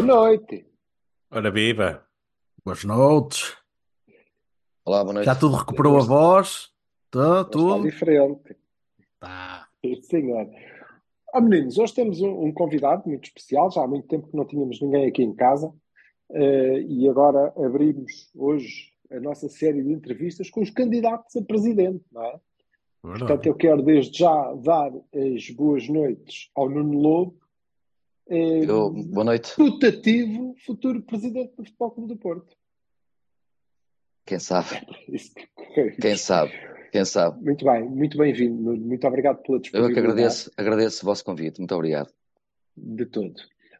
[0.00, 0.64] Boa noite.
[1.30, 2.02] Ora viva.
[2.64, 3.54] Boas noites.
[4.82, 5.26] Olá, boa noite.
[5.26, 6.70] Já tudo recuperou a voz?
[7.10, 7.82] Tá, Está tudo?
[7.82, 8.56] diferente.
[9.18, 9.68] Tá.
[10.00, 10.48] Senhor.
[11.34, 13.70] Ah, meninos, hoje temos um, um convidado muito especial.
[13.70, 15.70] Já há muito tempo que não tínhamos ninguém aqui em casa.
[16.32, 22.06] Eh, e agora abrimos hoje a nossa série de entrevistas com os candidatos a presidente,
[22.10, 22.40] não é?
[23.02, 27.39] Portanto, eu quero desde já dar as boas noites ao Nuno Lobo,
[28.30, 29.54] eh, Eu- boa noite.
[29.56, 32.56] putativo futuro presidente do Futebol Clube do Porto.
[34.26, 34.68] Quem sabe?
[35.74, 36.52] Que- Quem sabe?
[36.92, 37.42] Quem sabe?
[37.44, 38.76] Muito bem, muito bem-vindo.
[38.76, 40.10] Muito obrigado pela Eu é que disponibilidade.
[40.10, 41.58] agradeço, agradeço o vosso convite.
[41.58, 42.12] Muito obrigado.
[42.76, 43.34] De todo.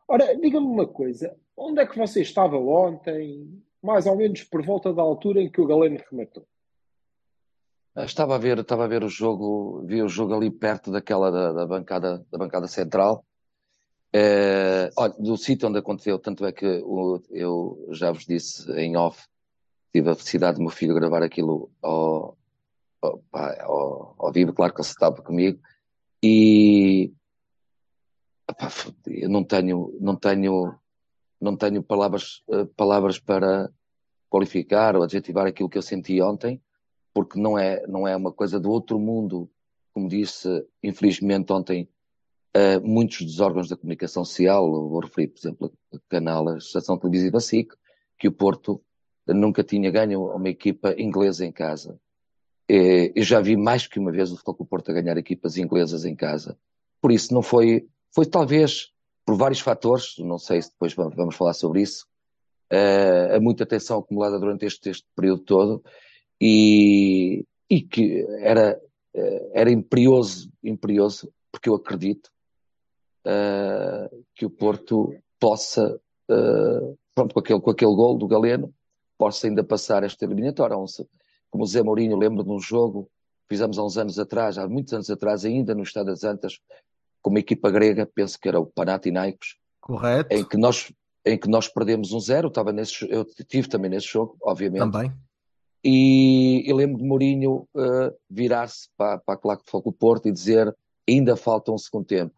[0.09, 4.93] Ora, diga-me uma coisa, onde é que você estava ontem, mais ou menos por volta
[4.93, 6.45] da altura em que o Galeno rematou?
[7.95, 11.31] Ah, Estava a ver, estava a ver o jogo, vi o jogo ali perto daquela
[11.31, 13.25] da, da bancada, da bancada central.
[14.13, 18.97] Eh, olha, do sítio onde aconteceu, tanto é que o- eu já vos disse em
[18.97, 19.25] off,
[19.93, 22.37] tive a felicidade do meu filho gravar aquilo ao,
[23.01, 25.61] ao, ao, ao vivo, claro que ele estava comigo,
[26.23, 27.13] e
[29.07, 30.75] eu não tenho, não tenho,
[31.41, 33.71] não tenho palavras, eh, palavras para
[34.29, 36.61] qualificar ou adjetivar aquilo que eu senti ontem,
[37.15, 39.49] porque não é, não é uma coisa do outro mundo,
[39.93, 40.49] como disse,
[40.83, 41.89] infelizmente ontem,
[42.83, 47.41] muitos dos órgãos da comunicação social, vou referir, por exemplo, a canal, a estação televisiva
[47.41, 47.73] SIC,
[48.19, 48.83] que o Porto
[49.27, 51.99] nunca tinha ganho uma equipa inglesa em casa.
[52.69, 56.05] Eh, Eu já vi mais que uma vez o Futebol Porto a ganhar equipas inglesas
[56.05, 56.57] em casa.
[57.01, 58.93] Por isso não foi, foi talvez
[59.25, 62.07] por vários fatores, não sei se depois vamos, falar sobre isso,
[63.35, 65.85] a muita tensão acumulada durante este, este período todo
[66.41, 68.81] e, e que era,
[69.15, 72.31] eh, era imperioso, imperioso, porque eu acredito
[73.25, 78.73] eh, que o Porto possa, eh, pronto, com aquele, com aquele gol do Galeno,
[79.19, 80.77] possa ainda passar esta eliminatória.
[81.51, 83.05] Como o Zé Mourinho, lembro de um jogo
[83.49, 86.59] que fizemos há uns anos atrás, há muitos anos atrás, ainda no Estado das Antas,
[87.21, 90.35] com uma equipa grega, penso que era o Panathinaikos, Correto.
[90.35, 90.91] em que nós,
[91.25, 95.13] em que nós perdemos um zero, estava nesse, eu tive também nesse jogo, obviamente, Também.
[95.85, 100.29] e eu lembro de Mourinho eh, virar-se para, para a Claque de Foco do Porto
[100.29, 100.75] e dizer
[101.07, 102.35] ainda falta um segundo tempo.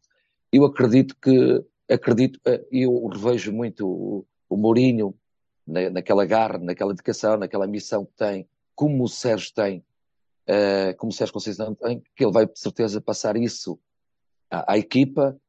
[0.52, 5.14] Eu acredito que, acredito, eh, eu revejo muito o, o Mourinho
[5.66, 9.84] na, naquela garra, naquela dedicação, naquela missão que tem, como o Sérgio tem,
[10.46, 13.78] eh, como o Sérgio Conceição tem, que ele vai de certeza passar isso
[14.50, 15.40] à, à equipa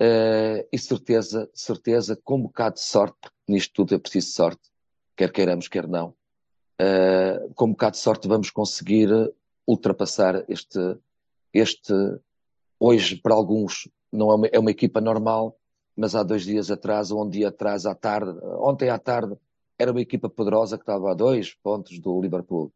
[0.00, 4.62] eh, e certeza, certeza, com um bocado de sorte, porque nisto tudo é preciso sorte,
[5.16, 6.14] quer queiramos, quer não.
[6.80, 9.08] Uh, com um bocado de sorte vamos conseguir
[9.66, 10.78] ultrapassar este,
[11.52, 11.92] este,
[12.78, 15.56] hoje para alguns não é uma, é uma equipa normal,
[15.96, 18.30] mas há dois dias atrás, ou um dia atrás, à tarde,
[18.60, 19.36] ontem à tarde,
[19.78, 22.72] era uma equipa poderosa que estava a dois pontos do Liverpool.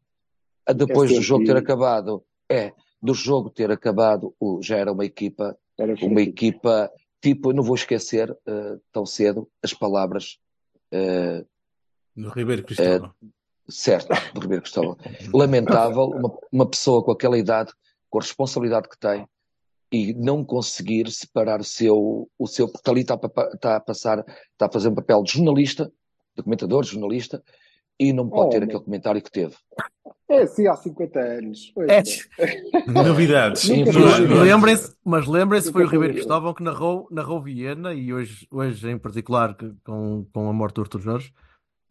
[0.75, 2.71] Depois É do jogo ter acabado, é,
[3.01, 7.75] do jogo ter acabado, o- já era uma equipa, Era uma equipa, tipo, não vou
[7.75, 10.37] esquecer uh, tão cedo as palavras
[10.93, 11.45] uh,
[12.15, 13.11] No Ribeiro Cristóvão.
[13.67, 14.97] certo, do Ribeiro Cristóvão.
[15.33, 17.73] Lamentável, uma, uma pessoa com aquela idade,
[18.09, 19.27] com a responsabilidade que tem,
[19.93, 23.19] e não conseguir separar o seu, o seu porque ali está
[23.53, 25.91] está a passar, está a fazer um papel de jornalista,
[26.35, 27.43] documentador, jornalista,
[27.99, 28.69] e não pode Oh, ter meu.
[28.69, 29.53] aquele comentário que teve.
[30.27, 31.71] É assim há 50 anos.
[31.75, 32.01] Pois É.
[32.91, 33.69] Novidades.
[33.69, 36.15] Lembrem-se, mas lembrem-se, foi o Ribeiro.
[36.15, 40.81] Cristóvão que narrou, narrou Viena e hoje, hoje em particular com, com a morte do
[40.81, 41.31] Artur Jorge,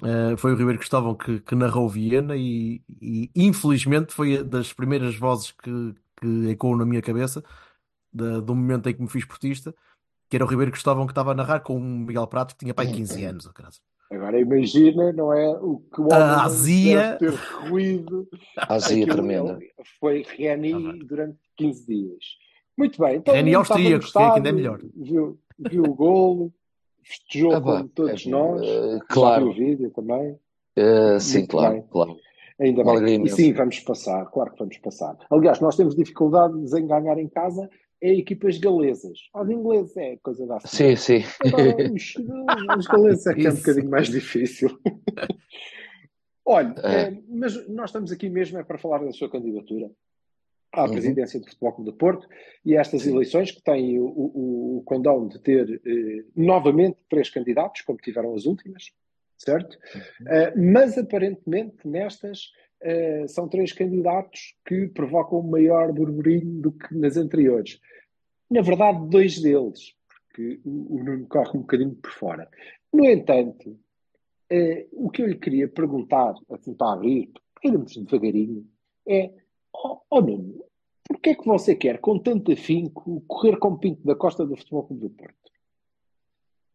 [0.02, 5.14] eh, foi o Ribeiro Cristóvão que, que narrou Viena e, e, infelizmente foi das primeiras
[5.14, 7.44] vozes que, que ecoou na minha cabeça
[8.12, 9.74] da- do momento em que me fiz portista,
[10.28, 12.74] que era o Ribeiro Cristóvão que estava a narrar com o Miguel Prato que tinha
[12.74, 13.46] pai 15 anos.
[13.46, 13.74] oh, caralho.
[14.10, 15.48] Agora imagina, não é?
[15.58, 17.16] O que o homem A azia.
[17.18, 17.32] ter
[17.68, 18.28] ruído.
[18.68, 19.58] Azia Aquilo tremenda.
[19.98, 22.24] Foi Reni Ah, durante 15 dias.
[22.76, 23.16] Muito bem.
[23.16, 24.80] Então, Reni austríaco, que é que ainda é melhor.
[24.94, 26.52] Viu, viu o golo,
[27.02, 28.66] festejou Ah, como todos é, nós.
[28.66, 29.44] Já claro.
[29.44, 30.38] viu o vídeo também.
[30.78, 31.84] Uh, sim, Muito claro, bem.
[31.90, 32.16] claro.
[32.60, 33.22] Ainda Uma bem.
[33.24, 35.16] E sim, vamos passar, claro que vamos passar.
[35.30, 37.68] Aliás, nós temos dificuldades em ganhar em casa
[38.02, 39.18] é equipas galesas.
[39.34, 41.22] Os ingleses é coisa da Sim, sim.
[41.46, 42.14] Agora, os,
[42.78, 44.68] os galeses é que é um bocadinho mais difícil.
[46.44, 47.02] Olha, É.
[47.02, 49.90] eh, mas nós estamos aqui mesmo é para falar da sua candidatura
[50.72, 50.90] à Uhum.
[50.92, 52.26] presidência do Futebol Clube do Porto
[52.64, 57.82] e estas eleições que têm o, o, o condão de ter eh, novamente três candidatos,
[57.82, 58.90] como tiveram as últimas,
[59.38, 59.78] certo?
[60.26, 62.50] Eh, mas aparentemente nestas
[62.82, 67.80] eh, são três candidatos que provocam um maior burburinho do que nas anteriores.
[68.50, 72.48] Na verdade, dois deles, porque o, o Nuno corre um bocadinho por fora.
[72.92, 73.78] No entanto,
[74.50, 77.30] eh, o que eu lhe queria perguntar, assim para abrir,
[77.62, 78.66] irmos devagarinho,
[79.08, 79.32] é,
[79.72, 80.64] ó oh, Nuno,
[81.08, 84.84] porquê é que você quer, com tanto afinco, correr com Pinto da Costa do Futebol
[84.84, 85.42] Clube do Porto?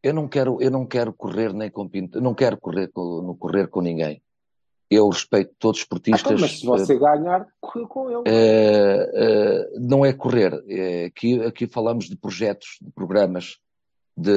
[0.01, 3.68] Eu não quero, eu não quero correr nem com pinto, não quero correr com, correr
[3.68, 4.21] com ninguém.
[4.89, 6.42] Eu respeito todos os Ah, esportistas.
[6.42, 8.24] mas se você ganhar, correr com ele.
[8.25, 10.63] Eh, eh, não é correr.
[10.68, 13.57] É, aqui, aqui falamos de projetos, de programas,
[14.16, 14.31] de,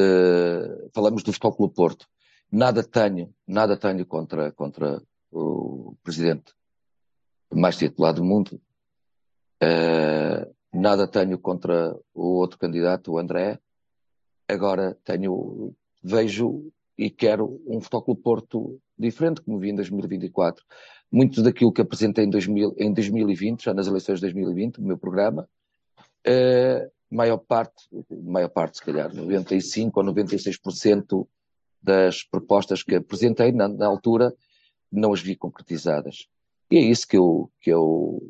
[0.93, 2.07] falamos do Futebol Clube Porto.
[2.51, 5.01] Nada tenho, nada tenho contra, contra
[5.31, 6.53] o presidente
[7.53, 8.61] mais titulado do mundo.
[9.63, 13.59] Eh, nada tenho contra o outro candidato, o André.
[14.49, 20.65] Agora tenho, vejo e quero um Futebol Clube Porto diferente, como vi em 2024.
[21.11, 24.99] Muito daquilo que apresentei em, 2000, em 2020, já nas eleições de 2020, no meu
[24.99, 25.49] programa,
[26.25, 31.27] eh, maior parte, maior parte se calhar, 95 ou 96%
[31.83, 34.33] das propostas que apresentei na, na altura,
[34.93, 36.29] não as vi concretizadas.
[36.71, 38.23] E é isso que eu, que eu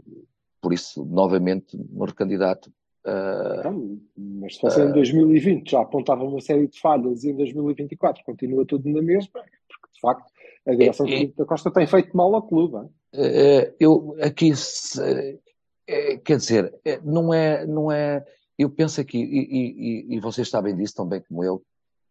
[0.60, 2.70] por isso, novamente, me recandidato.
[3.04, 7.36] Uh, Então, mas se você em 2020 já apontava uma série de falhas e em
[7.36, 10.30] 2024 continua tudo na mesma, porque de facto
[10.70, 11.26] a direção É, é.
[11.28, 12.76] Da Costa tem feito mal ao clube.
[12.76, 12.90] hein?
[13.12, 14.52] Eh, eu aqui
[15.86, 18.24] eh, quer dizer eh, não é não é
[18.58, 21.62] eu penso aqui e, e- e- vocês sabem disso tão bem como eu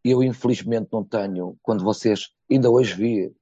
[0.03, 3.33] eu infelizmente não tenho quando vocês ainda hoje vi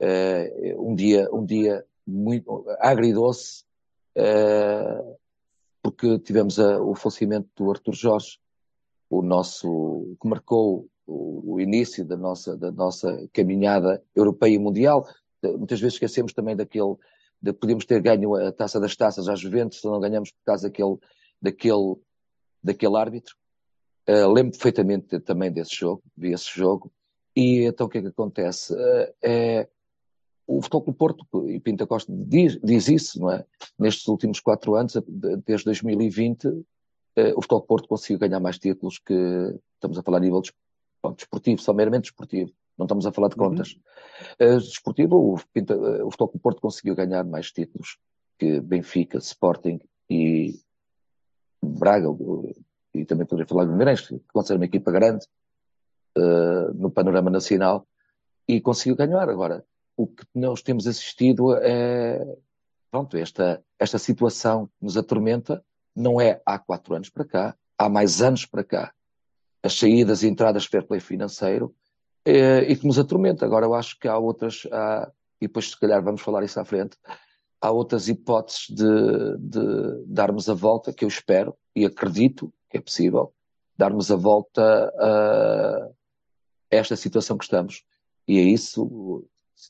[0.00, 3.64] eh, um dia um dia muito agridoce
[4.14, 5.16] eh,
[5.82, 8.38] porque tivemos a- o falecimento do Arthur Jorge
[9.08, 15.06] o nosso que marcou o, início da nossa da nossa caminhada europeia e mundial
[15.42, 16.96] muitas vezes esquecemos também daquele,
[17.40, 20.68] de podemos ter ganho a taça das taças às Juventus, se não ganhamos por causa
[20.68, 20.98] daquele,
[21.40, 21.96] daquele,
[22.62, 23.34] daquele árbitro.
[24.08, 26.92] Uh, lembro perfeitamente também desse jogo, vi esse jogo,
[27.34, 28.72] e então o que é que acontece?
[28.74, 29.68] Uh, é,
[30.46, 33.44] o Futebol Clube Porto, e Pinta Costa diz, diz isso, não é?
[33.78, 34.94] Nestes últimos quatro anos,
[35.46, 36.64] desde 2020, uh,
[37.36, 39.14] o Futebol Porto conseguiu ganhar mais títulos que,
[39.74, 40.42] estamos a falar a nível
[41.02, 43.76] bom, desportivo, só meramente desportivo, não estamos a falar de contas.
[44.40, 47.98] Uh, desportivo, o, Pinta, uh, o Futebol Porto conseguiu ganhar mais títulos
[48.38, 50.58] que Benfica, Sporting e
[51.62, 52.54] Braga, uh,
[52.94, 55.26] e também poderia falar do Guimarães, que considera uma equipa grande
[56.16, 57.86] uh, no panorama nacional,
[58.48, 59.28] e conseguiu ganhar.
[59.28, 59.64] Agora,
[59.96, 62.24] o que nós temos assistido é,
[62.90, 65.62] pronto, esta, esta situação que nos atormenta
[65.94, 68.92] não é há quatro anos para cá, há mais anos para cá.
[69.62, 71.74] As saídas e entradas fair play financeiro
[72.24, 73.44] eh, e que nos atormenta.
[73.44, 75.10] Agora eu acho que há outras, há,
[75.40, 76.96] e depois se calhar vamos falar isso à frente,
[77.60, 82.80] há outras hipóteses de, de darmos a volta, que eu espero e acredito que é
[82.80, 83.34] possível,
[83.76, 84.62] darmos a volta
[84.98, 85.88] a
[86.70, 87.82] esta situação que estamos.
[88.26, 89.24] E é isso,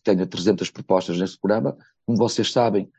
[0.04, 1.76] tenho 300 propostas neste programa.
[2.04, 2.90] Como vocês sabem,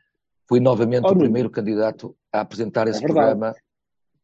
[0.48, 3.38] fui novamente Oh, o primeiro candidato a apresentar esse verdade.
[3.38, 3.54] programa.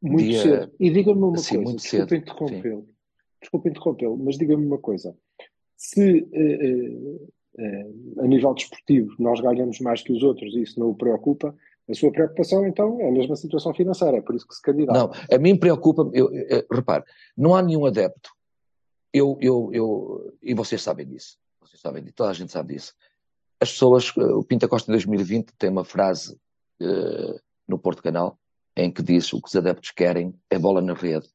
[0.01, 0.73] Muito Dia- cedo.
[0.79, 2.89] E diga-me uma Sim, coisa, cedo, interrompê-lo.
[3.41, 5.17] Desculpe interrompê-lo, mas diga-me uma coisa.
[5.77, 7.19] Se eh,
[7.59, 7.87] eh,
[8.19, 11.55] a nível desportivo nós ganhamos mais que os outros e isso não o preocupa,
[11.89, 14.99] a sua preocupação então é a mesma situação financeira, é por isso que se candidata.
[14.99, 16.13] Não, a mim preocupa-me,
[16.71, 17.05] repare,
[17.37, 18.31] não há nenhum adepto,
[19.13, 22.95] eu, eu, eu, e vocês sabem disso, vocês sabem disso, toda a gente sabe disso.
[23.61, 26.39] As pessoas, o Pinta Costa em 2020 tem uma frase
[26.81, 28.39] eh, no Porto Canal
[28.79, 31.29] em que diz o que os adeptos querem é bola na rede.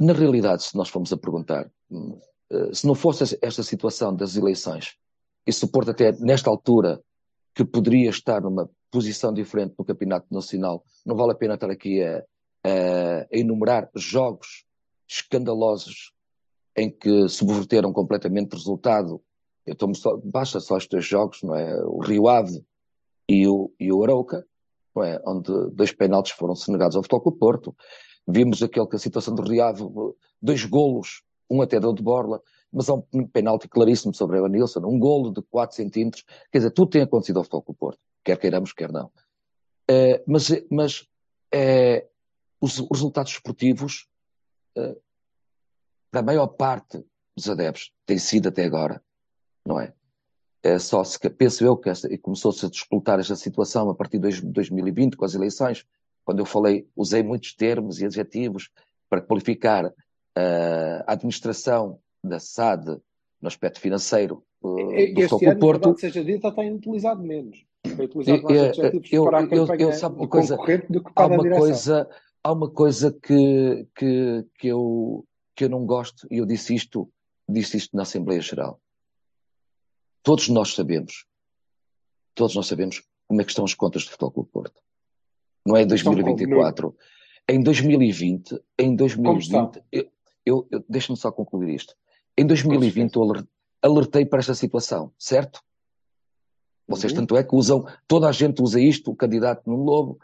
[0.00, 2.18] Na realidade, se nós formos a perguntar, hum,
[2.50, 4.96] eh, se não fosse esta situação das eleições,
[5.46, 7.02] e Porto até nesta altura
[7.54, 12.02] que poderia estar numa posição diferente no Campeonato Nacional, não vale a pena estar aqui
[12.02, 12.24] a,
[12.64, 14.64] a- enumerar jogos
[15.06, 16.12] escandalosos
[16.74, 19.22] em que subverteram completamente o resultado.
[19.66, 21.74] Eu só, basta só estes jogos, não é?
[21.84, 22.64] O Rio Ave
[23.28, 24.46] e o, e o Arauca?
[24.94, 27.76] Onde dois penaltis foram sonegados ao Futebol Clube Porto.
[28.26, 29.84] Vimos aquele que a situação do Rio Ave,
[30.40, 32.40] dois golos, um até de borla.
[32.72, 36.24] mas há um penalti claríssimo sobre o Nilsson, um golo de 4 centímetros.
[36.50, 39.06] Quer dizer, tudo tem acontecido ao Futebol Clube Porto, quer queiramos, quer não.
[39.90, 41.00] Uh, mas mas
[41.54, 42.08] uh,
[42.60, 44.08] os, os, resultados esportivos,
[44.78, 44.96] uh,
[46.10, 47.04] para a maior parte
[47.36, 49.02] dos adeptos, têm sido até agora,
[49.66, 49.92] não é?
[50.62, 55.16] É só se, penso eu que começou-se a disputar esta situação a partir de 2020,
[55.16, 55.84] com as eleições,
[56.24, 58.70] quando eu falei, usei muitos termos e adjetivos
[59.10, 59.92] para qualificar uh,
[61.04, 63.00] a administração da SAD
[63.40, 65.82] no aspecto financeiro uh, do este ano, Porto.
[65.82, 67.64] Verdade, seja dita, tem utilizado menos.
[67.96, 70.56] Foi utilizado mais adjetivos eu, para a campanha eu, eu, sabe uma coisa,
[70.88, 71.60] do que para há uma direção.
[71.60, 72.08] coisa
[72.44, 77.08] Há uma coisa que, que, que, eu, que eu não gosto, e eu disse isto,
[77.48, 78.80] disse isto na Assembleia Geral.
[80.22, 81.26] Todos nós sabemos,
[82.34, 84.80] todos nós sabemos como é que estão as contas do Futebol Clube Porto.
[85.66, 86.96] Não é em 2024.
[87.48, 90.08] Em 2020, em 2020, eu,
[90.44, 91.94] eu, eu deixa-me só concluir isto.
[92.36, 93.46] Em 2020 eu
[93.82, 95.60] alertei para esta situação, certo?
[96.86, 97.20] Vocês uhum.
[97.20, 100.18] tanto é que usam, toda a gente usa isto, o candidato no Lobo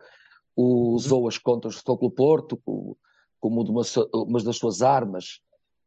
[0.56, 2.96] usou as contas do Futebol Porto como,
[3.40, 5.40] como uma, uma das suas armas,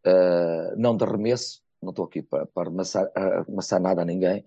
[0.06, 3.10] uh, não de arremesso, não estou aqui para, para amassar,
[3.48, 4.46] amassar nada a ninguém,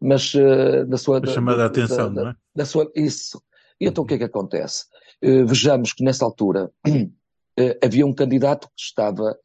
[0.00, 1.20] mas uh, da sua...
[1.20, 2.36] Da, chamada a atenção, da, não é?
[2.54, 3.42] Da sua, isso.
[3.80, 4.84] E então o que é que acontece?
[5.22, 7.10] Uh, vejamos que nessa altura uh,
[7.84, 9.36] havia um candidato que estava,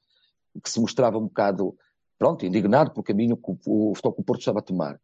[0.64, 1.76] que se mostrava um bocado,
[2.18, 5.00] pronto, indignado pelo caminho que o, o Futebol Porto estava a tomar.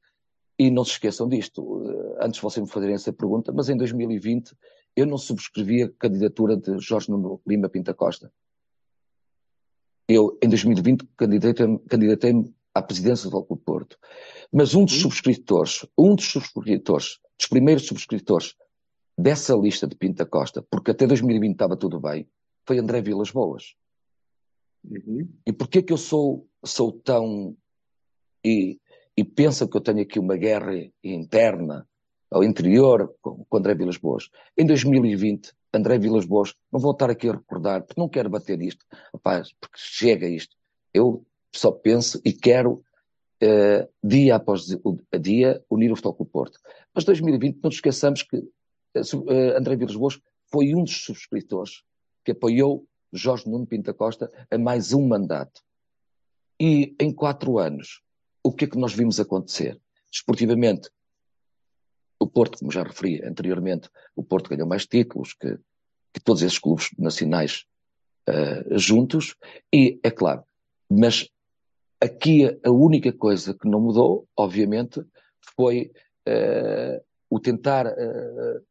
[0.60, 1.84] E não se esqueçam disto,
[2.20, 4.56] antes de vocês me fazerem essa pergunta, mas em 2020
[4.96, 8.32] eu não subscrevi a candidatura de Jorge Nuno Lima Pinta Costa.
[10.08, 12.34] Eu, em 2020, candidatei-me candidatei
[12.74, 13.98] à presidência do Clube Porto.
[14.52, 15.02] Mas um dos uhum.
[15.02, 18.56] subscritores, um dos subscritores, dos primeiros subscritores
[19.18, 22.28] dessa lista de Pinta Costa, porque até 2020 estava tudo bem,
[22.66, 23.76] foi André Vilas Boas.
[24.86, 25.28] Uhum.
[25.46, 27.56] E porquê que eu sou, sou tão.
[28.46, 28.80] E,
[29.18, 30.72] e penso que eu tenho aqui uma guerra
[31.04, 31.88] interna
[32.30, 34.30] ao interior com, com André Vilas Boas?
[34.58, 38.62] Em 2020, André Vilas Boas, não vou estar aqui a recordar, porque não quero bater
[38.62, 40.56] isto, rapaz, porque chega isto.
[40.94, 42.84] Eu só penso e quero
[43.40, 44.66] Uh, dia após
[45.22, 46.60] dia, unir o Futebol Clube Porto.
[46.92, 50.20] Mas 2020, não nos esqueçamos que uh, André Vilas Boas
[50.52, 51.84] foi um dos subscritores
[52.26, 55.62] que apoiou Jorge Nuno Pinta Costa a mais um mandato.
[56.60, 58.02] E em quatro anos,
[58.44, 59.80] o que é que nós vimos acontecer?
[60.12, 60.90] Esportivamente,
[62.20, 65.58] o Porto, como já referi anteriormente, o Porto ganhou mais títulos que,
[66.14, 67.66] que todos esses clubes nacionais
[68.28, 69.36] uh, juntos,
[69.74, 70.44] e é claro,
[70.90, 71.30] mas
[72.02, 75.04] aqui a única coisa que não mudou, obviamente,
[75.56, 75.92] foi
[76.28, 78.66] uh, o tentar uh,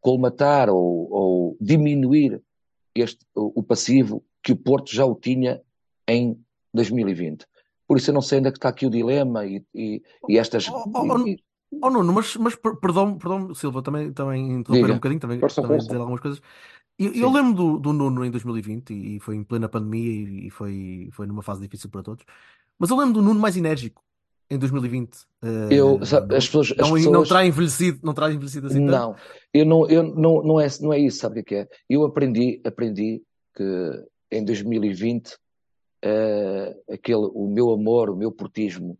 [0.00, 2.42] colmatar ou, ou diminuir
[2.94, 5.60] este, o, passivo que o Porto já o tinha
[6.06, 6.40] em
[6.72, 7.46] 2020.
[7.86, 10.38] Por isso eu não sei onde é que está aqui o dilema e, e, e
[10.38, 10.68] estas...
[10.68, 11.36] Oh, oh, oh,
[11.72, 15.76] oh Nuno, mas, mas perdão, perdão, Silva, também, também interromper um bocadinho, também, força, também
[15.76, 15.86] força.
[15.88, 16.42] dizer algumas coisas.
[16.98, 21.08] Eu, eu lembro do, do, Nuno em 2020 e foi em plena pandemia e foi,
[21.12, 22.24] foi numa fase difícil para todos.
[22.78, 24.02] Mas eu lembro do Nuno mais enérgico
[24.50, 25.18] em 2020.
[25.70, 27.12] Eu, uh, sabe, as pessoas, não, as pessoas...
[27.12, 29.14] não terá envelhecido, não terá envelhecido assim Não,
[29.52, 31.68] eu não, eu não, não, é, não é isso, sabe o que é?
[31.88, 33.22] Eu aprendi, aprendi
[33.54, 35.36] que em 2020 uh,
[36.02, 38.98] eh, aquele, o meu amor, o meu portismo,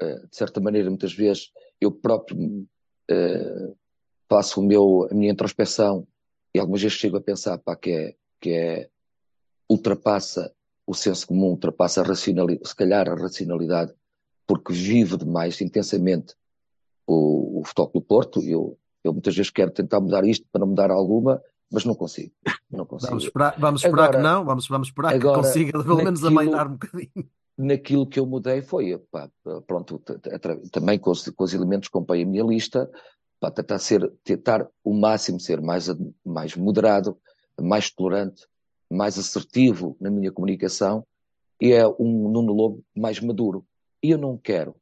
[0.00, 1.50] uh, de certa maneira, muitas vezes,
[1.80, 2.66] eu próprio
[3.10, 3.76] uh,
[4.28, 6.06] faço o meu, a minha introspeção
[6.54, 8.88] e algumas vezes chego a pensar pá, que, é, que é
[9.68, 10.52] ultrapassa
[10.86, 13.92] o senso comum, ultrapassa a racionalidade, se calhar a racionalidade
[14.46, 16.34] porque vivo demais intensamente
[17.06, 18.42] o, o Futebol do Porto.
[18.42, 22.32] Eu, eu muitas vezes quero tentar mudar isto para não mudar alguma, mas não consigo.
[22.70, 23.10] Não consigo.
[23.10, 26.20] Vamos esperar, vamos esperar agora, que não, vamos, vamos esperar agora, que consiga pelo menos
[26.20, 27.30] naquilo, amainar um bocadinho.
[27.56, 29.30] Naquilo que eu mudei foi, pá,
[29.66, 30.02] pronto,
[30.72, 32.90] também com os, com os elementos que comprei a minha lista,
[33.38, 35.86] pá, tentar ser, tentar o máximo ser mais,
[36.24, 37.16] mais moderado,
[37.60, 38.46] mais tolerante,
[38.90, 41.06] mais assertivo na minha comunicação
[41.60, 43.64] e é um Nuno Lobo mais maduro.
[44.02, 44.74] E eu não quero,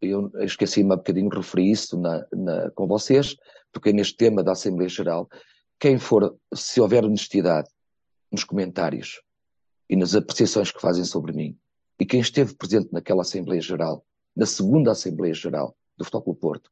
[0.00, 3.36] eu esqueci-me há bocadinho, referi isso na, na, com vocês,
[3.72, 5.28] toquei neste tema da Assembleia Geral.
[5.78, 7.68] Quem for, se houver honestidade
[8.30, 9.22] nos comentários
[9.88, 11.56] e nas apreciações que fazem sobre mim,
[11.98, 16.70] e quem esteve presente naquela Assembleia Geral, na segunda Assembleia Geral do Futebol Porto,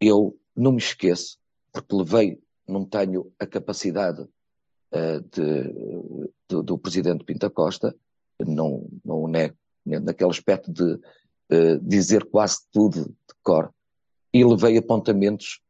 [0.00, 1.38] eu não me esqueço,
[1.72, 5.62] porque levei, não tenho a capacidade uh, de,
[6.48, 7.94] de, do Presidente Pinta Costa,
[8.38, 13.72] não, não nego né, naquele aspecto de uh, dizer quase tudo de cor.
[14.32, 15.60] E levei apontamentos,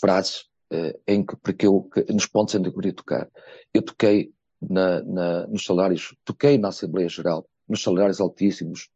[0.00, 0.42] frases,
[0.72, 3.30] uh, em que, porque eu, nos pontos onde eu queria tocar.
[3.74, 4.32] Eu toquei
[4.68, 8.90] na, na, nos salários, toquei na Assembleia Geral nos salários altíssimos,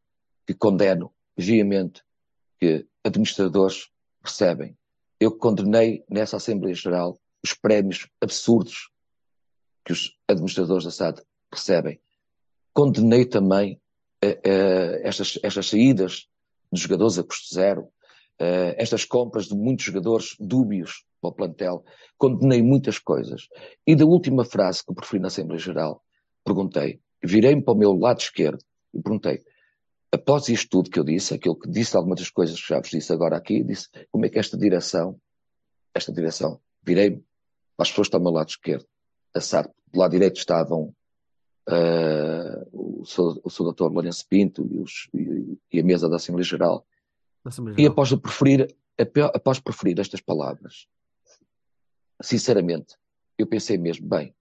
[0.46, 2.02] que condeno veemente
[2.58, 3.88] que administradores
[4.22, 4.76] recebem.
[5.18, 8.90] Eu condenei nessa Assembleia Geral os prémios absurdos
[9.84, 12.00] que os administradores da SAD recebem.
[12.72, 13.80] Condenei também
[14.20, 16.28] eh, eh, estas, estas saídas
[16.72, 17.88] de jogadores a custo zero,
[18.38, 21.84] eh, estas compras de muitos jogadores dúbios para o plantel.
[22.18, 23.48] Condenei muitas coisas.
[23.86, 26.02] E da última frase que eu preferi na Assembleia Geral,
[26.44, 28.62] perguntei, virei-me para o meu lado esquerdo
[28.94, 29.42] e perguntei,
[30.12, 32.90] após isto tudo que eu disse, aquilo que disse algumas das coisas que já vos
[32.90, 35.18] disse agora aqui, disse como é que esta direção,
[35.94, 37.24] esta direção, virei-me
[37.76, 38.86] para as pessoas que estão ao meu lado esquerdo,
[39.34, 40.94] a SARP, do lado direito estavam
[41.68, 46.16] uh, o, seu, o seu doutor Lourenço Pinto e, os, e, e, a mesa da
[46.16, 46.86] Assembleia Geral.
[47.76, 48.74] E após preferir,
[49.34, 50.86] após preferir estas palavras,
[52.22, 52.96] sinceramente,
[53.38, 54.34] eu pensei mesmo, bem,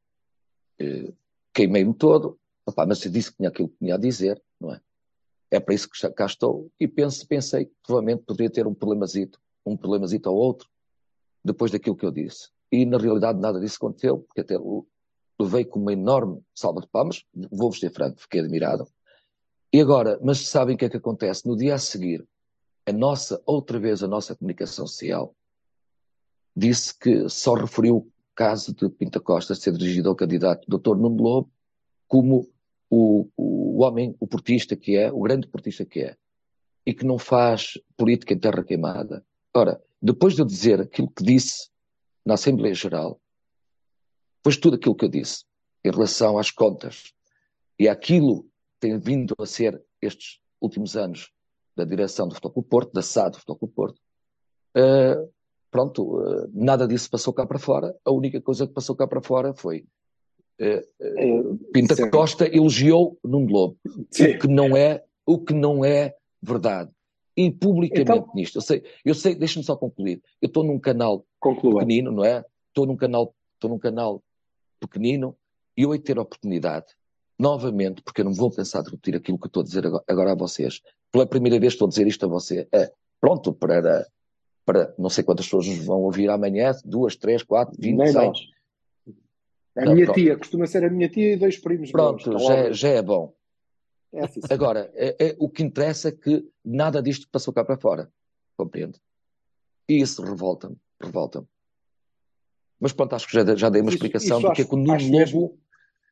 [0.81, 1.13] uh,
[1.53, 4.81] queimei-me todo, Opa, mas eu disse que tinha aquilo que tinha a dizer, não é?
[5.51, 6.71] É para isso que cá estou.
[6.79, 10.67] E penso, pensei que provavelmente poderia ter um problemazito, um problemazito ou outro,
[11.43, 12.50] depois daquilo que eu disse.
[12.71, 14.55] E na realidade nada disso aconteceu, porque até
[15.39, 18.88] levei com uma enorme salva de palmas, vou-vos ser franco, fiquei admirado.
[19.71, 21.47] E agora, mas sabem o que é que acontece?
[21.47, 22.27] No dia a seguir,
[22.86, 25.36] a nossa, outra vez a nossa comunicação social,
[26.56, 30.96] disse que só referiu o caso de Pinta Costa ser dirigido ao candidato Dr.
[30.96, 31.51] Nuno Lobo
[32.08, 32.50] como
[32.89, 36.15] o, o homem, o portista que é, o grande portista que é,
[36.86, 39.25] e que não faz política em terra queimada.
[39.54, 41.70] Ora, depois de eu dizer aquilo que disse
[42.24, 43.20] na Assembleia Geral,
[44.38, 45.44] depois de tudo aquilo que eu disse
[45.84, 47.13] em relação às contas
[47.80, 48.50] e àquilo que
[48.80, 51.32] tem vindo a ser estes últimos anos
[51.75, 54.00] da direção do Futebol Porto, da SAD do Futebol Porto,
[54.77, 55.29] uh,
[55.70, 57.96] pronto, uh, nada disso passou cá para fora.
[58.05, 59.86] A única coisa que passou cá para fora foi
[60.58, 62.10] Uh, Pinta Sim.
[62.10, 63.77] Costa elogiou Nuno Lobo,
[64.10, 64.36] Sim.
[64.36, 66.91] o que não é o que não é verdade.
[67.36, 70.22] E publicamente então, nisto, eu sei, eu sei, deixa-me só concluir.
[70.41, 71.79] Eu estou num canal conclua.
[71.79, 72.46] pequenino, não é?
[72.70, 74.24] Estou num canal, estou num canal
[74.79, 75.36] pequenino
[75.75, 76.86] e eu hei de ter a oportunidade,
[77.38, 80.31] novamente, porque eu não vou pensar de repetir aquilo que estou a dizer agora, agora
[80.31, 80.81] a vocês.
[81.16, 82.68] Pela primeira vez estou a dizer isto a você.
[82.74, 84.06] É, pronto, para,
[84.66, 88.34] para não sei quantas pessoas nos vão ouvir amanhã, duas, três, quatro, vinte, cem.
[89.78, 90.20] A não, minha pronto.
[90.20, 93.01] tia, costuma ser a minha tia e dois primos Pronto, meus, já, é, já é
[93.01, 93.34] bom.
[94.12, 97.78] É assim, Agora, é, é, o que interessa é que nada disto passou cá para
[97.78, 98.12] fora.
[98.58, 99.00] Compreende?
[99.88, 101.48] E isso revolta-me, revolta-me.
[102.78, 104.75] Mas pronto, acho que já, já dei uma isso, explicação isso do que é que
[104.75, 105.58] o Nuno Lobo.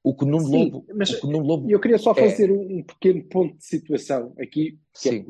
[0.04, 0.86] O que Nuno Sim, Lobo.
[0.94, 4.34] Mas o Nuno Lobo eu queria só é fazer um, um pequeno ponto de situação
[4.38, 5.24] aqui, é,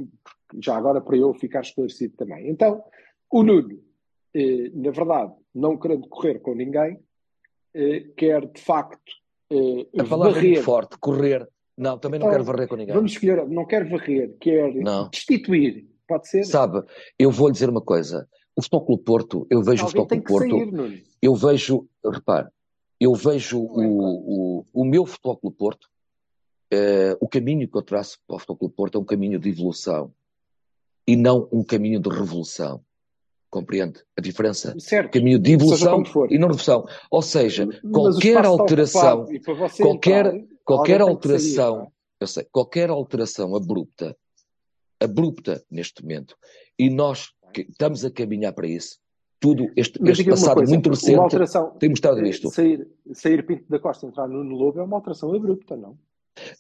[0.60, 2.50] já agora para eu ficar esclarecido também.
[2.50, 2.84] Então,
[3.30, 3.80] o Nuno,
[4.34, 7.00] eh, na verdade, não querendo correr com ninguém,
[7.74, 9.12] eh, quer de facto
[9.52, 10.60] eh, a palavra varrer.
[10.60, 11.48] É forte, correr.
[11.78, 12.94] Não, também não então, quero varrer com ninguém.
[12.94, 15.10] Vamos escolher, não quero varrer, quer não.
[15.10, 15.88] destituir.
[16.08, 16.44] Pode ser?
[16.44, 16.84] Sabe,
[17.18, 18.28] eu vou lhe dizer uma coisa.
[18.56, 22.48] O Futebol Porto, eu vejo Alguém o Futebol Porto, sair, eu vejo, repare,
[23.04, 25.90] eu vejo o, o, o meu Futebol Porto,
[26.74, 30.14] uh, o caminho que eu traço para o Futebol Porto é um caminho de evolução
[31.06, 32.84] e não um caminho de revolução.
[33.50, 34.74] Compreende a diferença?
[34.80, 35.12] Certo.
[35.12, 36.88] Caminho de evolução e não revolução.
[37.12, 39.26] Ou seja, qualquer alteração,
[39.78, 44.18] qualquer, entrar, qualquer alteração, sair, eu sei, qualquer alteração abrupta,
[45.00, 46.36] abrupta neste momento,
[46.80, 48.98] e nós estamos a caminhar para isso,
[49.44, 51.20] tudo este, este passado coisa, muito recente
[51.78, 52.50] tem mostrado isto.
[52.50, 55.98] Sair, sair Pinto da Costa entrar no Lobo é uma alteração abrupta, não?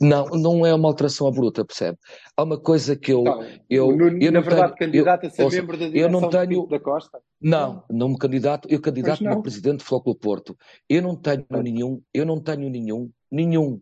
[0.02, 1.98] Não, não é uma alteração abrupta, percebe?
[2.36, 3.24] Há uma coisa que eu.
[3.24, 6.68] Não, eu, Nuno, eu na verdade, candidato a ser membro da direção eu não tenho,
[6.68, 7.22] da Costa?
[7.42, 10.58] Não, não me candidato, eu candidato como presidente do Flóculo Porto.
[10.90, 13.82] Eu não tenho nenhum, eu não tenho nenhum, nenhum,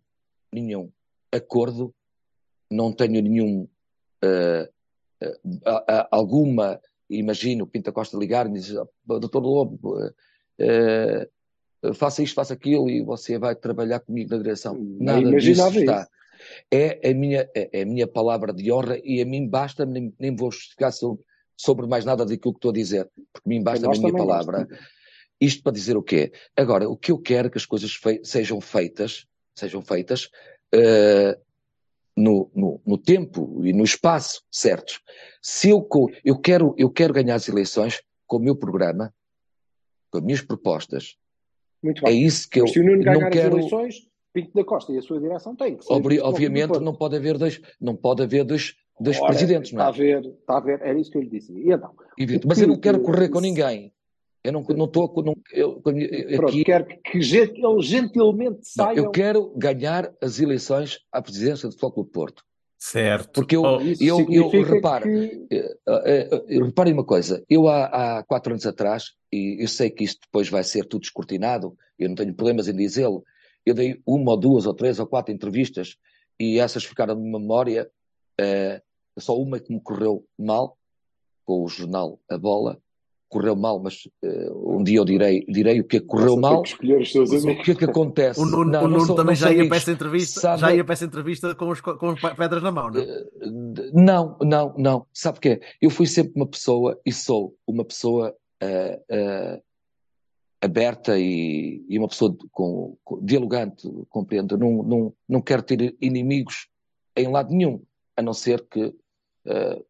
[0.53, 0.91] nenhum
[1.31, 1.91] acordo,
[2.69, 3.67] não tenho nenhum.
[4.23, 4.69] Uh,
[5.23, 6.79] uh, alguma,
[7.19, 9.97] imagino, Pinta Costa ligar-me e dizer, doutor Lobo.
[10.59, 14.77] Uh, faça isto, faça aquilo e você vai trabalhar comigo na direção.
[14.99, 16.01] Nada disso está.
[16.01, 16.09] Isso.
[16.71, 20.13] É a, minha, é, é a minha palavra de honra e a mim basta, nem,
[20.19, 21.23] nem vou justificar sobre,
[21.55, 24.67] sobre mais nada daquilo que estou a dizer, porque a mim basta a minha palavra.
[25.39, 26.31] Isto para dizer o quê?
[26.55, 30.29] Agora, o que eu quero é que as coisas fei sejam feitas, sejam feitas
[30.73, 31.39] uh,
[32.15, 34.99] no, no, no, tempo e no espaço certos.
[35.41, 35.87] Se eu,
[36.23, 39.13] eu, quero, eu quero ganhar as eleições com o meu programa,
[40.11, 41.17] com as minhas propostas,
[41.81, 42.11] muito bem.
[42.11, 43.57] É isso que eu Mas se o Nuno ganhar não quero...
[43.57, 45.93] as eleições, Pinto da Costa e a sua direção têm que ser.
[45.93, 49.89] Obri obviamente não pode haver dois, não pode haver dois, dois Ora, presidentes, não é?
[49.89, 51.51] Está a ver, está a ver, era isso que eu lhe disse.
[51.51, 51.93] E então,
[52.45, 53.93] Mas eu não quero correr com ninguém.
[54.43, 58.97] Eu não não estou não, eu, eu- Pronto, aqui quero que ele gentilmente não, saia.
[58.97, 62.43] eu quero ganhar as eleições à presidência do Futebol Clube do Porto.
[62.77, 63.29] Certo.
[63.33, 67.67] Porque eu, Oh, eu, eu significa reparo, que eh, eh, eh, reparem uma coisa, eu
[67.67, 67.85] há,
[68.17, 72.09] há quatro anos atrás, e eu sei que isto depois vai ser tudo descortinado, eu
[72.09, 73.23] não tenho problemas em dizê-lo,
[73.63, 75.97] eu dei uma ou duas ou três ou quatro entrevistas
[76.39, 77.87] e essas ficaram de memória,
[78.39, 78.81] eh,
[79.19, 80.75] só uma que me correu mal,
[81.45, 82.79] com o jornal A Bola,
[83.31, 86.61] correu mal, mas eh, um dia eu direi, direi o que é que correu mal,
[86.63, 88.39] que escolher os seus mas o que é que acontece?
[88.39, 90.39] O Nuno, Não, o não Nuno sou- também não sou já ia para essa entrevista,
[90.41, 91.95] Sabe- já ia para essa entrevista com, os, com
[92.37, 92.99] pedras na mão, não?
[93.01, 93.25] Eh,
[93.93, 95.05] Não, não, não.
[95.13, 95.59] Sabe o que é?
[95.81, 99.61] Eu fui sempre uma pessoa, e sou uma pessoa eh,
[100.61, 104.57] aberta e, e uma pessoa de- com, com- dialogante, compreendo.
[104.57, 106.67] Não, não, não quero ter inimigos
[107.15, 107.81] em lado nenhum,
[108.15, 108.93] a não ser que,
[109.45, 109.81] eh,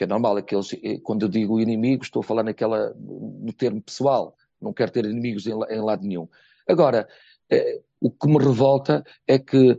[0.00, 3.82] que é normal, aqueles, eh, quando eu digo inimigos, estou a falar naquela, no termo
[3.82, 6.26] pessoal, não quero ter inimigos em, em lado nenhum.
[6.66, 7.06] Agora,
[7.50, 9.78] eh, o que me revolta é que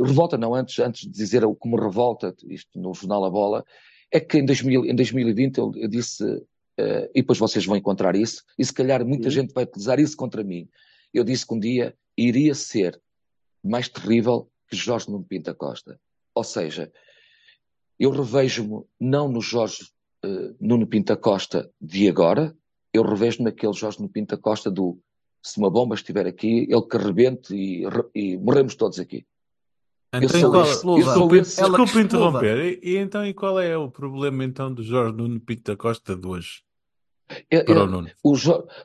[0.00, 3.64] revolta não, antes, antes de dizer o que me revolta, isto no jornal A Bola,
[4.12, 6.24] é que em, 2000, em 2020 eu, eu disse,
[6.78, 9.40] eh, e depois vocês vão encontrar isso, e se calhar muita Sim.
[9.40, 10.68] gente vai utilizar isso contra mim.
[11.12, 13.02] Eu disse que um dia iria ser
[13.60, 15.98] mais terrível que Jorge Nuno Pinto da Costa.
[16.32, 16.92] Ou seja,
[17.98, 19.88] eu revejo-me não no Jorge
[20.24, 22.54] eh, Nuno Pinto da Costa de agora,
[22.92, 24.98] eu revejo-me naquele Jorge Nuno Pinto da Costa do
[25.42, 27.84] se uma bomba estiver aqui, ele que rebente e,
[28.14, 29.24] e morremos todos aqui.
[30.12, 31.12] Então, sou e qual- explosão.
[31.12, 32.06] eu sou esse- Ela exploda.
[32.06, 32.80] interromper.
[32.82, 36.16] E, e então, e qual é o problema então do Jorge Nuno Pinto da Costa
[36.16, 36.62] de hoje?
[37.50, 38.10] Eu- Para eu- o Nuno.
[38.24, 38.34] O,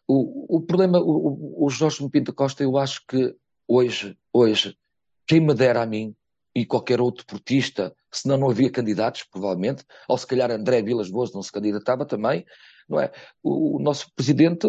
[0.08, 3.34] o, o problema, o, o- Jorge Pinto da Costa, eu acho que
[3.68, 4.78] hoje, hoje,
[5.26, 6.14] quem me dera a mim
[6.56, 11.34] e qualquer outro portista, senão não havia candidatos, provavelmente, ou se calhar André Vilas Boas
[11.34, 12.46] não se candidatava também,
[12.88, 13.12] não é?
[13.42, 14.68] O, o nosso presidente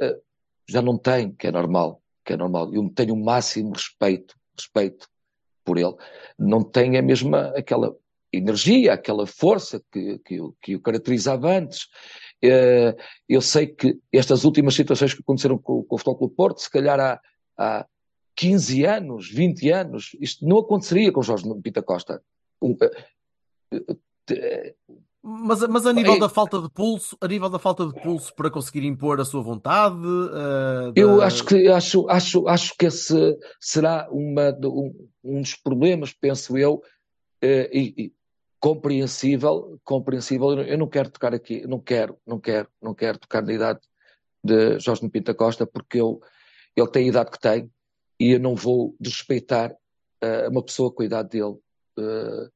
[0.00, 0.18] eh,
[0.68, 2.72] já não tem, que é normal, que é normal.
[2.72, 5.08] Eu tenho o máximo respeito, respeito
[5.64, 5.94] por ele.
[6.38, 7.96] Não tem a mesma, aquela
[8.32, 11.88] energia, aquela força que, que, que o caracterizava antes.
[12.42, 12.94] Eh,
[13.28, 16.70] eu sei que estas últimas situações que aconteceram com, com o Futebol Clube Porto, se
[16.70, 17.20] calhar há,
[17.56, 17.86] há
[18.36, 22.22] 15 anos, 20 anos, isto não aconteceria com Jorge da Costa.
[22.60, 22.76] Um,
[24.30, 24.74] eh,
[25.26, 26.20] Mas, mas a nível Ei.
[26.20, 29.42] da falta de pulso, a nível da falta de pulso para conseguir impor a sua
[29.42, 29.96] vontade,
[30.94, 36.12] Eu da- acho que acho, acho, acho que esse será uma, um, um dos problemas,
[36.12, 36.82] penso eu,
[37.40, 38.12] eh, e, e
[38.60, 40.50] compreensível, compreensível.
[40.50, 43.52] Eu não- Eu quero tocar aqui, eu não quero, não quero, não quero tocar na
[43.52, 43.80] idade
[44.42, 46.20] de Jorge Pinto Costa, porque eu,
[46.76, 47.70] ele tem a idade que tem
[48.18, 49.74] e eu não vou desrespeitar
[50.20, 51.56] eh, uma pessoa com a idade dele.
[51.98, 52.48] eh,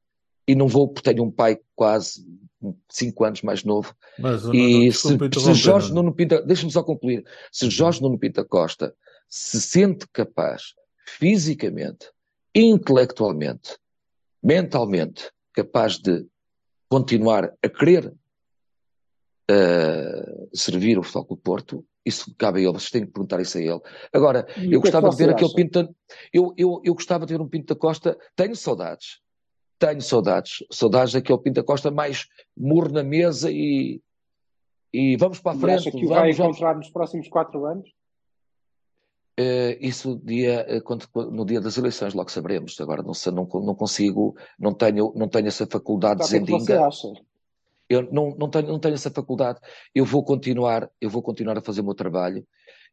[0.49, 2.27] e não vou, porque tenho um pai quase
[2.88, 6.14] cinco anos mais novo, Mas e se, desculpe se interromper, Jorge Nuno.
[6.14, 8.94] Pinto, deixa-me só concluir, se Jorge Nuno Pinto da Costa
[9.29, 10.75] se sente capaz,
[11.07, 12.11] fisicamente,
[12.55, 13.77] intelectualmente,
[14.42, 16.27] mentalmente, capaz de
[16.88, 18.12] continuar a querer
[19.51, 23.61] eh, servir o Futebol Porto, isso cabe a ele, vocês têm que perguntar isso a
[23.61, 23.81] ele.
[24.12, 25.53] Agora, E eu é gostava de ver aquele?
[25.55, 25.94] Pinto,
[26.33, 29.21] eu, eu, eu gostava de ver um Pinto da Costa, tenho saudades,
[29.79, 34.01] tenho saudades, saudades daquele Pinto da Costa mais murro na mesa e,
[34.92, 36.57] e vamos para a frente, acha que o vai vamos, vamos.
[36.57, 37.88] encontrar nos próximos quatro anos?
[39.40, 42.81] Eh, isso dia, eh, quando- no dia das eleições logo saberemos.
[42.81, 46.59] Agora não, não, não consigo, não tenho, não tenho essa faculdade Então, o que é
[46.59, 46.87] você zendinga.
[46.87, 47.09] acha?
[47.88, 49.59] Eu não, não tenho, não tenho essa faculdade.
[49.94, 52.46] Eu vou continuar, eu vou continuar a fazer o meu trabalho.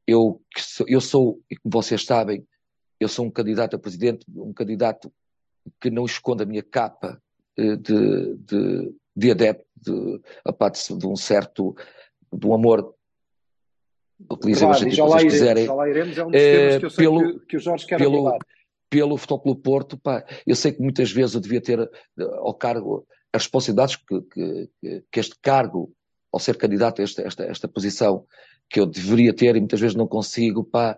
[0.08, 0.42] Eu,
[0.88, 2.46] eu sou, e como vocês sabem,
[3.00, 5.12] eu sou um candidato a presidente, um candidato
[5.82, 7.22] que não esconde a minha capa
[7.58, 11.76] eh, de, de, de adepto, de, apá, de, de um certo,
[12.32, 12.94] de um amor,
[14.32, 16.52] utilizem Claro, e adjetivo já lá iremos, quiserem, já lá iremos, é um dos Eh,
[16.52, 18.40] temas que eu sei pelo- que, que o Jorge quer pelo, abordar.
[18.90, 21.90] pelo Futebol Clube Porto, pá, eu sei que muitas vezes eu devia ter eh,
[22.38, 23.06] ao cargo
[23.36, 24.70] as responsabilidades que, que,
[25.12, 25.92] que- este cargo,
[26.32, 28.26] ao ser candidato a esta, esta, esta posição,
[28.70, 30.98] que eu deveria ter e muitas vezes não consigo, pá,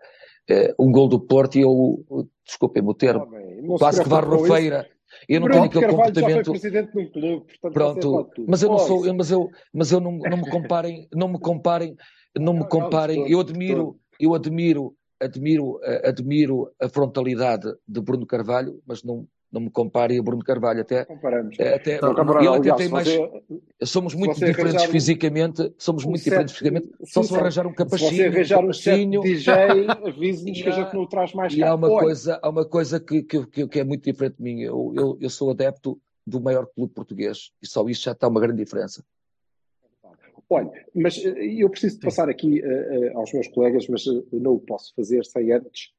[0.49, 2.05] eh, um gol do Porto e eu,
[2.45, 4.87] desculpem-me o termo, se quase que varro feira.
[5.27, 6.51] Eu não tenho aquele Carvalho comportamento.
[6.51, 9.99] presidente de um clube, portanto Pronto, mas eu não sou, eu- mas eu, mas eu
[9.99, 11.95] não, não me comparem, não me comparem,
[12.37, 13.29] não me Não, não, comparem.
[13.31, 19.61] Eu admiro, eu admiro, admiro, eh, admiro a frontalidade de Bruno Carvalho, mas não, não
[19.61, 20.81] me comparem a Bruno Carvalho.
[20.81, 21.55] Até, Comparamos.
[21.59, 23.07] eh, até Então, Não, Cabral, ele até aliás, tem se mais.
[23.07, 26.87] você, Somos se muito diferentes arranjar um- fisicamente, somos um muito set- diferentes fisicamente.
[26.99, 27.35] sim, Só se sim.
[27.37, 29.21] arranjar um se você capachinho, um arranjar um set capachinho.
[29.21, 29.53] DJ,
[30.07, 31.75] avise-nos que a há- gente não o traz mais E há cá.
[31.75, 34.61] uma Olha, coisa, há uma coisa que, que, que, que é muito diferente de mim.
[34.61, 38.41] Eu, eu, eu sou adepto do maior clube português e só isso já está uma
[38.41, 39.03] grande diferença.
[40.49, 44.21] Olha, mas eh, eu preciso de passar aqui eh, eh, aos meus colegas, mas eh,
[44.31, 45.91] não o posso fazer sem antes,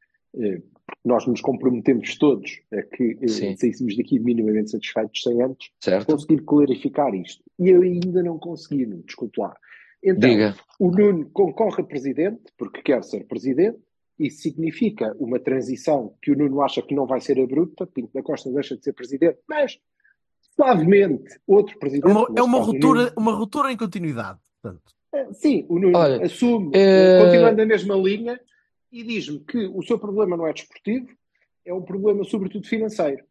[1.05, 3.57] nós nos comprometemos todos a que eh, Sim.
[3.57, 6.07] saíssemos daqui minimamente satisfeitos sem antes Certo?
[6.07, 7.43] conseguir clarificar isto.
[7.59, 9.55] E eu ainda não consegui, Nuno, desculpe lá.
[10.03, 10.55] Então, Diga.
[10.79, 13.79] o Nuno concorre a presidente porque quer ser presidente.
[14.19, 17.87] Isso significa uma transição que o Nuno acha que não vai ser abrupta.
[17.87, 19.79] Pinto da Costa deixa de ser presidente, mas
[20.57, 22.11] suavemente outro É presidente.
[22.11, 24.39] uma, é uma o ruptura, Nuno- uma ruptura em continuidade.
[24.63, 24.83] Portanto,
[25.15, 28.41] eh, Sim, o Nuno Olha, assume, eh, continuando na mesma linha,
[28.93, 31.09] e diz-me que o seu problema não é desportivo,
[31.65, 33.23] é um problema sobretudo financeiro.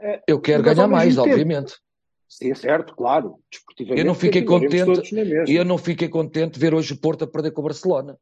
[0.00, 1.74] Eh, Eu quero mas, ganhar mais, tempo- obviamente.
[2.28, 3.38] Sim, é certo, claro.
[3.50, 5.14] Desportivamente, Eu não fiquei contente-
[5.48, 8.18] eu não fiquei contente de ver hoje o Porto a perder com o Barcelona.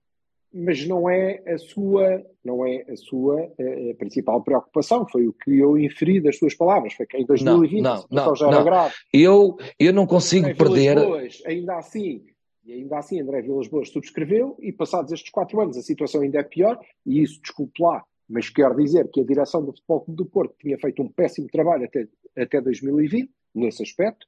[0.57, 5.05] mas não é a sua, não é a sua eh, eh, principal preocupação.
[5.09, 6.93] Foi o que eu inferi das suas palavras.
[6.93, 8.65] Foi que em 2020 não, a situação não, já era não.
[8.65, 8.95] grave.
[9.13, 10.95] Eu, eu não consigo perder.
[10.95, 12.25] Boas, ainda assim,
[12.65, 16.39] e ainda assim André Vilas Boas subscreveu e passados estes quatro anos a situação ainda
[16.39, 16.79] é pior.
[17.05, 20.55] E isso, desculpe lá, mas quero dizer que a direção do Futebol Clube do Porto
[20.59, 24.27] tinha feito um péssimo trabalho até, até 2020, nesse aspecto,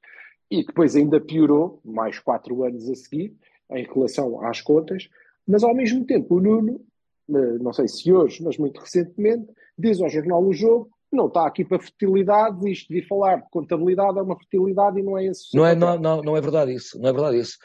[0.49, 3.35] e depois ainda piorou, mais quatro anos a seguir,
[3.71, 5.09] em relação às contas,
[5.45, 6.79] mas ao mesmo tempo o Nuno,
[7.29, 11.45] eh, não sei se hoje, mas muito recentemente, diz ao jornal O Jogo não está
[11.45, 15.49] aqui para fertilidades, isto de falar de contabilidade é uma fertilidade e não é esse
[15.53, 16.97] o Não é, não, não, não é verdade isso.
[16.99, 17.57] Não é verdade isso.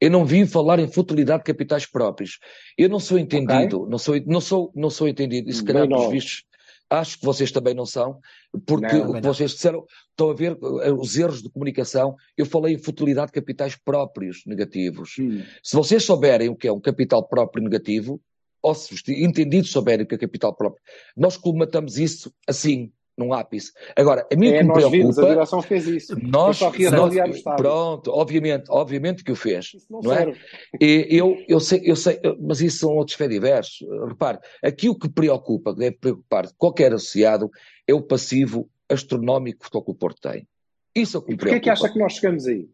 [0.00, 2.38] Eu não vim falar em futilidade de capitais próprios.
[2.76, 5.48] Eu não sou entendido, não sou, não sou, não sou entendido.
[5.48, 6.44] E se calhar, pelos vistos,
[6.90, 8.20] acho que vocês também não são,
[8.66, 12.14] porque Não, vocês disseram, estão a ver eh, os erros de comunicação.
[12.36, 15.14] Eu falei em futilidade de capitais próprios negativos.
[15.18, 15.42] Hum.
[15.62, 18.20] Se vocês souberem o que é um capital próprio negativo,
[18.62, 20.82] ou se os entendidos souberem o que é capital próprio,
[21.16, 23.72] nós colmatamos isso assim, num ápice.
[23.96, 26.16] Agora, a mim É, que me nós vimos, a preocupa, direção fez isso.
[26.22, 29.72] nós, nós- pronto, obviamente, obviamente que o fez.
[29.74, 30.16] Isso não, não é?
[30.18, 30.38] serve.
[30.80, 33.86] E eu, eu sei, eu sei, mas isso são outros diversos.
[34.06, 37.50] Repare, aqui o que preocupa, que deve preocupar qualquer associado,
[37.86, 40.46] é o passivo astronómico que o Porto tem.
[40.94, 41.76] Isso é o que E me porquê é preocupa.
[41.76, 42.68] que acha que nós chegamos aí?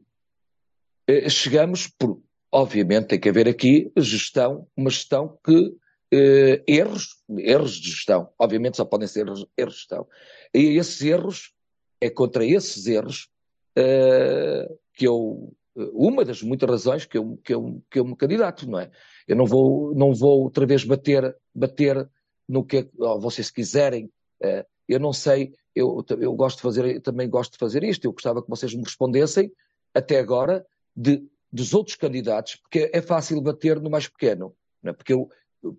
[1.09, 5.73] Eh, Chegamos por, obviamente, tem que haver aqui gestão, uma gestão que
[6.15, 10.07] eh, erros, erros de gestão, obviamente só podem ser erros, de gestão.
[10.55, 11.53] E esses erros,
[12.01, 13.29] é contra esses erros
[13.75, 18.71] eh, que eu, uma das muitas razões que eu, que eu, que eu me candidato,
[18.71, 18.91] não é?
[19.27, 22.09] Eu não vou, não vou outra vez bater, bater
[22.49, 24.09] no que, oh, vocês se quiserem,
[24.41, 28.13] eh, eu não sei, eu, eu gosto de fazer, também gosto de fazer isto, eu
[28.13, 29.51] gostava que vocês me respondessem,
[29.93, 34.93] até agora, de, dos outros candidatos, porque é fácil bater no mais pequeno, é?
[34.93, 35.29] Porque eu,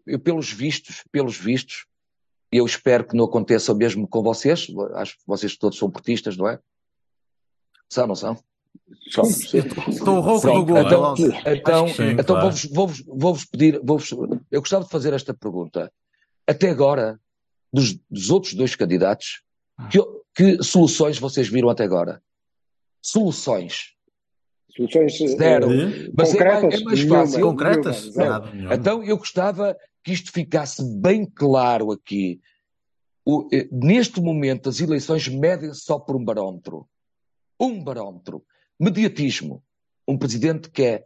[0.05, 1.85] eu, pelos vistos, pelos vistos,
[2.51, 6.37] eu espero que não aconteça o mesmo com vocês, acho que vocês todos são portistas,
[6.37, 6.59] não é?
[7.89, 8.37] São, não são?
[9.09, 9.53] Somos.
[9.53, 10.77] estou rouco do gol.
[10.79, 11.15] então-.
[11.45, 12.41] Então, sim, então claro.
[12.41, 14.11] vou-vos vou-vos- vou-vos pedir, vou-vos-
[14.51, 15.91] eu gostava de fazer esta pergunta.
[16.47, 17.19] Até agora,
[17.73, 19.41] dos, dos outros dois candidatos,
[19.89, 19.99] que,
[20.35, 22.21] que soluções vocês viram até agora?
[23.01, 23.94] Soluções.
[24.75, 25.67] Soluções eh, Zero.
[26.17, 26.81] Mas é mais- concretas?
[26.81, 27.41] é mais Nenhuma, fácil.
[27.41, 28.15] Concretas?
[28.15, 28.39] nenhuma.
[28.51, 28.73] Nenhuma.
[28.75, 32.39] Então eu gostava que isto ficasse bem claro aqui.
[33.25, 36.87] O- eh, neste momento, as eleições medem-se só por um barómetro.
[37.59, 38.43] Um barómetro.
[38.79, 39.63] Mediatismo.
[40.07, 41.03] Um presidente que, é,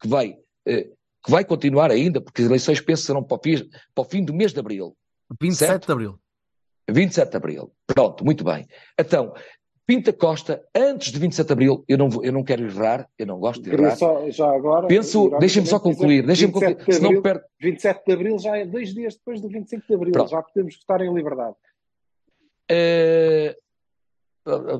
[0.00, 0.90] que, vai, eh,
[1.24, 4.24] que vai continuar ainda, porque as eleições penso serão para o, fim, para o fim
[4.24, 4.94] do mês de abril.
[5.40, 5.86] 27 certo?
[5.86, 6.20] de Abril.
[6.90, 7.72] 27 de abril.
[7.86, 8.66] Pronto, muito bem.
[8.98, 9.32] Então,
[9.86, 13.26] Pinta Costa, antes de 27 de abril, eu não, vou- eu não quero errar, eu
[13.26, 13.96] não gosto de errar.
[13.96, 14.86] só, já agora.
[14.88, 17.46] Penso, deixem-me só concluir, deixem-me 27 concluir, de abril- perco.
[17.60, 20.12] 27 de Abril já é dois dias depois do 25 de Abril.
[20.12, 20.30] Pronto.
[20.30, 21.54] Já podemos votar em liberdade.
[22.70, 23.54] Eh,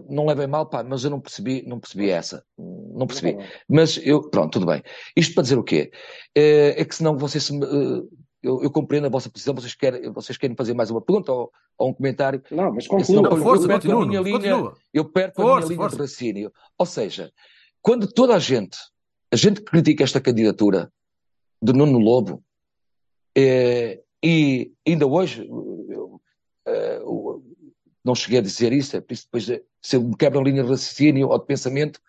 [0.09, 2.43] não levem mal, pá, mas eu não percebi, não percebi essa.
[2.59, 3.37] Não percebi.
[3.69, 4.83] Mas eu, pronto, tudo bem.
[5.17, 5.91] Isto para dizer o quê?
[6.35, 8.03] Eh, É que senão vocês, se eh,
[8.45, 11.51] eu, eu compreendo a vossa posição, vocês querem, vocês querem fazer mais uma pergunta ou,
[11.79, 12.43] ou um comentário?
[12.51, 13.23] Não, mas conclua.
[13.23, 14.07] Não, força, eu perco a continua.
[14.07, 14.77] minha linha, continua.
[14.93, 15.97] eu perco a Força, minha linha força.
[15.97, 16.53] de raciocínio.
[16.79, 17.33] Ou seja,
[17.83, 18.77] quando toda a gente,
[19.33, 20.93] a gente que critica esta candidatura
[21.61, 22.43] de Nuno Lobo,
[23.37, 26.21] eh, e ainda hoje, eu,
[26.67, 27.43] eh, eu
[28.05, 30.43] não cheguei a dizer isso, é por isso depois, eh, se eu me quebro a
[30.43, 32.01] linha de raciocínio ou de pensamento,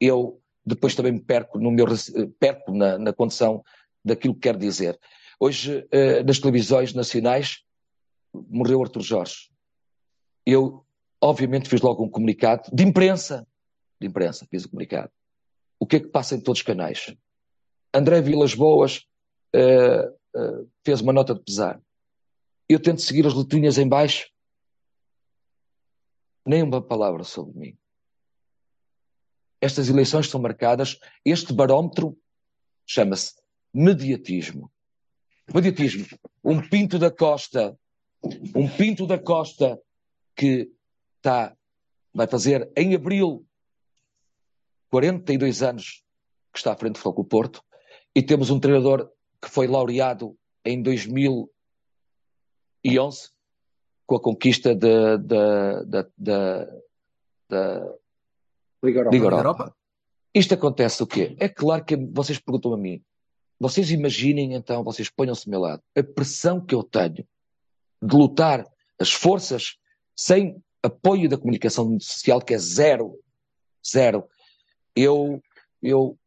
[0.00, 3.62] eu depois também me perco, no meu, eh, perco na, na condição
[4.04, 4.98] daquilo que quero dizer.
[5.38, 7.62] Hoje, eh, nas televisões nacionais,
[8.32, 9.50] morreu Arthur Jorge.
[10.44, 10.86] Eu,
[11.20, 13.46] obviamente, fiz logo um comunicado de imprensa.
[14.00, 15.10] De imprensa, fiz o comunicado.
[15.78, 17.14] O que é que passa em todos os canais?
[17.92, 19.06] André Vilas Boas
[19.52, 21.80] eh, eh, fez uma nota de pesar.
[22.68, 24.30] Eu tento seguir as letrinhas em baixo.
[26.46, 27.78] Nem uma palavra sobre mim.
[29.60, 32.16] Estas eleições são marcadas, este barómetro
[32.86, 33.34] chama-se
[33.72, 34.70] mediatismo.
[35.54, 36.06] Mediatismo.
[36.44, 37.78] Um Pinto da Costa,
[38.54, 39.80] um Pinto da Costa
[40.34, 40.70] que
[41.16, 41.56] está,
[42.12, 43.46] vai fazer em abril
[44.90, 46.04] 42 anos
[46.52, 47.62] que está à frente do Clube Porto
[48.14, 51.48] e temos um treinador que foi laureado em 2011
[54.06, 56.68] com a conquista da, da, da,
[57.48, 57.94] da.
[58.82, 59.36] Liga Europa.
[59.36, 59.76] Europa?
[60.34, 61.36] Isto acontece o quê?
[61.38, 63.02] É claro que vocês perguntam a mim,
[63.58, 67.26] vocês imaginem então, vocês ponham-se ao meu lado, a pressão que eu tenho
[68.02, 68.66] de lutar
[68.98, 69.76] as forças
[70.14, 73.18] sem apoio da comunicação social, que é zero,
[73.86, 74.24] zero.
[74.94, 75.42] Eu,
[75.82, 76.18] eu,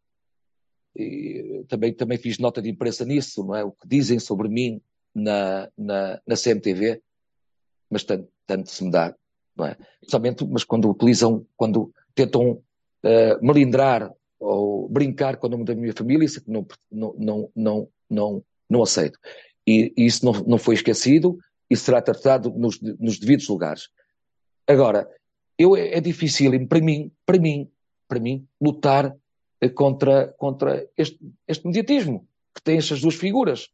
[1.68, 3.64] também, também fiz nota de imprensa nisso, não é?
[3.64, 4.82] O que dizem sobre mim
[5.14, 7.02] na, na, na CMTV,
[7.90, 9.16] mas tanto, tanto se me dá,
[9.56, 9.78] não é?
[10.08, 15.94] Somente, mas quando utilizam, quando tentam uh, melindrar ou brincar com o nome da minha
[15.94, 19.20] família, isso é que não, não, não, não, não, não aceito.
[19.68, 21.38] E, e isso não, não foi esquecido
[21.70, 23.90] e será tratado nos, nos devidos lugares.
[24.68, 25.10] Agora,
[25.58, 27.70] eu, é, é difícil para mim, para mim,
[28.08, 29.16] para mim, lutar
[29.62, 33.70] eh, contra, contra este, este mediatismo que tem estas duas figuras.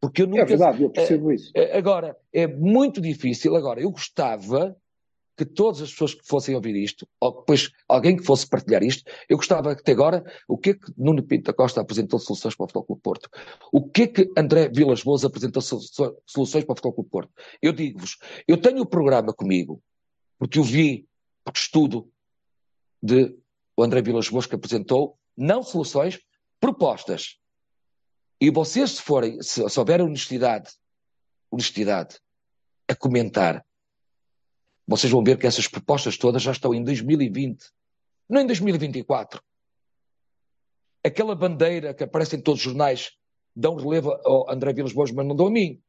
[0.00, 1.50] Porque eu nunca, É verdade, eu percebo isso.
[1.54, 3.56] eh, Agora, é muito difícil.
[3.56, 4.76] Agora, eu gostava
[5.36, 9.04] que todas as pessoas que fossem ouvir isto, ou depois alguém que fosse partilhar isto,
[9.28, 12.54] eu gostava que até agora, o que é que Nuno Pinto da Costa apresentou soluções
[12.54, 13.30] para o Futebol Clube Porto?
[13.70, 15.82] O que é que André Vilas Boas apresentou solu-
[16.24, 17.32] soluções para o Futebol Clube Porto?
[17.60, 18.16] Eu digo-vos,
[18.48, 19.82] eu tenho o programa comigo,
[20.38, 21.06] porque eu vi,
[21.44, 22.10] porque estudo
[23.02, 23.36] de
[23.76, 26.18] o André Vilas Boas que apresentou, não soluções,
[26.58, 27.38] propostas.
[28.40, 30.70] E vocês, se forem, se, se houver honestidade,
[31.50, 32.18] honestidade
[32.88, 33.65] a comentar,
[34.86, 37.64] vocês vão ver que essas propostas todas já estão em 2020,
[38.28, 39.42] não em 2024.
[41.04, 43.12] Aquela bandeira que aparece em todos os jornais
[43.54, 45.80] dão relevo ao André Vilas Boas, mas não dão a mim.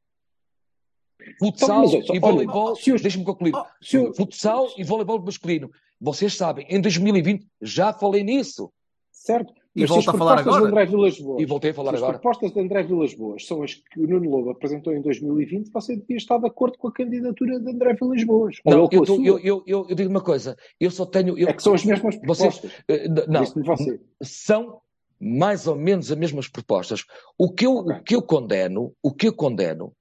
[1.40, 3.54] Futsal Então, mas, e voleibol, os- deixe-me concluir.
[3.82, 5.70] Se o- Futsal e voleibol masculino.
[6.00, 8.72] Vocês sabem, em 2020 já falei nisso.
[9.12, 9.52] Certo?
[9.78, 11.42] E volta as a falar propostas agora.
[11.42, 12.20] E voltei a falar se as agora.
[12.20, 15.96] propostas de André Vilas Boas são as que o Nuno Lobo apresentou em 2020, você
[15.96, 18.58] devia estar de acordo com a candidatura de André Vilas Boas.
[18.66, 21.38] Não, eu, tô- eu, eu, eu, digo uma coisa, eu só tenho.
[21.48, 22.72] É que são as mesmas propostas.
[22.88, 24.00] eh, n- não, você.
[24.22, 24.82] são
[25.20, 27.04] mais ou menos as mesmas propostas.
[27.38, 27.96] O que, eu, Ok.
[27.98, 29.94] o que eu condeno, o que eu condeno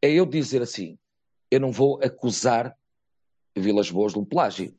[0.00, 0.98] é eu dizer assim:
[1.50, 2.76] eu não vou acusar
[3.56, 4.74] Vilas Boas de um plágio,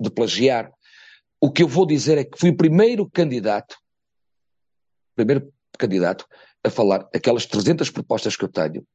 [0.00, 0.72] de plagiar.
[1.40, 3.76] O que eu vou dizer é que fui o primeiro candidato,
[5.16, 6.26] primeiro candidato
[6.62, 8.86] a falar aquelas 300 propostas que eu tenho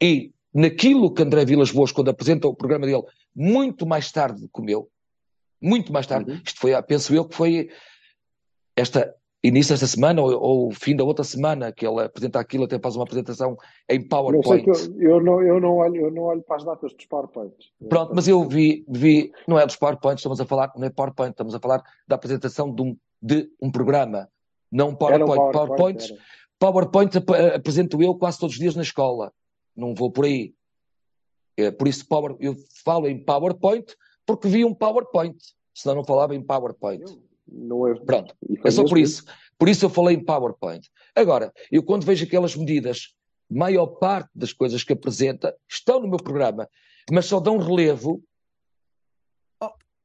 [0.00, 3.02] e naquilo que André Vilas Boas, quando apresenta o programa dele,
[3.34, 4.90] muito mais tarde do que o meu,
[5.60, 6.42] muito mais tarde, Uhum.
[6.44, 7.68] isto foi, penso eu que foi
[8.76, 12.78] esta início desta semana ou, ou fim da outra semana que ele apresenta aquilo, até
[12.78, 13.56] faz uma apresentação
[13.88, 14.66] em PowerPoint.
[14.66, 17.70] eu, eu não, eu, não olho, eu não olho para as datas dos PowerPoints.
[17.88, 21.30] Pronto, mas eu vi, vi, não é dos PowerPoints, estamos a falar, não é PowerPoint,
[21.30, 24.28] estamos a falar da apresentação de um, de um programa,
[24.70, 25.52] não Era um PowerPoint.
[25.52, 26.20] PowerPoint, era.
[26.58, 29.32] PowerPoint ap- apresento eu quase todos os dias na escola,
[29.74, 30.52] não vou por aí.
[31.56, 33.94] É, por isso Power, eu falo em PowerPoint
[34.26, 35.36] porque vi um PowerPoint,
[35.74, 37.02] senão não falava em PowerPoint.
[37.02, 37.94] Eu- Não é.
[38.00, 38.34] Pronto,
[38.64, 39.24] é só mesmo por isso.
[39.58, 40.88] Por isso eu falei em PowerPoint.
[41.14, 43.14] Agora, eu quando vejo aquelas medidas,
[43.50, 46.68] maior parte das coisas que apresenta estão no meu programa,
[47.10, 48.22] mas só dão relevo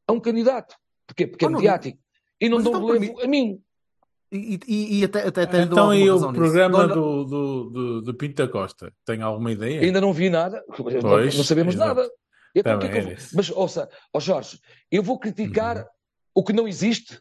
[0.08, 0.76] a um candidato.
[1.08, 1.28] Porquê?
[1.28, 1.98] Porque é Oh, não- mediático.
[2.40, 3.62] E não Mas dão então, relevo a mim.
[4.32, 8.14] E, e, e até, até, até Então, e o programa Não, do, do, do, do
[8.16, 8.92] Pinto da Costa?
[9.06, 9.80] Tem alguma ideia?
[9.82, 11.96] Ainda não vi nada, não, Pois, não sabemos exato.
[11.96, 12.12] nada.
[12.54, 13.16] Então, é.
[13.34, 14.60] Mas, ouça, ó Jorge,
[14.92, 15.84] eu vou criticar Uhum.
[16.36, 17.20] o que não existe?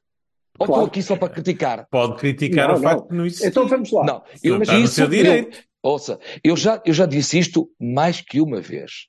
[0.59, 0.83] Ou Claro.
[0.83, 1.87] estou aqui só para criticar?
[1.90, 3.09] Pode criticar Não, o facto não.
[3.09, 3.47] de não existir.
[3.49, 4.05] Então vamos lá.
[4.05, 5.64] Não, eu Está no disse, seu eu- direito.
[5.83, 9.09] Ouça, eu já, eu já disse isto mais que uma vez.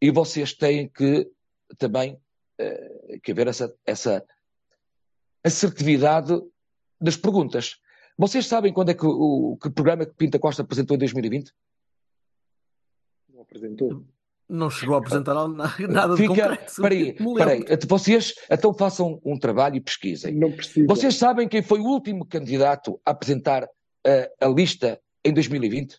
[0.00, 1.30] E vocês têm que
[1.78, 2.18] também
[2.58, 4.22] eh, que haver essa, essa
[5.44, 6.32] assertividade
[7.00, 7.76] das perguntas.
[8.18, 11.52] Vocês sabem quando é que o que programa que Pinta Costa apresentou em 2020?
[13.32, 14.04] Não apresentou.
[14.52, 15.34] Não chegou a apresentar
[15.88, 16.82] nada de Fica, concreto.
[16.82, 17.16] peraí,
[17.88, 20.34] vocês então façam um trabalho e pesquisem.
[20.34, 20.86] Não precisa.
[20.86, 23.66] Vocês sabem quem foi o último candidato a apresentar
[24.06, 25.98] eh, a lista em 2020?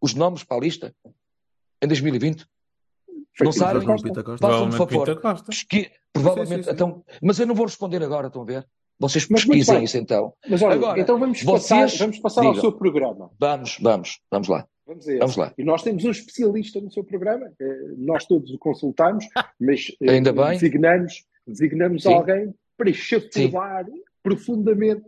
[0.00, 0.94] Os nomes para a lista?
[1.82, 2.46] Em 2020?
[3.36, 3.82] Foi não sabem?
[4.40, 5.20] Façam-me favor.
[5.46, 5.90] Pesqui...
[6.12, 6.70] Provavelmente, sim, sim.
[6.74, 7.04] então.
[7.22, 8.66] Mas eu não vou responder agora, estão a ver?
[8.98, 10.32] Vocês pesquisem isso então.
[10.48, 13.30] Mas olha, Agora, então vamos vocês- passar, vamos passar ao seu programa.
[13.38, 14.66] Vamos, vamos, vamos lá.
[14.88, 15.04] Vamos.
[15.06, 15.52] Vamos lá.
[15.58, 17.46] E nós temos um especialista no seu programa.
[17.60, 19.24] Eh, Nós todos o consultamos,
[19.60, 20.52] mas eh, Ainda bem.
[20.52, 22.14] designamos, designamos Sim.
[22.14, 23.84] alguém para chafurdar
[24.22, 25.02] profundamente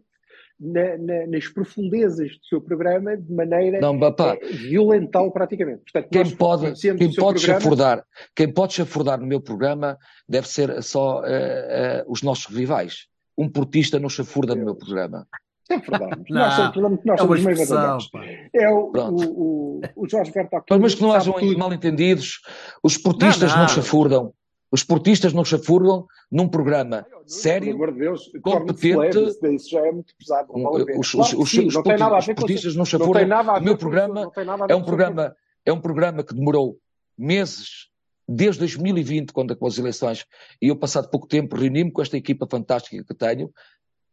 [0.58, 5.82] na- na- nas profundezas do seu programa de maneira Não, pá, eh, violentá-lo praticamente.
[5.90, 8.04] Portanto, Quem pode, quem pode chafurdar,
[8.36, 9.96] quem pode chafurdar no meu programa
[10.28, 11.30] deve ser só eh,
[11.70, 13.06] eh, os nossos rivais.
[13.38, 15.26] Um portista não chafurda no meu programa.
[15.70, 16.22] Sempre verdade.
[16.30, 18.50] Não, nós somos, nós É somos meio.
[18.54, 21.58] É o, o, o, o Jorge Mas, Bertocchini mas que não hajam tudo.
[21.58, 22.40] mal entendidos,
[22.82, 23.68] os portistas Não, não, não.
[23.68, 24.32] chafurdam.
[24.72, 27.76] Os portistas não chafurdam num programa sério.
[27.76, 30.52] de Deus, competente, leve, isso, isso já é muito pesado.
[30.52, 30.84] Não vale.
[30.96, 33.24] Os, Claro os, os, sim, os não tem nada a ver com portistas não chafurdam.
[33.58, 36.34] O meu programa não tem nada a ver é um programa, é um programa que
[36.34, 36.78] demorou
[37.18, 37.88] meses,
[38.28, 40.24] desde 2020, quando com as eleições,
[40.62, 43.52] e eu, passado pouco tempo, reuni-me com esta equipa fantástica que tenho,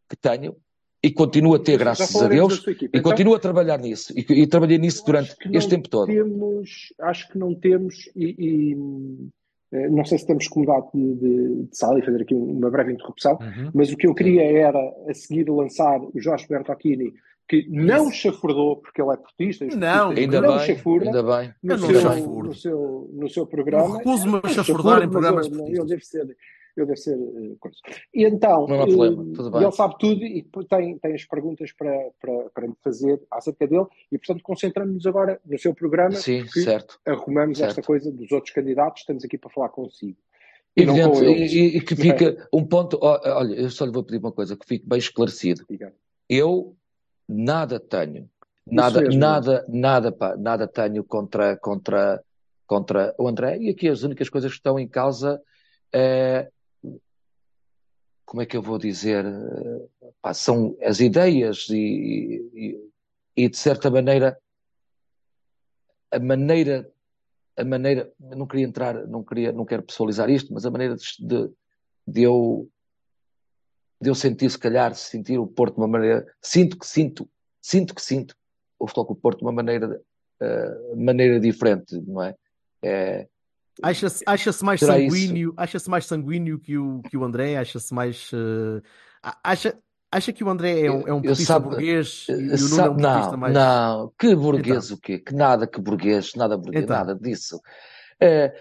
[0.09, 0.55] que tenho,
[1.07, 4.13] e continuo a ter, graças a Deus, e Então, continuo a trabalhar nisso.
[4.15, 6.07] E, e trabalhei nisso durante este não tempo todo.
[6.07, 8.77] Temos, acho que não temos, e, e,
[9.71, 12.91] eh, não sei se temos dar de, de, de sala e fazer aqui uma breve
[12.93, 13.71] interrupção, Uhum.
[13.73, 14.79] mas o que eu queria era
[15.09, 17.13] a seguir lançar o Jorge Bertocchini,
[17.49, 21.53] que não chafurdou, porque ele é portista, os Não, Ainda não bem, chafurda ainda bem.
[21.63, 23.97] no, Eu não seu, no, seu, no seu Eu programa.
[23.99, 25.87] recuso-me a Não chafurdar em programas eu portistas.
[25.87, 26.37] devo ser,
[26.81, 27.77] eu devo ser eh, coisa.
[28.13, 29.61] E então, Não há problema, eh, tudo bem.
[29.63, 33.85] ele sabe tudo e tem, tem as perguntas para, para, para me fazer acerca dele,
[34.11, 36.99] e portanto concentramos-nos agora no seu programa, Sim, certo.
[37.05, 37.87] arrumamos esta Certo.
[37.87, 40.17] coisa dos outros candidatos, estamos aqui para falar consigo.
[40.75, 41.51] E Evidente, eles.
[41.51, 42.99] e, e- que fica um ponto.
[43.01, 45.65] Olha, eu só lhe vou pedir uma coisa, que fique bem esclarecido.
[46.29, 46.75] Eu
[47.27, 48.29] nada tenho,
[48.65, 49.19] nada, mesmo.
[49.19, 52.23] nada, nada, pá, nada tenho contra, contra,
[52.67, 53.57] contra o André.
[53.57, 55.41] E aqui as únicas coisas que estão em causa
[55.91, 56.47] é,
[58.27, 59.23] como é que eu vou dizer,
[60.21, 62.91] pá, são as ideias e, e,
[63.45, 64.37] e, de certa maneira
[66.11, 66.91] a maneira
[67.55, 71.51] a maneira, não queria entrar, não queria, não quero pessoalizar isto, mas a maneira de,
[72.05, 72.69] de, eu
[73.99, 77.27] de eu sentir, se calhar, sentir o Porto de uma maneira, sinto que sinto,
[77.59, 78.35] sinto que sinto
[78.77, 79.99] o Futebol Clube do Porto de uma maneira,
[80.39, 82.35] eh, maneira diferente, não é?
[82.83, 83.27] É,
[83.83, 88.31] Acha-se acha-se mais Será sanguíneo, acha-se mais sanguíneo que o, que o André, acha-se mais
[88.33, 88.81] eh,
[89.23, 89.77] a- acha,
[90.11, 92.69] acha que o André é um, é um Eu portista sabe- burguês e, e o
[92.69, 95.19] Nuno é um não, mais não, que burguês o quê?
[95.19, 96.95] Que nada que burguês, nada burguês, Então.
[96.97, 97.59] nada disso.
[98.19, 98.51] É,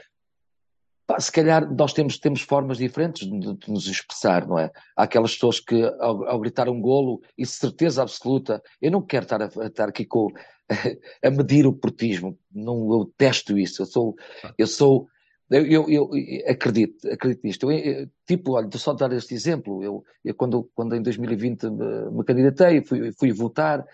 [1.06, 4.70] pá, se calhar nós temos, temos formas diferentes de, de nos expressar, não é?
[4.96, 9.24] Há aquelas pessoas que ao, ao gritar um golo e certeza absoluta, eu não quero
[9.24, 10.28] estar, a estar aqui com,
[11.22, 14.16] a medir o portismo, não, eu detesto isso, eu sou,
[14.58, 15.06] eu sou,
[15.50, 16.10] eu, eu, eu
[16.48, 17.70] acredito, acredito nisto.
[17.70, 22.24] Eu, tipo, olha, só dar este exemplo, eu, eu quando, quando em 2020 me, me
[22.24, 23.84] candidatei, fui, fui votar,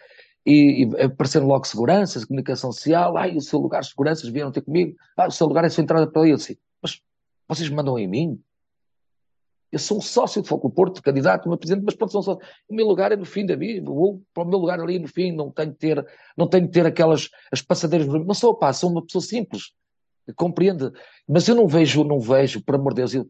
[0.45, 4.97] e, e apareceram logo seguranças, comunicação social, ai, o seu lugar, seguranças vieram ter comigo,
[5.16, 6.31] ah, o seu lugar é a sua entrada para ali.
[6.31, 7.01] Eu disse, mas
[7.49, 8.41] vocês mandam em mim?
[9.73, 12.47] Eu sou um sócio de Foco Porto, candidato, meu presidente, mas pronto, sou um sócio.
[12.68, 15.09] O meu lugar é no fim da vida, vou para o meu lugar ali no
[15.09, 16.07] fim, não tenho de ter,
[16.37, 19.73] não tenho de ter aquelas, as passadeiras, não sou, pá, sou uma pessoa simples,
[20.37, 20.93] compreende?
[21.27, 23.27] Mas eu não vejo, não vejo, por amor de Deus, eu,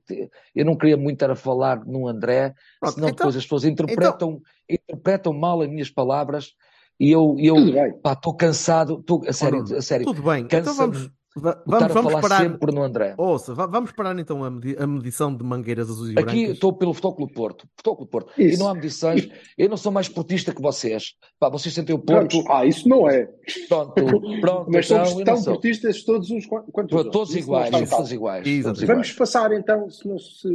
[0.52, 3.64] eu não queria muito estar a falar num André, Pronto, senão então- depois as pessoas
[3.64, 6.54] interpretam, interpretam mal as minhas palavras
[6.98, 7.56] e eu, eu
[8.04, 10.92] estou cansado, estou, a sério, a sério, tudo bem, então cansa-me.
[10.92, 12.40] vamos, va- vamos, vamos falar parar.
[12.42, 13.14] sempre no André.
[13.16, 16.54] Ouça, va- vamos parar então a, medi- a medição de mangueiras azuis e Aqui brancas.
[16.54, 18.56] estou pelo Futebol Clube Porto, Futebol Clube Porto, Isso.
[18.56, 21.98] e não há medições, eu não sou mais portista que vocês, pá, vocês sentem o
[21.98, 22.42] Porto.
[22.50, 23.28] Ah, isso não é.
[23.68, 23.94] pronto,
[24.40, 27.30] pronto, Mas então, somos tão portistas todos uns os Todos outros.
[27.34, 29.12] Isso não iguais, todos iguais, todos Vamos iguais.
[29.12, 30.48] passar então, se, não se,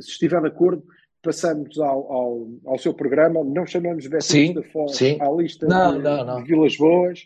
[0.00, 0.82] se estiver de acordo,
[1.22, 3.42] passamos ao, ao, ao seu programa.
[3.42, 5.16] Não chamamos Sim, da sim.
[5.20, 6.36] à lista Não, de, não, não.
[6.42, 7.20] de Vilas Boas.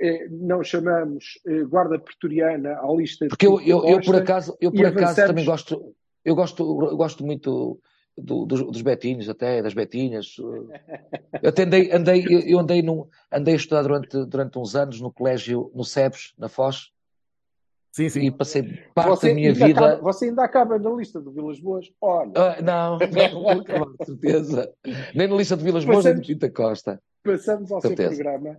[0.00, 4.56] Eh, Não chamamos eh, Guarda Pretoriana à lista de Porque eu, eu, eu por acaso,
[4.60, 5.28] eu por acaso avançamos.
[5.30, 7.78] também gosto, eu gosto, eu gosto muito
[8.16, 10.36] do- dos, dos betinhos até, das betinhas.
[10.38, 15.12] Eu até andei, andei, eu andei, num, andei a estudar durante, durante uns anos no
[15.12, 16.90] colégio, no SEBS, na Foz,
[17.92, 18.20] Sim, sim.
[18.22, 19.80] e passei parte Você da minha vida.
[19.86, 21.86] acaba, você ainda acaba na lista de Vilas Boas?
[22.00, 24.74] Olha, Ah, não, não, vou acabar, de certeza.
[25.14, 27.00] Nem na lista de Vilas Boas, nem de Pinta Costa.
[27.22, 28.12] passamos ao certeza.
[28.12, 28.58] seu programa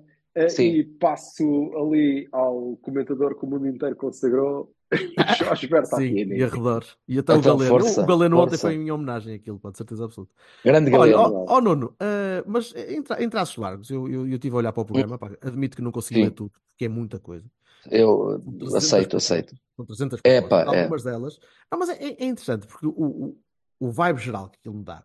[0.50, 0.64] Sim.
[0.64, 4.72] e passo ali ao comentador que o mundo inteiro consagrou,
[5.40, 6.38] Jorge Sim, Bertacchini.
[6.38, 6.96] e arredores.
[7.08, 7.70] E até o Então, Galeno.
[7.80, 10.32] força, o Galeno ontem foi em minha homenagem aquilo, pode certeza absoluta.
[10.64, 11.32] Grande Olha, galera.
[11.34, 14.58] ó ó, Nuno, eh, mas em, tra em traços largos, eu, eu, eu estive a
[14.60, 16.26] olhar para o programa, pá, admito que não consegui Sim.
[16.26, 17.46] ler tudo, porque é muita coisa.
[17.90, 19.56] Eu São 300 aceito, aceito.
[19.76, 20.80] São 300 É, pá, é.
[20.82, 21.40] algumas delas.
[21.72, 23.38] Não, mas é, é interessante, porque o, o,
[23.80, 25.04] o vibe geral que aquilo me dá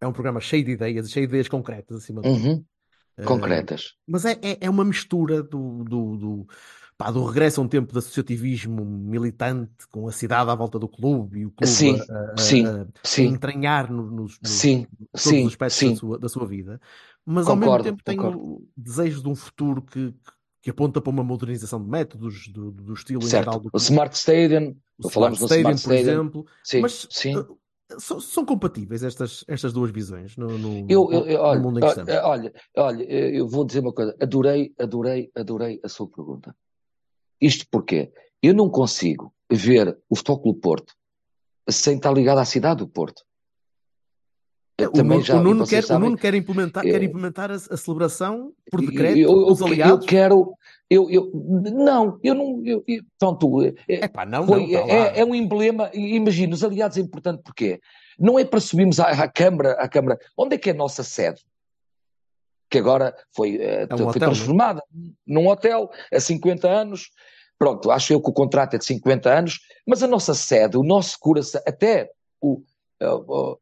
[0.00, 2.64] é um programa cheio de ideias, cheio de ideias concretas acima de tudo.
[3.18, 3.24] Uhum.
[3.24, 3.94] Eh, Concretas.
[4.06, 6.46] mas é, é, é uma mistura do, do, do,
[6.96, 10.88] pá, do regresso a um tempo de associativismo militante, com a cidade à volta do
[10.88, 14.86] clube e o clube Sim, a, a- sim, a- sim, entranhar no- nos, nos- sim,
[15.12, 16.80] todos sim, os aspectos da sua, da sua vida,
[17.24, 18.38] mas ao mesmo concordo, tempo tenho concordo.
[18.38, 20.14] o desejo de um futuro que,
[20.62, 23.62] que aponta para uma modernização de métodos, do, do estilo em geral Certo.
[23.64, 23.84] do O clube.
[23.84, 26.12] Smart Stadium, O falamos Smart no Stadium, Smart por Stadium.
[26.12, 27.34] exemplo, Sim, mas sim.
[27.98, 31.78] São, são compatíveis estas, estas duas visões no, no, Eu, eu, eu- no olha, mundo
[31.78, 32.12] em que estamos.
[32.12, 34.14] olha, olha, olha, eu vou dizer uma coisa.
[34.20, 36.54] Adorei, adorei, adorei a sua pergunta.
[37.40, 38.12] Isto porque
[38.42, 40.94] eu não consigo ver o Futebol Clube Porto
[41.68, 43.22] sem estar ligado à cidade do Porto.
[44.80, 47.02] É, Eu o também Nuno, já, o Nuno quer, o sabem, Nuno quer implementar, quer
[47.02, 50.06] eh, implementar a, a celebração por eu, decreto eu, eu, eu aliados.
[50.06, 50.54] quero,
[50.88, 55.06] eu, eu, não, eu não, eu, eu, pronto, é, não, não, foi, está é, lá.
[55.16, 57.80] é um emblema, imagina, os aliados é importante porque
[58.18, 61.02] não é para subirmos à, à Câmara, à Câmara, onde é que é a nossa
[61.02, 61.40] sede?
[62.70, 64.12] Que agora foi, É um foi hotel, não é?
[64.12, 64.82] transformada
[65.26, 67.10] num hotel há 50 anos.
[67.58, 70.84] Pronto, acho eu que o contrato é de 50 anos, mas a nossa sede, o
[70.84, 72.08] nosso coração, até
[72.40, 72.62] o,
[73.00, 73.58] o-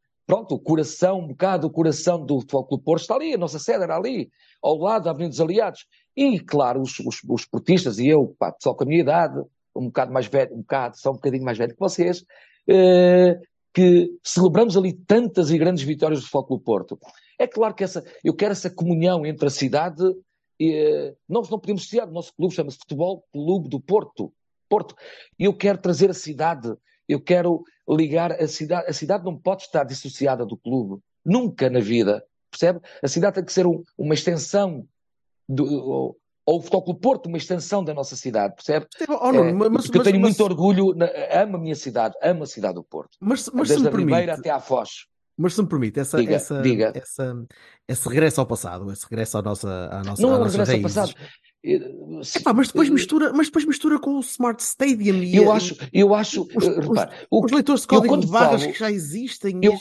[0.46, 3.58] pronto, o coração, um bocado o coração do Futebol Clube Porto está ali, a nossa
[3.58, 4.30] sede era ali,
[4.62, 5.86] ao lado da Avenida dos Aliados.
[6.16, 9.38] E, claro, os, os, os portistas e eu, pá, só com a minha idade,
[9.74, 12.24] um bocado mais velho, um bocado, só um bocadinho mais velho que vocês,
[12.68, 13.38] eh,
[13.74, 16.98] que celebramos ali tantas e grandes vitórias do Futebol Clube Porto.
[17.38, 20.02] É claro que essa, eu quero essa comunhão entre a cidade
[20.58, 24.32] e eh, nós não podemos ser, o nosso clube chama-se Futebol Clube do Porto.
[24.68, 24.96] Porto.
[25.38, 26.72] E eu quero trazer a cidade,
[27.08, 28.88] eu quero ligar a cidade.
[28.88, 32.80] A cidade não pode estar dissociada do clube, nunca na vida, percebe?
[33.02, 34.86] A cidade tem que ser um- uma extensão
[35.48, 38.86] do, ou, ou o Futebol Porto, uma extensão da nossa cidade, percebe?
[39.08, 41.06] Oh, Nuno, É, mas, porque eu mas, tenho mas, muito orgulho, na,
[41.42, 43.16] amo a minha cidade, amo a cidade do Porto.
[43.20, 45.06] mas, mas se Desde me a Ribeira permite, até à Foz.
[45.38, 46.92] mas se me permite, essa, Diga, essa, diga.
[46.94, 47.44] essa,
[47.86, 50.78] esse regresso ao passado, esse regresso à nossa, à nossa, Não é um regresso ao
[50.80, 50.94] raízes.
[50.94, 51.14] passado.
[51.64, 55.76] Epá, mas depois eh, mistura, mas depois mistura com o Smart Stadium e Eu acho,
[55.92, 59.60] eu acho, os, eh, os, os leitores de código de barras falo, que já existem
[59.62, 59.76] eu,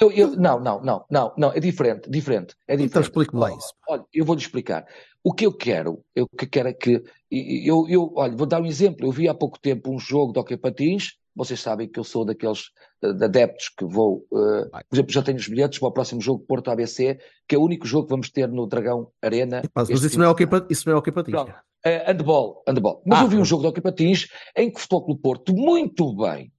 [0.00, 3.04] eu, eu, não, não, não, não, não, é diferente, diferente, é Então diferente.
[3.04, 3.72] explique-me lá Ó, isso.
[3.88, 4.84] Olha, eu vou-lhe explicar.
[5.22, 8.66] O que eu quero, eu que quero é que, eu, eu, olha, vou dar um
[8.66, 9.06] exemplo.
[9.06, 11.17] Eu vi há pouco tempo um jogo de hockey patins.
[11.38, 12.64] Vocês sabem que eu sou daqueles
[13.00, 14.26] de adeptos que vou,
[14.72, 14.82] Vai.
[14.84, 17.62] por exemplo, já tenho os bilhetes para o próximo jogo Porto ABC, que é o
[17.62, 20.44] único jogo que vamos ter no Dragão Arena mas isso não é de o que
[20.44, 20.66] semana.
[20.68, 21.54] isso não é o que patins, Pronto.
[21.84, 23.00] Eh, handball, handball.
[23.06, 24.26] Mas Ah, eu vi um jogo de hockey patins
[24.56, 26.52] em que o Futebol Clube Porto, muito bem,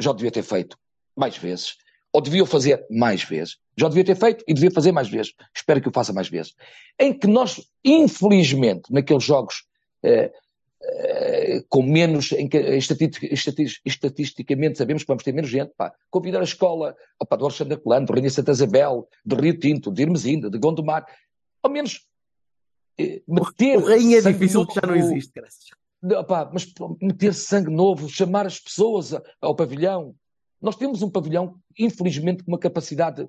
[0.00, 0.76] já devia ter feito
[1.16, 1.76] mais vezes,
[2.12, 3.56] ou devia fazer mais vezes.
[3.76, 5.32] Já devia ter feito e devia fazer mais vezes.
[5.54, 6.54] Espero que o faça mais vezes.
[6.98, 9.64] Em que nós, infelizmente, naqueles jogos
[10.04, 10.32] eh,
[11.68, 16.40] com menos, em que estati- estati- estatisticamente sabemos que vamos ter menos gente, pá, convidar
[16.40, 20.50] a escola opa, do Alexandre Colano, do Rainha Santa Isabel, de Rio Tinto, de Irmesinda,
[20.50, 21.06] de Gondomar,
[21.62, 22.06] ao menos
[22.98, 25.32] eh, meter O rainho é difícil que já não novo, existe,
[26.02, 30.14] não, opá, mas meter sangue novo, chamar as pessoas ao pavilhão.
[30.60, 33.28] Nós temos um pavilhão, infelizmente, com uma capacidade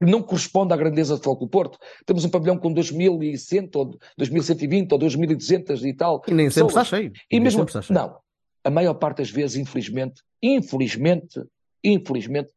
[0.00, 1.78] não corresponde à grandeza do Futebol Clube Porto.
[2.06, 3.90] Temos um pavilhão com 2.100 ou
[4.20, 7.12] 2.120 ou 2.200 e tal E nem sempre está cheio.
[7.30, 7.98] E Nem mesmo, está cheio.
[7.98, 8.16] não,
[8.64, 11.40] a maior parte das vezes, infelizmente, infelizmente,
[11.82, 12.50] infelizmente,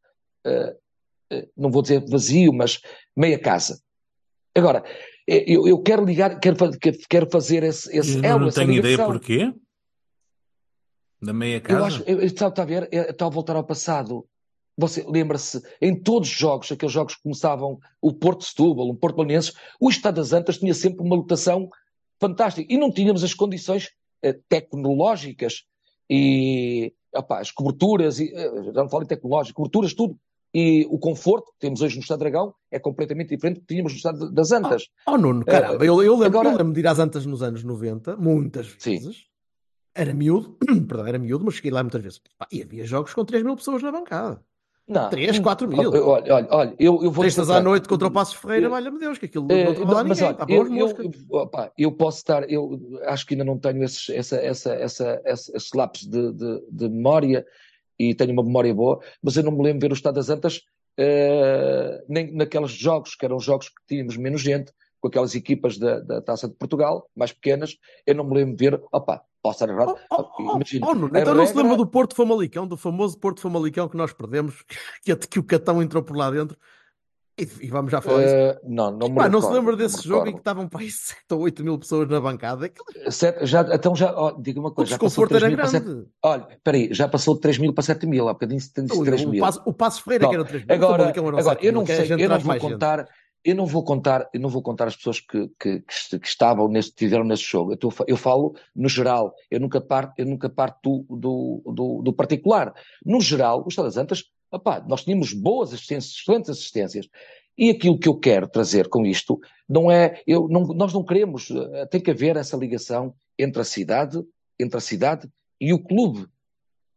[0.45, 0.75] eh,
[1.31, 2.79] eh, não vou dizer vazio, mas
[3.15, 3.81] meia casa.
[4.55, 4.83] Agora,
[5.27, 6.57] eh, eu, eu quero ligar, quero,
[7.09, 9.51] quero- fazer esse, esse Eu elo, não essa tenho ideia porquê.
[11.21, 11.85] Da meia Eu casa?
[11.85, 14.25] acho, eu, eu- está, está a ver, é- está a voltar ao passado.
[14.81, 19.15] Você lembra-se, em todos os jogos, aqueles jogos que começavam o Porto Setúbal, o Porto
[19.17, 21.69] Belenenses, o Estado das Antas tinha sempre uma lotação
[22.19, 23.89] fantástica e não tínhamos as condições
[24.23, 25.65] eh, tecnológicas
[26.09, 30.17] e opá, as coberturas, e, eh, já não falo em tecnológico, coberturas, tudo.
[30.53, 33.93] E o conforto que temos hoje no Estado Dragão é completamente diferente do que tínhamos
[33.93, 34.87] no Estado das Antas.
[35.07, 37.41] Oh, Nuno, Eh, caramba, eu, eu, lembro, agora- eu lembro de ir às Antas nos
[37.43, 38.97] anos 90, muitas Sim.
[38.97, 39.25] vezes.
[39.93, 40.57] Era miúdo,
[40.87, 42.21] perdão, era miúdo, mas cheguei lá muitas vezes.
[42.51, 44.43] E havia jogos com 3 mil pessoas na bancada.
[44.87, 45.09] Não.
[45.09, 45.89] 3, 4 mil.
[45.91, 48.99] Olha, olha, olha, eu, eu vou Sextas à noite contra o Passos Ferreira, Eu- valha-me
[48.99, 51.71] Deus, que aquilo Eh, não mas ninguém, olha, eu, eu, moscas.
[51.77, 55.69] eu- posso estar, eu acho que ainda não tenho esses, essa, essa, essa, essa, esses
[55.73, 57.45] lapsos de, de, de memória
[57.97, 60.29] e tenho uma memória boa, mas eu não me lembro de ver o Estado das
[60.29, 60.61] Antas
[60.97, 64.71] eh, nem naqueles jogos, que eram jogos que tínhamos menos gente,
[65.01, 68.69] com aquelas equipas da, da Taça de Portugal, mais pequenas, eu não me lembro de
[68.69, 71.75] ver, opá, posso estar errado, Oh, oh, oh, imagina, oh, a então não se lembra
[71.75, 74.63] do Porto Famalicão, do famoso Porto Famalicão que nós perdemos,
[75.03, 76.55] que, que o Catão entrou por lá dentro.
[77.39, 78.35] E, e vamos já falar disso.
[78.35, 80.33] eh, não, não me Pá, não recordo, se lembra desse jogo em recordo.
[80.33, 82.65] que estavam para aí 7 ou 8 mil pessoas na bancada?
[82.67, 85.61] Aquilo, Sete- já, então já, ó, diga uma o coisa, passou desconforto de 3 era
[85.61, 86.09] para 7 grande.
[86.23, 88.91] Olha, espera aí, já passou de 3 mil para 7 mil, há bocadinho disse 3
[89.25, 89.39] O, mil.
[89.41, 91.03] Passo, o Passo Ferreira Não, que era 3 mil, o Agora,
[91.39, 92.71] agora 7 eu mil, não sei, eu não vou mais gente.
[93.43, 96.27] Eu não vou contar, eu não vou contar as pessoas que, que, que est- que
[96.27, 97.71] estavam neste, tiveram nesse jogo.
[97.71, 99.33] Eu, estou a eu falo no geral.
[99.49, 102.73] Eu nunca parto, eu nunca parto do, do, do, particular.
[103.05, 104.25] No geral, o Estado das Antas,
[104.87, 107.07] nós tínhamos boas assistências, excelentes assistências.
[107.57, 111.49] E aquilo que eu quero trazer com isto não é, eu, não, nós não queremos,
[111.51, 114.21] eh, tem que haver essa ligação entre a cidade,
[114.59, 115.29] entre a cidade
[115.59, 116.27] e o clube.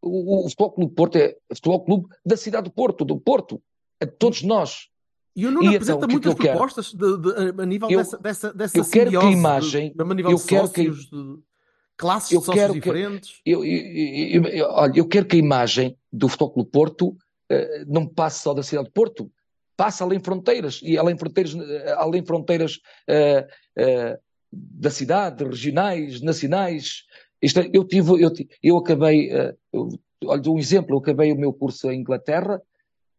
[0.01, 3.61] O, o Futebol Clube Porto é o Futebol Clube da cidade do Porto, do Porto.
[4.01, 4.89] De todos nós.
[5.35, 6.57] E o Nuno E então, apresenta o que é que muitas quero?
[6.57, 7.17] propostas de-
[7.53, 10.31] de- a nível Eu- dessa, dessa, dessa eu quero que a imagem- de, a nível
[10.31, 11.39] eu de quero que- sócios, de
[11.97, 13.41] classes eu de quero que- diferentes.
[13.45, 17.17] Eu, eu, eu- olha, eu quero que a imagem do Futebol Clube Porto
[17.49, 19.29] eh, não passe só da cidade de Porto,
[19.77, 23.45] passe além fronteiras, e além fronteiras, eh, além fronteiras eh,
[23.77, 24.19] eh,
[24.51, 27.03] da cidade, regionais, nacionais.
[27.41, 28.31] Isto é, eu tive, eu,
[28.63, 29.29] eu acabei,
[29.73, 29.89] eu,
[30.23, 32.61] olha, um exemplo, eu acabei o meu curso em Inglaterra,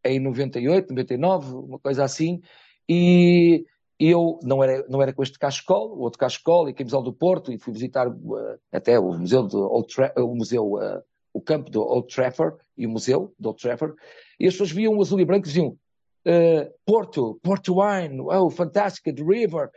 [0.09, 2.40] em 98, 99, uma coisa assim,
[2.88, 3.64] e
[3.98, 7.52] eu não era, não era com este cachecol, o outro cachecol, e camisola do Porto,
[7.52, 11.02] e fui visitar eh, até o museu de Old Tra o museu, eh,
[11.32, 13.94] o campo do Old Trafford, e o museu de Old Trafford,
[14.38, 15.78] e as pessoas viam o azul e branco e diziam
[16.26, 19.70] eh, Porto, Porto Wine, oh, fantástica, The River.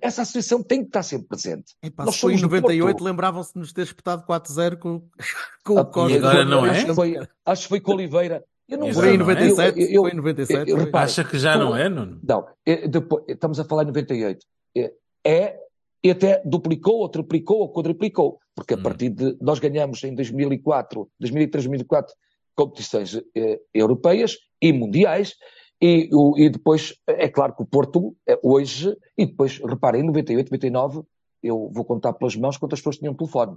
[0.00, 1.74] Essa associação tem que estar sempre presente.
[1.82, 3.04] Epá, Nós se foi em somos do 98, Porto.
[3.04, 5.02] lembravam-se de nos ter espetado 4-0 com,
[5.64, 6.12] com Ah, o Costa.
[6.14, 6.84] e agora não acho é?
[6.84, 7.16] que foi,
[7.46, 8.44] acho que foi com Oliveira.
[8.68, 9.34] Eu não Foi em agora não é?
[9.34, 10.70] 97, Eu- eu- foi em 97.
[10.70, 10.84] eu- foi.
[10.86, 12.20] repare, Acha que já não é, Nuno?
[12.22, 12.46] Não,
[12.90, 14.44] depois, estamos a falar em 98.
[14.76, 14.92] É,
[15.26, 15.58] é
[16.04, 18.82] e até duplicou, ou triplicou, ou quadruplicou, porque a Hum.
[18.82, 19.36] partir de.
[19.40, 22.14] Nós ganhamos em 2004, 2003, 2004,
[22.54, 25.34] competições eh, europeias e mundiais,
[25.80, 30.06] e, o- e depois, é claro que o Porto, eh, hoje, e depois, reparem, em
[30.06, 31.02] 98, 99,
[31.42, 33.56] eu vou contar pelas mãos quantas pessoas tinham telefone.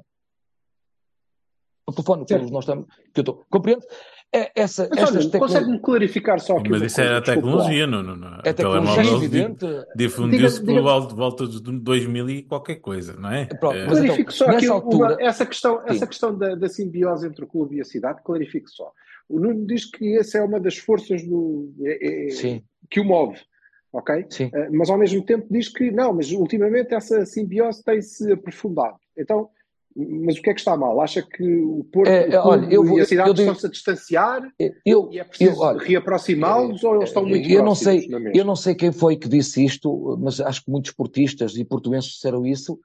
[1.88, 2.86] O telefone que nós estamos.
[3.14, 3.86] Que eu estou, compreende?
[4.34, 8.16] É, essa, Mas olha, tecno- consegue-me clarificar só aqui Mas isso era a tecnologia, Nuno.
[8.16, 8.40] não é?
[8.46, 9.66] É tecnologia, di- evidente.
[9.94, 13.46] difundiu-se Diga- por volta, volta de 2000 e qualquer coisa, não é?
[13.46, 15.86] Pronto, É, mas então, Clarifico só aqui altura- essa questão, Sim.
[15.88, 18.94] essa questão da, da simbiose entre o clube e a cidade, clarifico só.
[19.32, 22.30] O Nuno diz que essa é uma das forças do, é- é-
[22.90, 23.38] que o move,
[23.94, 24.26] ok?
[24.30, 24.50] sim.
[24.54, 28.98] Eh, Mas ao mesmo tempo diz que não, mas ultimamente essa simbiose tem-se aprofundado.
[29.18, 29.50] Então,
[29.96, 31.02] mas o que é que está mal?
[31.02, 34.42] Acha que o Porto É, o olha, eu vou- e a cidade estão-se a distanciar
[34.86, 38.76] Eu, e é preciso reaproximá-los ou eles estão muito eu não sei, eu não sei
[38.76, 42.80] quem foi que disse isto, mas acho que muitos portistas e portuenses disseram isso,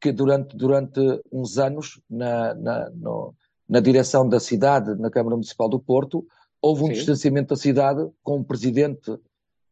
[0.00, 1.00] que durante, durante
[1.32, 3.34] uns anos, na, na, no-
[3.72, 6.26] na direção da cidade, na Câmara Municipal do Porto,
[6.60, 6.92] houve um Sim.
[6.92, 9.10] distanciamento da cidade com um presidente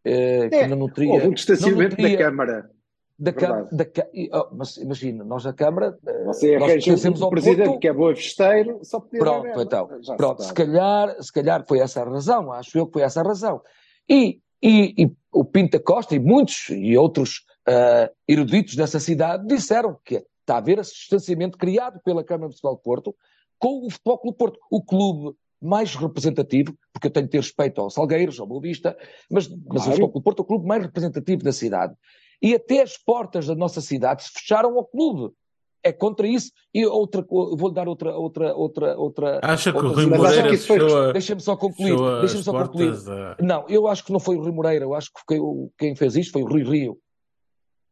[0.03, 2.70] eh, que É, não nutria, Houve um distanciamento nutria da Câmara.
[3.18, 3.68] da Câmara.
[3.70, 3.84] Da,
[4.32, 7.88] oh, mas imagina, nós da Câmara, eh, Você nós arranja pertencemos um presidente Porto, que
[7.88, 9.62] é boa festeiro, só podia Pronto, merda.
[9.64, 9.88] então.
[10.01, 10.57] Já se Pronto, se sabe.
[10.57, 13.61] calhar, se calhar foi essa a razão, acho eu que foi essa a razão.
[14.09, 19.98] E, e, e o Pinta Costa e muitos e outros ah, eruditos dessa cidade disseram
[20.03, 23.14] que está a haver esse distanciamento criado pela Câmara Municipal de Porto
[23.61, 27.81] com o Futebol Clube Porto, o clube mais representativo, porque eu tenho que ter respeito
[27.81, 28.97] aos Salgueiros, ao Boa Vista,
[29.31, 29.83] mas, mas o Claro.
[29.91, 31.95] Futebol Clube Porto é o clube mais representativo da cidade.
[32.43, 35.33] E até as portas da nossa cidade se fecharam ao clube.
[35.83, 36.51] É contra isso.
[36.75, 39.41] E outra, vou-lhe dar outra, outra, outra, outra.
[39.43, 41.97] Acha que o outra Rui Moreira que isso foi- Deixa-me só concluir.
[42.21, 42.93] Deixa-me só concluir.
[43.41, 46.17] Não, eu acho que não foi o Rui Moreira, eu acho que quem, quem fez
[46.17, 46.99] isto foi o Rui Rio.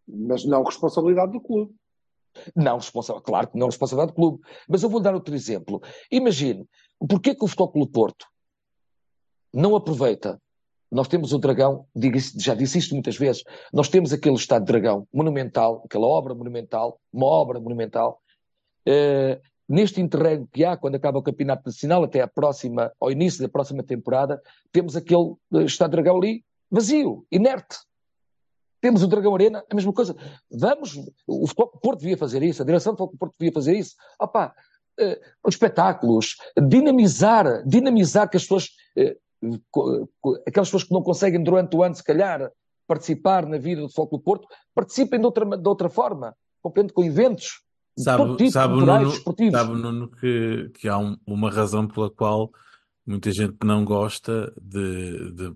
[0.06, 1.72] Mas não responsabilidade do clube.
[2.54, 4.40] Não responsável, claro que não responsabilidade do clube.
[4.68, 5.82] Mas eu vou dar outro exemplo.
[6.10, 6.66] Imagine,
[7.08, 8.26] porquê que o Futebol Clube Porto
[9.52, 10.40] não aproveita?
[10.90, 11.86] Nós temos o Dragão,
[12.38, 16.98] já disse isto muitas vezes, nós temos aquele estado de Dragão monumental, aquela obra monumental,
[17.12, 18.22] uma obra monumental.
[18.86, 23.42] Eh, neste interregno que há, quando acaba o Campeonato Nacional, até à próxima, ao início
[23.42, 24.40] da próxima temporada,
[24.72, 27.76] temos aquele eh, estado de Dragão ali vazio, inerte.
[28.80, 30.14] Temos o Dragão Arena, a mesma coisa.
[30.50, 33.94] Vamos, o Futebol Porto devia fazer isso, a direção do Futebol Porto devia fazer isso.
[34.20, 34.54] Opá,
[34.98, 36.36] eh, os espetáculos,
[36.68, 39.16] dinamizar, dinamizar que as pessoas, eh,
[40.46, 42.50] aquelas pessoas que não conseguem durante o ano, se calhar,
[42.86, 47.60] participar na vida do Futebol Porto, participem de outra, de outra forma, compreendo, com eventos
[47.96, 49.58] todo Sabe, tipo, sabe, culturais, Nuno, esportivos.
[49.60, 52.48] sabe, Nuno, que, que há um- uma razão pela qual
[53.04, 55.54] muita gente não gosta de, de-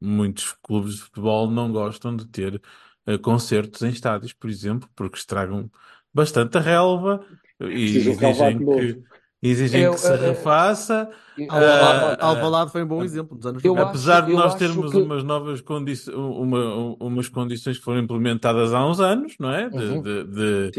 [0.00, 2.60] muitos clubes de futebol não gostam de ter
[3.06, 5.70] eh, concertos em estádios, por exemplo, porque estragam
[6.12, 7.24] bastante a relva
[7.60, 9.02] e Preciso um exigem que,
[9.42, 11.10] exigem Eu, que se eh, eh, refaça.
[11.36, 13.92] Eu- Alvalade, Alvalade foi um bom exemplo nos anos 90.
[14.04, 18.72] acho- Apesar de nós termos que- umas novas condições, uma, umas condições que foram implementadas
[18.72, 19.68] há uns anos, não é?
[19.68, 19.98] De, Uhum.
[19.98, 20.76] de, de-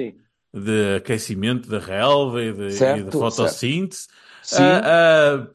[0.54, 4.08] de aquecimento da relva e de, e de Certo, fotossíntese.
[4.42, 5.48] Sim, Ah, ah,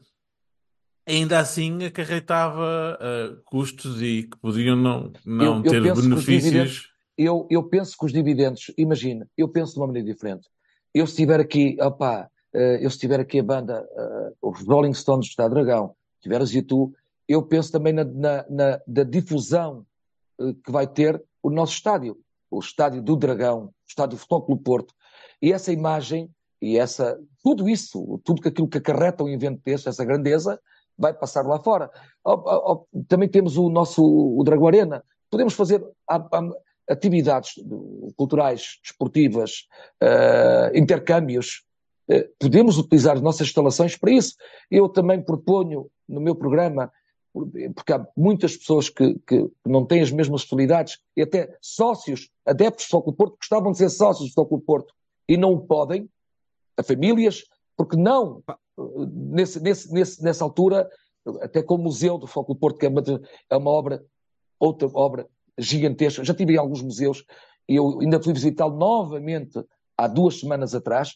[1.07, 6.91] ainda assim acarretava uh, custos e que podiam não, não Eu, eu ter benefícios.
[7.17, 10.47] eu, eu penso que os dividendos, imagina, eu penso de uma maneira diferente.
[10.93, 14.93] Eu se tiver aqui, opá, eh, eu se tiver aqui a banda, eh, os Rolling
[14.93, 16.95] Stones Estado Dragão, tiver as YouTube,
[17.27, 19.85] eu penso também na, na, na da difusão
[20.63, 22.17] que vai ter o nosso estádio,
[22.49, 24.93] o estádio do Dragão, o estádio do Futebol Clube Porto.
[25.41, 26.29] E essa imagem
[26.61, 30.59] e essa, tudo isso, tudo aquilo que acarreta um evento desse, essa grandeza,
[30.97, 31.89] vai passar lá fora.
[33.07, 35.03] Também temos o nosso o Dragão Arena.
[35.29, 35.83] Podemos fazer
[36.89, 37.53] atividades
[38.15, 39.67] culturais, desportivas,
[40.01, 41.63] eh, intercâmbios.
[42.09, 44.35] Eh, podemos utilizar as nossas instalações para isso.
[44.71, 46.91] Eu também proponho no meu programa,
[47.33, 52.29] por- porque há muitas pessoas que, que não têm as mesmas facilidades, e até sócios,
[52.45, 54.93] adeptos do Futebol Clube Porto, gostavam de ser sócios do Futebol Clube Porto
[55.27, 56.09] e não o podem,
[56.77, 57.43] a famílias,
[57.77, 58.53] porque não, eh,
[59.09, 60.89] nesse, nesse, nesse, nessa altura,
[61.41, 63.03] até com o Museu do Futebol Clube Porto, que é uma,
[63.49, 64.03] é uma obra,
[64.59, 66.23] outra obra gigantesca.
[66.23, 67.23] Já tive em alguns museus
[67.69, 69.63] e eu ainda fui visitá-lo novamente
[69.97, 71.15] há duas semanas atrás,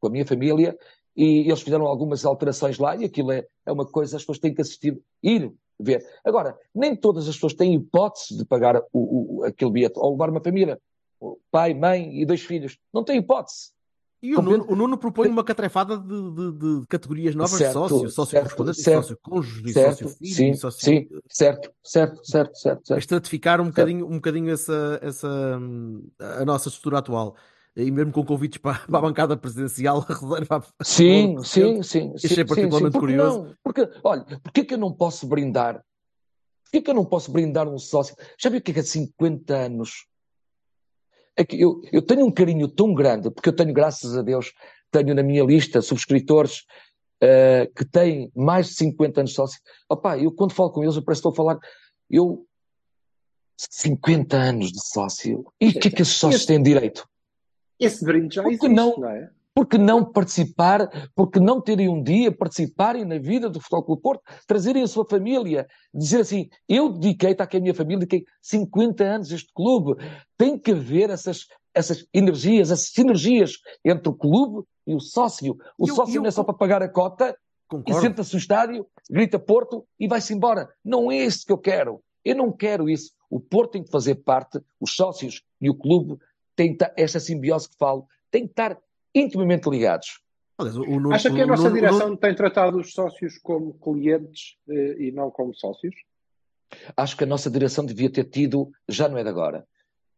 [0.00, 0.76] com a minha família,
[1.16, 4.54] e eles fizeram algumas alterações lá, e aquilo é, é uma coisa, as pessoas têm
[4.54, 6.06] que assistir, ir ver.
[6.24, 10.30] Agora, nem todas as pessoas têm hipótese de pagar o, o- aquele bilhete, ou levar
[10.30, 10.80] uma família,
[11.20, 12.78] o pai, mãe e dois filhos.
[12.94, 13.72] Não tem hipótese.
[14.20, 14.42] E o?
[14.42, 18.30] Nuno, o Nuno propõe uma catrefada de, de- de categorias novas de Certo, sócio, sócio
[18.32, 20.80] certo, correspondente, certo, sócio cônjuge, certo, sócio filho, sim, sócio...
[20.84, 25.28] sim, certo, certo, certo, certo, a estratificar um bocadinho, um bocadinho essa, essa,
[26.18, 27.36] a nossa estrutura atual.
[27.76, 32.12] E mesmo com convites para, para a bancada presidencial, a reserva a Sim, sim, sim,
[32.16, 32.44] Achei sim, sim, sim.
[32.44, 33.42] particularmente Porque curioso.
[33.42, 33.54] não?
[33.62, 35.80] Porque, olha, porquê que eu não posso brindar?
[36.64, 38.16] Porquê que eu não posso brindar um sócio?
[38.36, 40.06] Já viu o que é que é 50 anos?
[41.38, 44.52] É que eu, eu tenho um carinho tão grande, porque eu tenho, graças a Deus,
[44.90, 46.64] tenho na minha lista subscritores
[47.20, 49.60] eh, que têm mais de 50 anos de sócio.
[49.88, 51.60] Opá, eu quando falo com eles, eu parece que estou a falar,
[52.10, 52.44] eu,
[53.56, 57.08] 50 anos de sócio, e o que é que esses sócios têm direito?
[57.78, 59.30] Esse brinde já existe, não- não é?
[59.58, 64.22] Porque não participar, porque não terem um dia, participarem na vida do Futebol Clube Porto,
[64.46, 69.02] trazerem a sua família, dizer assim, eu dediquei, está aqui a minha família, dediquei 50
[69.02, 70.00] anos a este clube.
[70.36, 73.54] Tem que haver essas, essas energias, essas sinergias
[73.84, 75.56] entre o clube e o sócio.
[75.76, 78.00] O E eu- sócio e eu não é só para pagar a cota e Concordo.
[78.00, 80.68] senta-se no estádio, grita Porto e vai-se embora.
[80.84, 82.00] Não é isso que eu quero.
[82.24, 83.10] Eu não quero isso.
[83.28, 86.16] O Porto tem que fazer parte, os sócios e o clube
[86.54, 88.78] têm esta simbiose que falo, têm que estar
[89.20, 90.20] intimamente ligados.
[90.58, 94.56] Aliás, o Nuno, Acha que a nossa direção Nuno- tem tratado os sócios como clientes
[94.68, 95.94] eh, e não como sócios?
[96.96, 99.64] Acho que a nossa direção devia ter tido, já não é de agora,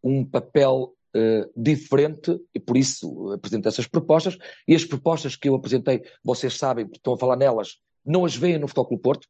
[0.02, 4.38] um papel eh, diferente e por isso apresentei essas propostas.
[4.66, 8.34] E as propostas que eu apresentei, vocês sabem, porque estão a falar nelas, não as
[8.34, 9.28] veem no Futebol Clube Porto.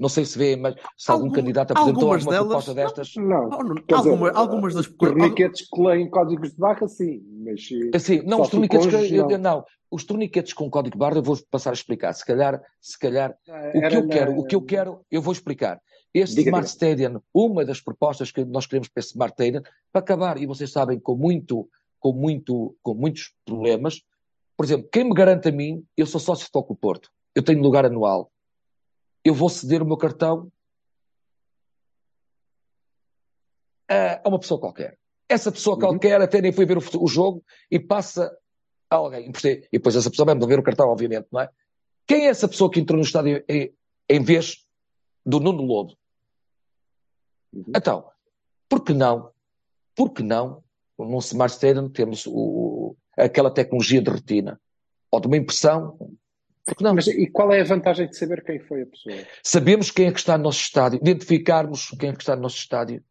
[0.00, 3.14] Não sei se vêem, mas se algum Algum- candidato apresentou algumas alguma delas- proposta destas.
[3.22, 3.44] Não.
[3.50, 7.68] Oh, Nuno, Quer dizer, alguma- algumas das Torniquetes que leem códigos de barra, sim, mas
[7.94, 9.38] Assim, não, os torniquetes, que- eu- não.
[9.38, 9.64] não.
[9.90, 12.12] os torniquetes com código barra eu vou passar a explicar.
[12.14, 15.20] Se calhar, se calhar, o Era que eu na- quero, o que eu quero, eu
[15.20, 15.80] vou explicar.
[16.14, 16.68] Este Diga, Smart.
[16.68, 20.72] Stadium, uma das propostas que nós queremos para esse Smart Stadium, para acabar, e vocês
[20.72, 21.68] sabem, com muito,
[22.00, 24.00] com muito, com muitos problemas.
[24.56, 27.60] Por exemplo, quem me garante a mim, eu sou sócio de Toco Porto, eu tenho
[27.62, 28.30] lugar anual,
[29.24, 30.50] eu vou ceder o meu cartão
[33.88, 34.98] a, uma pessoa qualquer.
[35.28, 35.80] Essa pessoa Uhum.
[35.80, 38.36] qualquer até nem foi ver o, o jogo e passa
[38.88, 39.28] a alguém.
[39.28, 39.66] Emprestei.
[39.72, 41.48] E depois essa pessoa vai me devolver o cartão, obviamente, não é?
[42.06, 43.72] Quem é essa pessoa que entrou no estádio em,
[44.08, 44.66] em vez
[45.24, 45.96] do Nuno Lobo?
[47.52, 47.64] Uhum.
[47.76, 48.10] Então,
[48.68, 49.32] por que não?
[49.94, 50.64] Por que não,
[50.98, 54.60] num Smart Stadium, temos o- aquela tecnologia de retina?
[55.10, 55.96] Ou de uma impressão?
[56.70, 56.94] Por que não?
[56.94, 59.16] Mas e qual é a vantagem de saber quem foi a pessoa?
[59.42, 62.56] Sabemos quem é que está no nosso estádio, identificarmos quem é que está no nosso
[62.58, 63.02] estádio.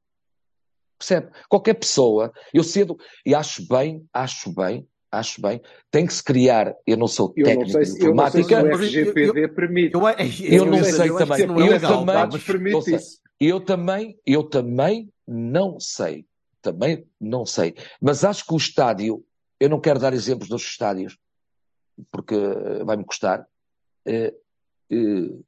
[0.98, 1.28] Percebe?
[1.50, 6.74] Qualquer pessoa, eu cedo, e acho bem, acho bem, acho bem, tem que se criar,
[6.88, 8.82] eu não sou Eu não técnico sei de se, eu não sei se informática, o
[8.86, 9.94] RGPD permite.
[9.94, 10.02] Eu,
[10.60, 11.48] Eu não sei também.
[11.48, 12.14] não é Eu legal, também- tá?
[12.22, 12.96] Dados Mas- permite eu sei.
[12.96, 13.20] isso.
[13.40, 16.26] eu também, eu também não sei,
[16.62, 19.24] também não sei, mas acho que o estádio,
[19.60, 21.18] eu não quero dar exemplos dos estádios,
[22.12, 23.48] porque eh, vai-me custar,
[24.06, 24.34] eh,
[24.92, 25.40] eh,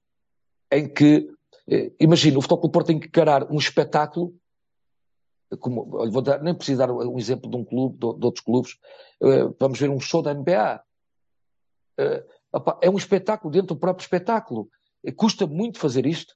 [0.71, 1.29] em que,
[1.99, 4.33] imagina, o Futebol Porto tem que encarar um espetáculo,
[5.59, 8.77] como, vou dar, nem preciso dar um exemplo de um clube, de, de outros clubes,
[9.59, 10.81] vamos ver um show da NBA.
[12.81, 14.69] É um espetáculo dentro do próprio espetáculo.
[15.17, 16.35] Custa muito fazer isto.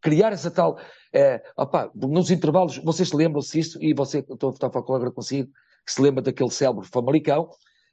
[0.00, 0.78] Criar essa tal.
[1.12, 5.52] eh, opá, nos intervalos, vocês lembram-se disso, e você, estou a falar com consigo,
[5.84, 7.50] que se lembra daquele célebre Famalicão,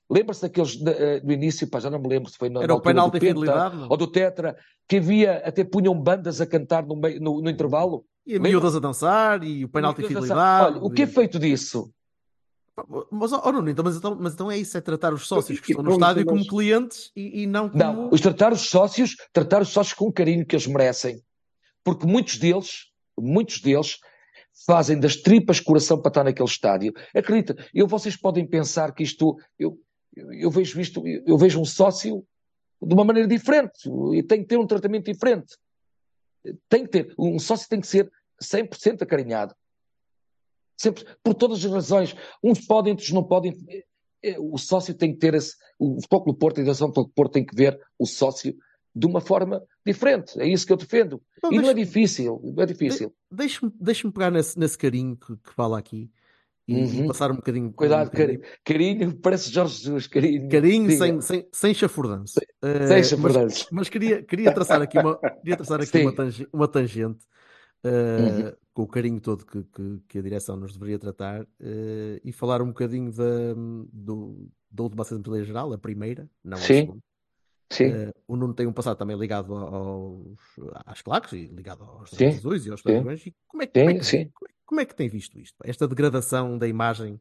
[0.09, 2.69] Lembra-se daqueles de- eh, do início, pá, já não me lembro se foi na, Era
[2.69, 4.57] na o penalti do Penta ou do Tetra,
[4.87, 8.05] que havia, até punham bandas a cantar no, meio, no, no intervalo.
[8.25, 10.79] E a miúdas a dançar e o penalti e Olha, fidelidade.
[10.81, 11.91] o que é feito disso?
[13.11, 15.71] Mas, oh, Nuno, então, mas, então, mas então é isso, é tratar os sócios que
[15.71, 17.83] estão no estádio como clientes e, e não como...
[17.83, 21.21] Não, os tratar os sócios, tratar os sócios com o carinho que eles merecem.
[21.83, 22.85] Porque muitos deles,
[23.19, 23.97] muitos deles
[24.65, 26.93] fazem das tripas coração para estar naquele estádio.
[27.15, 29.77] Acredita, eu, vocês podem pensar que isto, eu,
[30.31, 32.25] eu, vejo isto, eu, vejo um sócio
[32.81, 35.55] de uma maneira diferente e tem que ter um tratamento diferente.
[36.69, 38.09] Tem que ter, um sócio tem que ser
[38.41, 39.53] 100% acarinhado.
[40.77, 42.15] Sempre, por todas as razões.
[42.41, 43.53] Uns podem, outros não podem.
[44.23, 45.55] É, O sócio tem que ter esse.
[45.77, 48.55] O Futebol Porto, a Direção do Futebol Porto tem que ver o sócio
[48.95, 50.39] de uma forma diferente.
[50.41, 51.21] É isso que eu defendo.
[51.43, 52.41] Não, e não é deixa- difícil.
[52.43, 53.13] Não é difícil.
[53.29, 56.09] Deixa-me deixa pegar nesse, nesse carinho que, que fala aqui
[56.71, 57.07] e, Uhum.
[57.07, 57.71] passar um bocadinho...
[57.73, 58.99] Cuidado, um bocadinho- carinho.
[58.99, 60.07] Carinho, parece Jorge Jesus.
[60.07, 60.49] Carinho.
[60.49, 62.33] Carinho sem, sem, sem chafurdanço.
[62.33, 63.67] Sem mas- chafurdanço.
[63.71, 66.01] Mas, queria, queria traçar aqui uma, queria traçar aqui Sim.
[66.03, 67.25] uma, tange- uma tangente
[67.83, 67.89] eh,
[68.45, 68.51] Uhum.
[68.73, 72.61] com o carinho todo que, que, que a direção nos deveria tratar eh, e falar
[72.61, 73.53] um bocadinho da,
[73.93, 76.73] do, da última Assembleia Geral, a primeira, não a Sim.
[76.81, 76.99] segunda.
[77.71, 77.85] Sim.
[77.91, 80.37] Eh, o Nuno tem um passado também ligado aos,
[80.85, 82.85] às claques e ligado aos azuis e aos Sim.
[82.93, 83.25] dragões.
[83.25, 83.99] E como, é, que- como, é que,
[84.33, 85.57] como é- como é que tem visto isto?
[85.63, 87.19] Esta degradação da imagem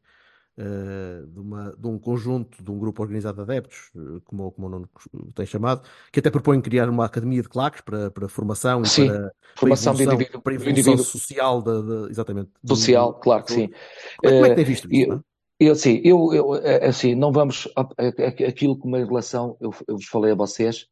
[0.57, 4.67] eh, de, uma, de um conjunto, de um grupo organizado de adeptos, eh, como, como
[4.67, 4.89] o Nuno
[5.33, 9.07] tem chamado, que até propõe criar uma academia de claques para, para formação e Sim.
[9.07, 12.51] para, para Formação de evolução, para evolução social, da, da- exatamente.
[12.67, 13.69] social, claro que sim.
[14.17, 15.25] Como é, como é que tem visto e- isto?
[15.59, 17.67] Eu, assim, eu, eu, é, assim, não vamos.
[17.75, 19.57] a- a- a- Aquilo como em relação.
[19.59, 20.87] Eu, eu vos falei a vocês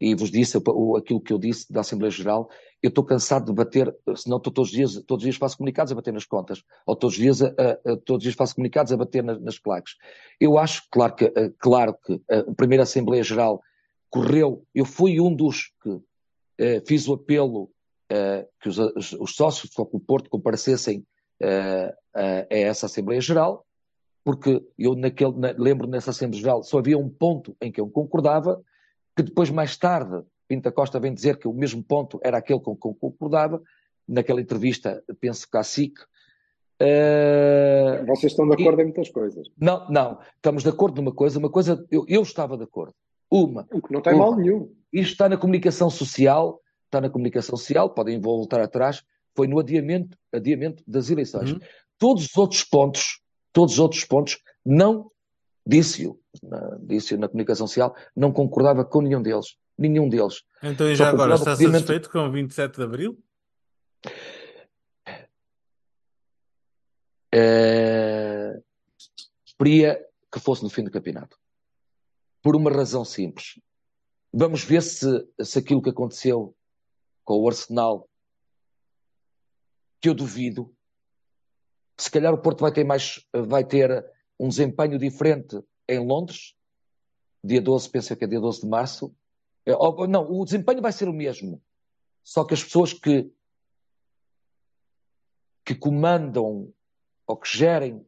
[0.00, 2.48] e vos disse aquilo que eu disse da Assembleia Geral.
[2.82, 5.92] Eu estou cansado de bater, senão estou todos os dias, todos os dias faço comunicados
[5.92, 8.54] a bater nas contas, ou todos os dias, a, a- a- todos os dias faço
[8.54, 9.94] comunicados a bater nas, nas plaques.
[10.40, 13.60] Eu acho, claro que, eh, claro que a primeira Assembleia Geral
[14.10, 16.00] correu, eu fui um dos que
[16.58, 17.70] eh, fiz o apelo
[18.10, 21.04] eh, que os, os- os sócios do Foco Porto comparecessem
[21.40, 22.20] eh, a,
[22.50, 23.64] a essa Assembleia Geral,
[24.24, 27.88] porque eu naquele, na- lembro nessa Assembleia Geral só havia um ponto em que eu
[27.88, 28.62] concordava,
[29.16, 32.76] que depois mais tarde Pinta Costa vem dizer que o mesmo ponto era aquele com
[32.76, 33.62] que eu concordava,
[34.06, 35.94] naquela entrevista, penso que à SIC.
[36.80, 39.48] Eh, Vocês estão de acordo em muitas coisas.
[39.58, 42.94] não, não, estamos de acordo numa coisa, uma coisa, eu, eu estava de acordo.
[43.30, 44.24] Uma, O que não tem Uma.
[44.26, 44.70] mal nenhum.
[44.92, 49.02] isto está na comunicação social, está na comunicação social, podem voltar atrás,
[49.34, 51.52] foi no adiamento, adiamento das eleições.
[51.52, 51.60] Uhum.
[51.98, 53.21] Todos os outros pontos,
[53.52, 55.10] todos os outros pontos, não
[55.66, 56.78] disse-o, na-
[57.18, 59.56] na comunicação social, não concordava com nenhum deles.
[59.78, 60.42] Nenhum deles.
[60.62, 63.18] Então, e Só já agora, está pedimento- satisfeito com o 27 de Abril?
[67.34, 68.60] Eh,
[69.56, 71.38] preferia que fosse no fim do campeonato.
[72.42, 73.58] Por uma razão simples.
[74.32, 75.06] Vamos ver se,
[75.42, 76.54] se aquilo que aconteceu
[77.24, 78.08] com o Arsenal,
[80.00, 80.74] que eu duvido,
[81.96, 84.04] se calhar o Porto vai ter mais, vai ter
[84.38, 86.54] um desempenho diferente em Londres,
[87.44, 89.14] dia 12, penso que é dia 12 de março.
[89.66, 91.62] Ou- Não, o desempenho vai ser o mesmo.
[92.24, 93.30] Só que as pessoas que,
[95.64, 96.72] que comandam
[97.26, 98.04] ou que gerem,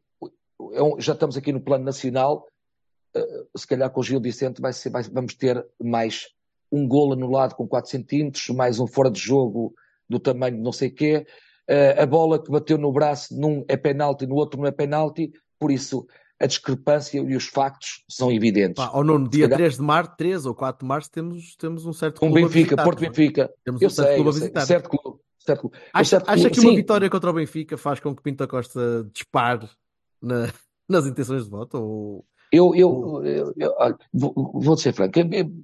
[0.72, 2.48] é já estamos aqui no plano nacional,
[3.14, 6.28] eh, se calhar com o Gil Vicente vai ser, vai- vamos ter mais
[6.70, 9.74] um golo anulado com 4 centímetros, mais um fora de jogo
[10.08, 11.26] do tamanho de não sei quê,
[12.02, 15.70] a bola que bateu no braço num é penalti, no outro não é penalti, por
[15.70, 16.06] isso
[16.40, 18.82] a discrepância e os factos são evidentes.
[18.84, 21.86] Pá, ou Nuno, dia calhar- 3 de março, 3 ou 4 de março, temos, temos
[21.86, 23.08] um certo Um clube a Benfica, Porto é?
[23.08, 23.50] Benfica.
[23.64, 24.40] Temos Eu um certo sei, clube a sei.
[24.42, 24.66] visitar.
[24.66, 25.20] Certo clube.
[25.38, 25.76] Certo clube.
[25.92, 26.76] Acha, certo acha clube- que uma sim.
[26.76, 29.68] vitória contra o Benfica faz com que Pinto Costa dispare
[30.20, 30.52] na-
[30.88, 31.78] nas intenções de voto?
[31.78, 32.26] Ou...
[32.52, 35.18] Eu, eu, eu, eu- olha, vou, vou ser franco,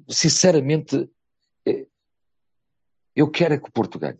[0.09, 1.09] sinceramente,
[1.67, 1.87] eh,
[3.15, 4.19] eu quero é que o Porto ganhe.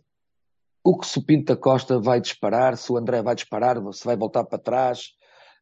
[0.83, 4.03] O que se o Pinto da Costa vai disparar, se o André vai disparar, se
[4.05, 5.09] vai voltar para trás,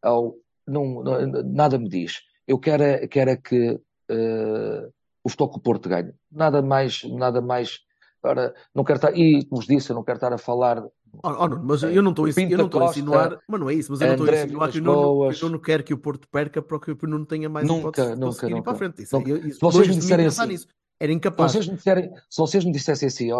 [0.03, 2.21] ou, não, não- nada me diz.
[2.47, 4.89] Eu quero, é- quero é que eh,
[5.23, 6.11] o Porto ganhe.
[6.31, 7.79] Nada mais, nada mais.
[8.23, 10.83] Ora, não quero estar, e como vos disse, eu não quero estar a falar
[11.23, 13.69] Oh, oh, Nuno, mas eu não estou a eu não estou a insinuar, mas não
[13.69, 15.39] é isso, mas eu não estou a insinuar que o Vilas Nuno, Boas.
[15.83, 18.61] que o que Porto perca para que o Nuno tenha mais Nunca, nunca, nunca.
[18.63, 19.01] para a frente.
[19.01, 19.29] Isso, Nunca.
[19.29, 20.67] eu, isso, Se vocês me disserem assim, nisso.
[20.99, 21.51] Era Se incapaz.
[21.51, 23.39] vocês me disserem, se vocês me dissessem assim, ó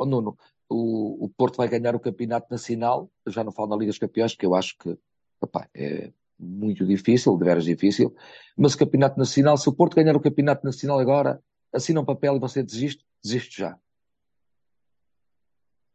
[0.00, 0.36] ó, Nuno,
[0.68, 3.98] o, o Porto vai ganhar o campeonato nacional, eu já não falo na Liga dos
[3.98, 4.96] Campeões, que eu acho que
[5.42, 8.14] epá, é muito difícil, de veras difícil,
[8.56, 11.40] mas o campeonato nacional, se o Porto ganhar o campeonato nacional agora,
[11.72, 13.76] assina um papel e você desiste, desiste já.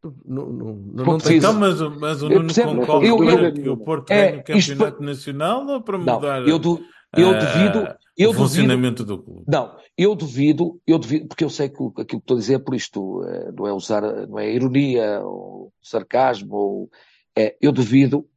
[0.03, 1.37] Não, não, não, Não não tem-.
[1.37, 5.03] Então, mas, o- mas o Nuno concorda que- o Porto é, ganhe o isto campeonato
[5.03, 6.81] nacional ou para Não, mudar eu, du,
[7.15, 7.79] Eu ah, duvido,
[8.17, 9.43] eu o duvido, funcionamento do clube.
[9.47, 12.53] não, eu duvido, eu duvido, porque eu sei que o- aquilo que estou a dizer
[12.55, 16.91] é por isto, eh, não é usar, não é ironia ou sarcasmo, ou,
[17.35, 18.27] é, eu duvido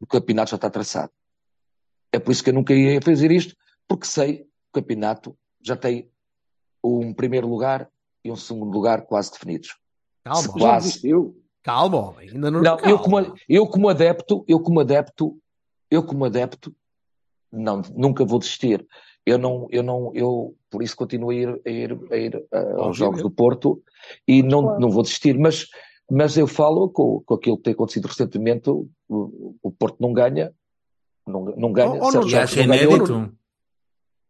[0.00, 1.12] o campeonato já está traçado.
[2.12, 3.54] É por isso que eu nunca ia fazer isto,
[3.86, 6.10] porque sei que o campeonato já tem
[6.82, 7.88] um primeiro lugar
[8.24, 9.68] e um segundo lugar quase definidos.
[9.68, 9.76] Se
[10.24, 11.00] Calma, Já quase.
[11.62, 12.28] calma, homem.
[12.30, 12.60] Ainda não.
[12.62, 13.34] Não, eu como, calma.
[13.48, 15.38] eu como adepto, eu como adepto,
[15.90, 16.74] eu como adepto,
[17.52, 18.86] não, nunca vou desistir.
[19.24, 22.74] Eu não, eu não, eu por isso continuo a ir, a ir, a ir ah,
[22.78, 23.80] aos jogos do Porto
[24.26, 24.80] e não, Claro.
[24.80, 25.68] não vou desistir, mas,
[26.10, 28.88] mas eu falo com, com aquilo que tem acontecido recentemente, o,
[29.62, 30.52] o Porto não ganha,
[31.26, 33.00] não, não ganha, Oh, oh, não, jogos acha não ganha inédito?
[33.14, 33.32] outro.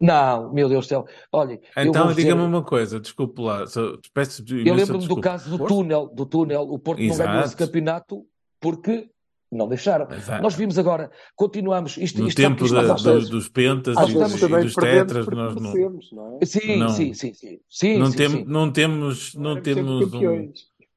[0.00, 1.06] Não, meu Deus do céu.
[1.30, 5.56] Olha, Então, vou dizer, diga-me uma coisa, desculpe lá, só- peço eu lembro-me do caso
[5.56, 7.56] do túnel, do túnel, o Porto não ganhou esse Exato.
[7.66, 8.26] campeonato
[8.60, 9.08] porque
[9.52, 10.10] não deixaram.
[10.10, 10.42] Exato.
[10.42, 14.42] Nós vimos agora, continuamos, isto, No isto, tempo isto da- do- dos pentas e dos,
[14.42, 15.74] e dos tetras, nós não,
[16.12, 16.44] não é?
[16.46, 16.88] Sim, Não.
[16.88, 17.60] sim, sim, sim.
[17.68, 18.44] Sim, não, sim, tem- sim.
[18.46, 20.52] não temos, não sempre temos um-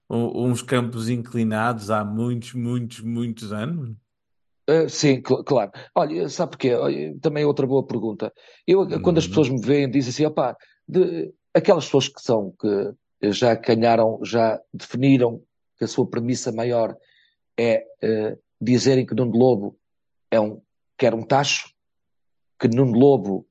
[0.09, 3.91] um- uns campos inclinados há muitos, muitos, muitos anos.
[4.67, 5.71] Ah, sim, cl- claro.
[5.93, 6.73] Olha, sabe porquê?
[6.73, 8.33] Olha, também é outra boa pergunta.
[8.65, 9.29] Eu, quando as Uhum.
[9.29, 10.55] pessoas me veem, dizem assim, opá,
[10.87, 12.93] de, aquelas pessoas que são, que
[13.31, 15.41] já ganharam, já definiram
[15.77, 16.95] que a sua premissa maior
[17.57, 19.79] é eh, dizerem que Nuno Lobo
[20.31, 20.61] é um,
[20.97, 21.73] quer um tacho,
[22.59, 23.47] que Nuno Lobo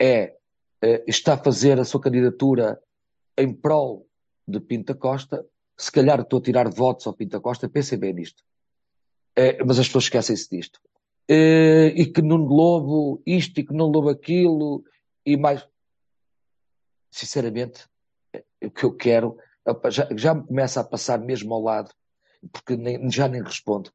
[0.00, 0.36] é,
[0.82, 2.80] eh, está a fazer a sua candidatura
[3.36, 4.06] em prol
[4.46, 5.44] de Pinta Costa,
[5.76, 8.44] se calhar estou a tirar votos ao Pinta Costa, pensem bem nisto.
[9.36, 10.80] Eh, mas as pessoas esquecem-se disto.
[11.28, 14.84] Eh, e que Nuno Lobo isto e que Nuno Lobo aquilo
[15.24, 15.66] e mais.
[17.10, 17.86] Sinceramente,
[18.62, 19.38] o que eu quero
[19.90, 21.90] já, já me começa a passar mesmo ao lado,
[22.52, 23.90] porque nem- já nem respondo.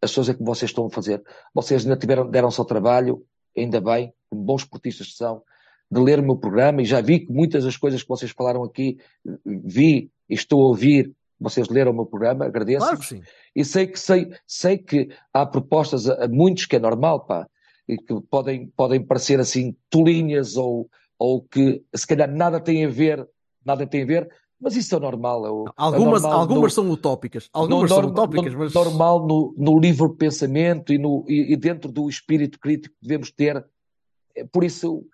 [0.00, 1.22] As pessoas é que vocês estão a fazer.
[1.54, 3.24] Vocês ainda tiveram, deram-se ao trabalho,
[3.56, 5.42] ainda bem, como bons esportistas que são,
[5.90, 8.62] de ler o meu programa e já vi que muitas das coisas que vocês falaram
[8.64, 8.98] aqui,
[9.44, 12.80] vi e estou a ouvir, vocês leram o meu programa, agradeço.
[12.80, 13.22] Claro que sim.
[13.54, 17.46] E sei que, sei, sei que há propostas a, a muitos que é normal, pá,
[17.88, 20.88] e que podem, podem parecer assim tolinhas ou,
[21.18, 23.26] ou que se calhar nada tem a ver,
[23.64, 24.30] nada tem a ver,
[24.66, 25.46] mas isso é normal.
[25.46, 27.44] É, o- é Algumas, normal algumas no- são utópicas.
[27.54, 28.74] no Algumas são norma- utópicas, no- mas.
[28.74, 33.30] normal no, no livre pensamento e, no, e, e dentro do espírito crítico que devemos
[33.30, 33.64] ter.
[34.34, 35.06] É Por isso,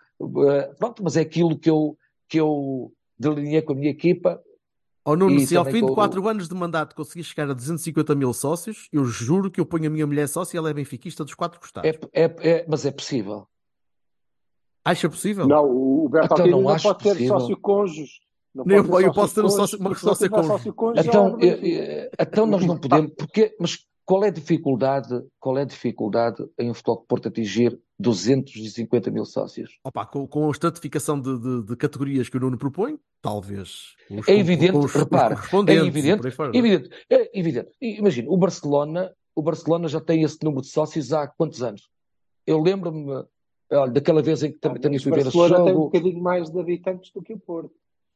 [0.49, 4.43] eh, pronto, mas é aquilo que eu, que eu delineei com a minha equipa.
[5.05, 8.15] Oh, Nuno, se ao fim de com- 4 anos de mandato conseguir chegar a 250
[8.15, 11.25] mil sócios, eu juro que eu ponho a minha mulher sócia e ela é benfiquista
[11.25, 11.91] dos quatro costados.
[11.91, 13.47] É, é, é- mas é possível.
[14.85, 15.47] Acha possível?
[15.47, 17.39] Não, o Berto Então, não não pode ter possível.
[17.41, 18.21] sócio cônjuge.
[18.55, 20.29] Não Nem eu- pode eu posso ter um sócio- uma não sócia
[20.73, 21.09] cônjuge.
[21.09, 25.23] Então, é do eh, eh, então nós não podemos, porque, mas qual é a dificuldade,
[25.41, 29.79] qual é a dificuldade em o Futebol de Porto atingir 250 mil sócios?
[29.85, 33.95] Opa, com, com a estratificação de, de- de categorias que o Nuno propõe, talvez.
[34.11, 37.71] Os É com- evidente, com os- repara, é evidente, evidente, é evidente.
[37.81, 41.89] Imagina, o Barcelona, o Barcelona já tem esse número de sócios há quantos anos?
[42.47, 43.25] Eu lembro-me,
[43.71, 45.85] olha, daquela vez em que também, também Mas fui ver esse Barcelona tem um jogo,
[45.91, 47.73] bocadinho mais de habitantes do que o Porto.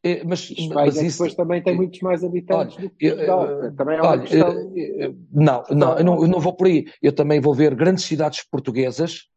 [0.07, 3.47] Eh, mas, Espanha mas isso, depois também tem muitos mais habitantes do que Portugal.
[3.51, 4.49] eu- Também é uma olha, questão.
[4.77, 6.85] eh, eh, não, não, eu não, eu não vou por aí.
[7.03, 9.29] Eu também vou ver grandes cidades portuguesas.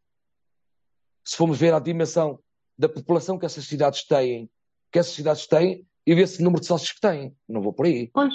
[1.26, 2.40] Se formos ver a dimensão
[2.78, 4.50] da população que essas cidades têm,
[4.92, 7.36] que essas cidades têm, e ver se o número de sócios que têm.
[7.48, 8.10] Não vou por aí.
[8.14, 8.34] Pois.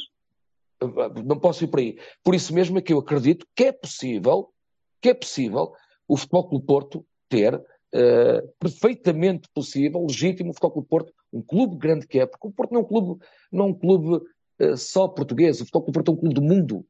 [1.24, 1.98] Não posso ir por aí.
[2.22, 4.52] Por isso mesmo é que eu acredito que é possível,
[5.00, 5.72] que é possível
[6.06, 7.60] o Futebol Clube Porto ter
[7.96, 12.50] eh, perfeitamente possível, legítimo, o Futebol Clube Porto, um clube grande que é, porque o
[12.50, 14.26] Porto não é um clube, não é um clube
[14.58, 16.78] eh, só português, o Futebol Clube Porto é um clube do mundo.
[16.78, 16.84] O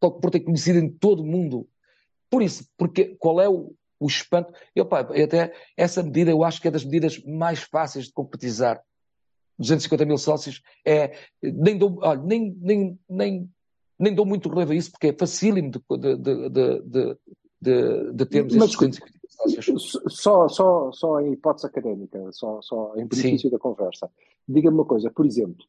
[0.00, 1.68] Futebol Clube Porto é conhecido em todo o mundo.
[2.30, 4.54] Por isso, porque qual é o, o espanto?
[4.74, 8.82] Eu, pá, até essa medida eu acho que é das medidas mais fáceis de concretizar.
[9.58, 13.50] 250 mil sócios é nem dou, olha, nem, nem, nem,
[13.98, 17.18] nem dou muito relevo a isso porque é facílimo de, de, de,
[17.60, 19.19] de, de, termos Mas- esses 250 mil sócios.
[20.08, 24.10] Só, só, só em hipótese académica, só, só em benefício da conversa.
[24.48, 25.64] Diga-me uma coisa, por exemplo,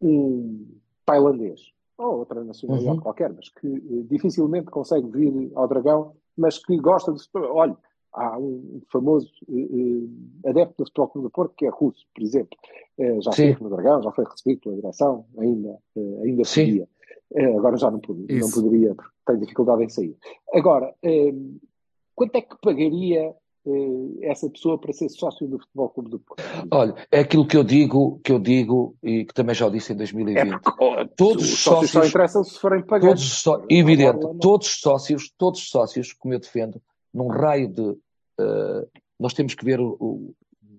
[0.00, 0.66] um
[1.04, 1.60] tailandês,
[1.98, 3.02] ou outra nacionalidade Uhum.
[3.02, 7.20] qualquer, mas que eh, dificilmente consegue vir ao Dragão, mas que gosta de.
[7.34, 7.76] Olha,
[8.12, 9.54] há um famoso eh,
[10.44, 12.56] eh, adepto do Futebol Clube do Porto que é russo, por exemplo.
[13.20, 13.48] Já Sim.
[13.48, 15.76] esteve no Dragão, já foi recebido pela direção, ainda,
[16.22, 16.64] ainda Sim.
[16.64, 16.88] podia.
[17.58, 20.16] Agora já não, podia, não poderia, porque tem dificuldade em sair.
[20.54, 20.94] Agora,
[22.16, 23.32] quanto é que pagaria
[23.66, 26.42] eh, essa pessoa para ser sócio do Futebol Clube do Porto?
[26.72, 29.92] Olha, é aquilo que eu digo, que eu digo e que também já o disse
[29.92, 30.60] em É 2020.
[30.62, 33.08] porque oh, Todos os os sócios só interessam se forem pagar.
[33.08, 36.80] Todos só- evidente, todos os sócios, todos os sócios, como eu defendo,
[37.14, 37.96] num raio de,
[38.40, 38.86] eh,
[39.20, 40.34] nós temos que ver o, o,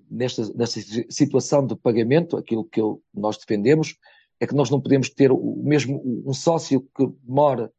[0.09, 0.79] nesta, nesta
[1.09, 3.95] situação de pagamento, aquilo que eu, nós defendemos,
[4.39, 7.71] é que nós não podemos ter o mesmo um sócio que mora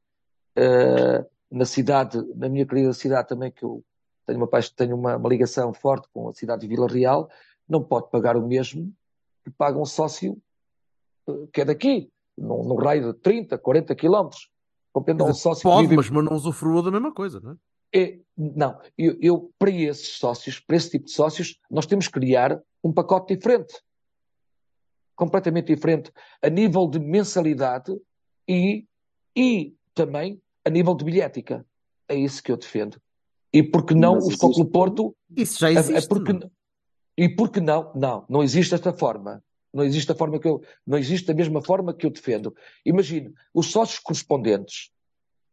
[0.58, 3.84] uh, na cidade, na minha querida cidade também, que eu
[4.26, 7.30] tenho uma, tenho uma, uma ligação forte com a cidade de Vila Real,
[7.68, 8.92] não pode pagar o mesmo
[9.44, 10.40] que paga um sócio
[11.26, 14.50] uh, que é daqui, num, num raio de 30, 40 quilómetros.
[14.94, 15.96] Um sócio Pode, vive...
[15.96, 17.56] mas, mas não usufrua da mesma coisa, não é?
[17.94, 22.12] É, não, eu, eu, para esses sócios, para esse tipo de sócios, nós temos que
[22.12, 23.80] criar um pacote diferente.
[25.16, 26.12] Completamente diferente.
[26.42, 27.96] A nível de mensalidade
[28.46, 28.86] e,
[29.34, 31.64] e também a nível de bilhética.
[32.08, 33.00] É isso que eu defendo.
[33.52, 35.16] E porque não Mas o Futebol Clube Porto.
[35.36, 36.08] Isso já é- é existe.
[36.08, 36.50] porque, não é?
[37.16, 37.92] e porque não?
[37.94, 39.42] Não, não existe esta forma.
[39.72, 42.54] Não existe a forma que eu, não existe da mesma forma que eu defendo.
[42.84, 44.90] Imagine, os sócios correspondentes,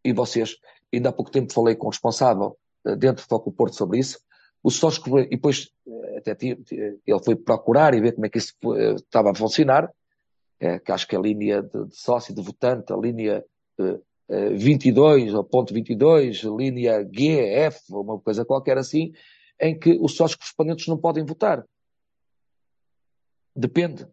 [0.03, 0.55] e vocês,
[0.93, 4.19] ainda há pouco tempo falei com o responsável eh, dentro do Foco Porto sobre isso,
[4.63, 8.53] os sócios, e depois eh, até ele foi procurar e ver como é que isso
[8.75, 9.91] eh, estava a funcionar,
[10.85, 13.43] que acho que a linha de, de sócio, de votante, a linha
[14.27, 19.13] 22, ou ponto 22, linha G, F, ou uma coisa qualquer assim,
[19.59, 21.65] em que os sócios correspondentes não podem votar.
[23.55, 24.07] Depende.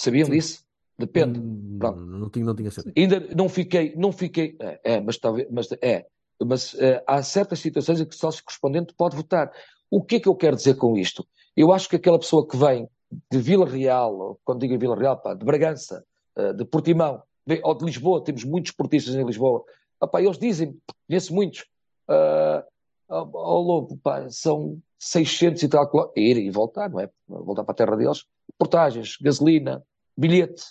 [0.00, 0.32] Sabiam Sim.
[0.32, 0.64] disso?
[0.98, 1.38] Depende.
[1.38, 2.00] Hum, Pronto.
[2.00, 2.94] Não tinha, não tinha certeza.
[2.96, 6.06] Ainda não fiquei, não fiquei, é, é, mas talvez, mas é,
[6.44, 9.52] mas eh, há certas situações em que o sócio correspondente pode votar.
[9.90, 11.26] O que é que eu quero dizer com isto?
[11.56, 12.88] Eu acho que aquela pessoa que vem
[13.30, 16.04] de Vila Real, ou quando digo Vila Real, pá, de Bragança,
[16.36, 17.22] eh, de Portimão,
[17.62, 19.64] ou de Lisboa, temos muitos portistas em Lisboa,
[20.00, 21.66] Ah, pá, eles dizem, conheço muitos,
[22.08, 22.64] ah,
[23.08, 27.10] ao Lobo, são 600 e tal, quiló- ir e voltar, não é?
[27.26, 28.24] Voltar para a terra deles.
[28.56, 29.82] Portagens, gasolina,
[30.16, 30.62] bilhete,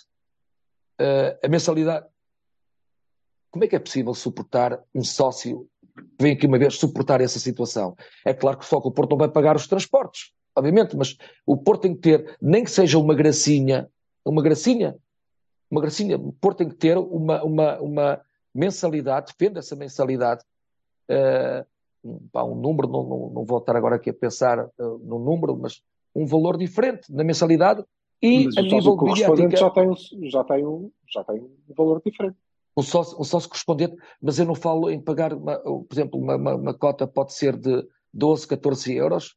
[0.98, 2.06] eh, a mensalidade.
[3.50, 7.38] Como é que é possível suportar um sócio que vem aqui uma vez suportar essa
[7.38, 7.96] situação?
[8.24, 11.16] É claro que só que o Porto não vai pagar os transportes, obviamente, mas
[11.46, 13.90] o Porto tem que ter, nem que seja uma gracinha,
[14.24, 14.96] uma gracinha,
[15.70, 18.20] uma gracinha, o Porto tem que ter uma, uma, uma
[18.54, 20.42] mensalidade, depende dessa mensalidade,
[22.04, 25.18] um, pá, um número, não, não, não vou estar agora aqui a pensar eh, no
[25.18, 25.82] número, mas
[26.14, 27.84] um valor diferente na mensalidade
[28.22, 29.94] e Mas a nível correspondente já tem, um,
[30.28, 32.36] já, tem um, já tem um valor diferente.
[32.76, 36.36] um sócio, um sócio correspondente, mas eu não falo em pagar, uma- por exemplo, uma,
[36.36, 39.36] uma, uma cota pode ser de 12, 14 euros.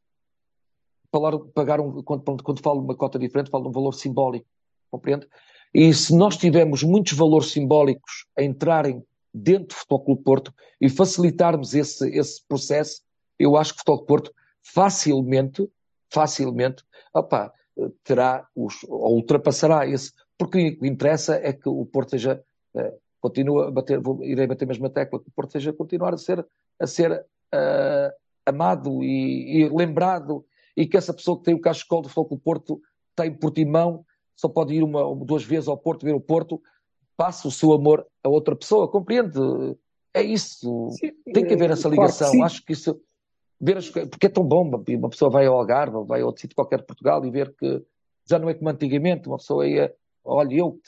[1.11, 3.93] Falar, pagar um, quando, quando, quando falo de uma cota diferente, falo de um valor
[3.93, 4.47] simbólico,
[4.89, 5.27] compreende?
[5.73, 9.03] E se nós tivermos muitos valores simbólicos a entrarem
[9.33, 13.01] dentro do Futebol Clube Porto e facilitarmos esse, esse processo,
[13.39, 15.69] eu acho que o Futebol Clube Porto facilmente,
[16.09, 17.51] facilmente, opá,
[18.03, 22.43] terá os, ou ultrapassará esse, porque o que interessa é que o Porto seja
[22.75, 26.13] eh, continua a bater, vou, irei bater a mesma tecla, que o Porto seja continuar
[26.13, 26.45] a ser,
[26.79, 28.13] a ser ah,
[28.45, 30.45] amado e, e lembrado,
[30.75, 32.81] e que essa pessoa que tem o cachecol do Futebol Clube Porto
[33.15, 34.05] tem Portimão,
[34.41, 36.59] só pode ir uma ou duas vezes ao Porto ver o Porto,
[37.15, 39.39] passe o seu amor a outra pessoa, compreende?
[40.13, 40.89] É isso.
[41.33, 42.31] Tem que haver essa Claro que ligação.
[42.31, 42.43] sim.
[42.43, 42.99] Acho que isso.
[43.59, 46.41] Ver as, porque é tão bom, uma pessoa vai ao Algarve, ou vai a outro
[46.41, 47.83] sítio qualquer de Portugal e ver que
[48.27, 49.93] já não é como antigamente, uma pessoa ia,
[50.25, 50.79] olha, eu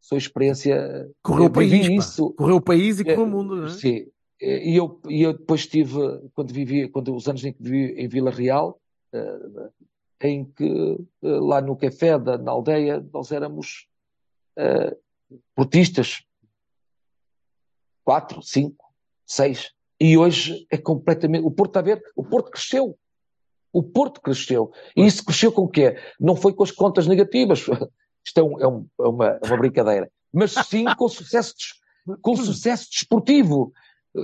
[0.00, 1.94] sou experiência, Correu eu o país, vivi pá.
[1.96, 3.70] isso, Correu o país e É, correu o mundo, não é?
[3.70, 4.06] Sim.
[4.40, 5.98] E eu, e eu depois tive,
[6.34, 8.78] quando vivi, quando os anos em que vivi em Vila Real,
[9.12, 9.38] eh,
[10.20, 10.64] em que
[11.22, 13.86] eh, lá no café da, na aldeia nós éramos
[14.56, 14.96] eh,
[15.54, 16.24] portistas,
[18.04, 18.84] quatro, cinco,
[19.26, 22.98] seis, e hoje é completamente, o Porto está a ver, o Porto cresceu,
[23.72, 25.96] o Porto cresceu, e isso cresceu com o quê?
[26.20, 27.60] Não foi com as contas negativas,
[28.24, 31.54] isto é, um- é um- é uma, é uma brincadeira, mas sim com sucesso,
[32.20, 33.72] com sucesso desportivo,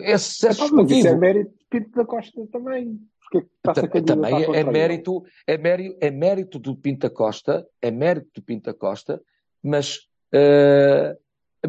[0.04, 1.20] esse sucesso mas isso é desportivo.
[1.20, 3.00] mérito de Pinto da Costa também.
[3.30, 8.28] Porque Ta- Também candidatar é, mérito, é mérito, é mérito do Pinta Costa, é mérito
[8.34, 9.22] do Pinta Costa,
[9.62, 11.16] mas, eh,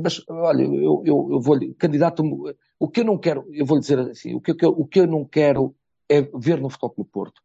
[0.01, 2.23] mas olha, eu, eu, eu vou-lhe, candidato,
[2.79, 5.07] o que eu não quero, eu vou-lhe dizer assim, o que, eu- o que eu
[5.07, 5.75] não quero
[6.09, 7.41] é ver no Futebol Clube Porto.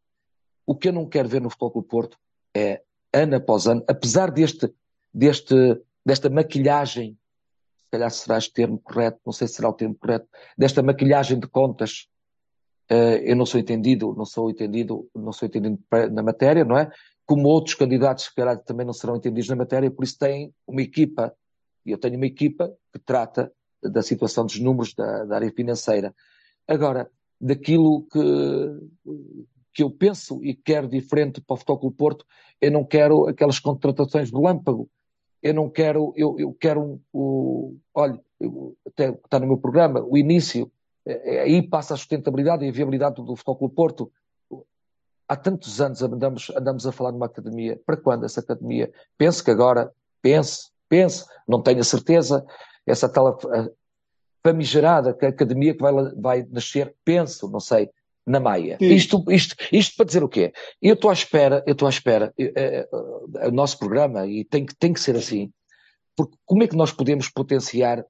[0.66, 2.18] O que eu não quero ver no Futebol Clube Porto
[2.54, 2.82] é,
[3.12, 4.72] ano após ano, apesar deste,
[5.12, 5.54] deste,
[6.04, 10.26] desta maquilhagem, se calhar será este termo correto, não sei se será o termo correto,
[10.56, 12.08] desta maquilhagem de contas
[12.88, 15.78] eu não sou entendido, não sou entendido, não sou entendido
[16.12, 16.90] na matéria, não é?
[17.24, 20.82] Como outros candidatos, se calhar, também não serão entendidos na matéria, por isso têm uma
[20.82, 21.34] equipa,
[21.84, 23.52] e eu tenho uma equipa que trata
[23.82, 26.14] da situação dos números da, da área financeira.
[26.66, 27.10] Agora,
[27.40, 28.20] daquilo que,
[29.74, 32.24] que eu penso e quero diferente para o Futebol Porto,
[32.60, 34.88] eu não quero aquelas contratações de lâmpago,
[35.42, 40.02] eu não quero, eu, eu quero um, o, olha, eu- até está no meu programa,
[40.02, 40.75] o início eh,
[41.06, 44.12] aí passa a sustentabilidade e a viabilidade do, Futebol Clube Porto.
[45.28, 47.80] Há tantos anos andamos, andamos a falar numa academia.
[47.84, 48.90] Para quando essa academia?
[49.18, 49.92] Penso que agora,
[50.22, 52.44] pense, pense, não tenho a certeza,
[52.86, 53.70] essa tal eh,
[54.42, 57.90] famigerada que a academia que vai, vai nascer, penso, não sei,
[58.24, 58.76] na Maia.
[58.80, 60.52] Isto, isto, isto para dizer o quê?
[60.82, 64.66] Eu estou à espera, eu estou à espera, é, é, o nosso programa, e tem
[64.66, 65.52] que, tem que ser assim,
[66.16, 68.04] porque como é que nós podemos potenciar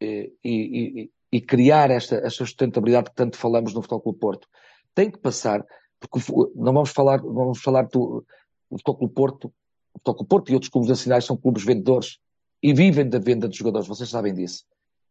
[0.00, 4.48] e, e, e criar esta, esta sustentabilidade que tanto falamos no Futebol Clube Porto?
[4.94, 5.62] Tem que passar,
[6.00, 8.24] porque não vamos falar, não vamos falar do,
[8.70, 9.52] do Futebol Clube Porto,
[9.92, 12.18] o Futebol Clube Porto e outros clubes nacionais são clubes vendedores
[12.62, 14.64] e vivem da venda de jogadores, vocês sabem disso.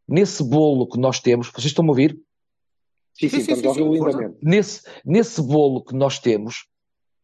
[0.08, 2.20] Nesse bolo que nós temos, vocês estão a ouvir?
[3.14, 4.38] Sim, sim, estamos a ouvir lindamente.
[4.42, 6.66] Nesse, nesse bolo que nós temos,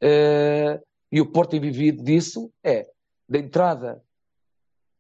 [0.04, 0.80] uh,
[1.12, 2.88] e o Porto tem vivido disso, é
[3.28, 4.00] da entrada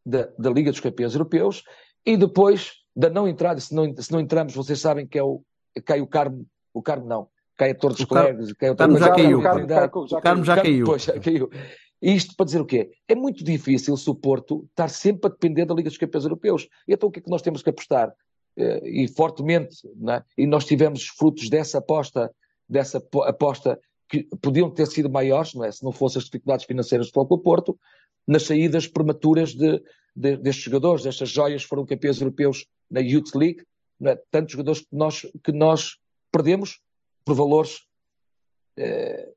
[0.03, 1.63] da, da Liga dos Campeões Europeus
[2.03, 5.41] e depois da não entrada, se não, se não entramos, vocês sabem que é o,
[5.85, 7.27] cai o Carmo, o Carmo não,
[7.57, 9.39] cai a Torres dos Colegas, cai o Carmo já caiu.
[9.39, 10.85] O Carmo já caiu.
[10.85, 11.49] Pois, já caiu.
[12.01, 12.89] Isto para dizer o quê?
[13.07, 16.67] É muito difícil se o Porto estar sempre a depender da Liga dos Campeões Europeus.
[16.87, 18.11] E então o que é que nós temos que apostar?
[18.57, 20.23] Eh, e fortemente, é?
[20.37, 22.31] e nós tivemos frutos dessa aposta,
[22.67, 25.71] dessa aposta que podiam ter sido maiores, não é?
[25.71, 27.79] se não fossem as dificuldades financeiras do Futebol Porto,
[28.27, 29.81] nas saídas prematuras de,
[30.15, 33.65] de, destes jogadores, destas joias foram campeões europeus na Youth League,
[34.03, 34.15] é?
[34.29, 35.97] tantos jogadores que nós, que nós
[36.31, 36.81] perdemos
[37.23, 37.87] por valores
[38.77, 39.31] eh,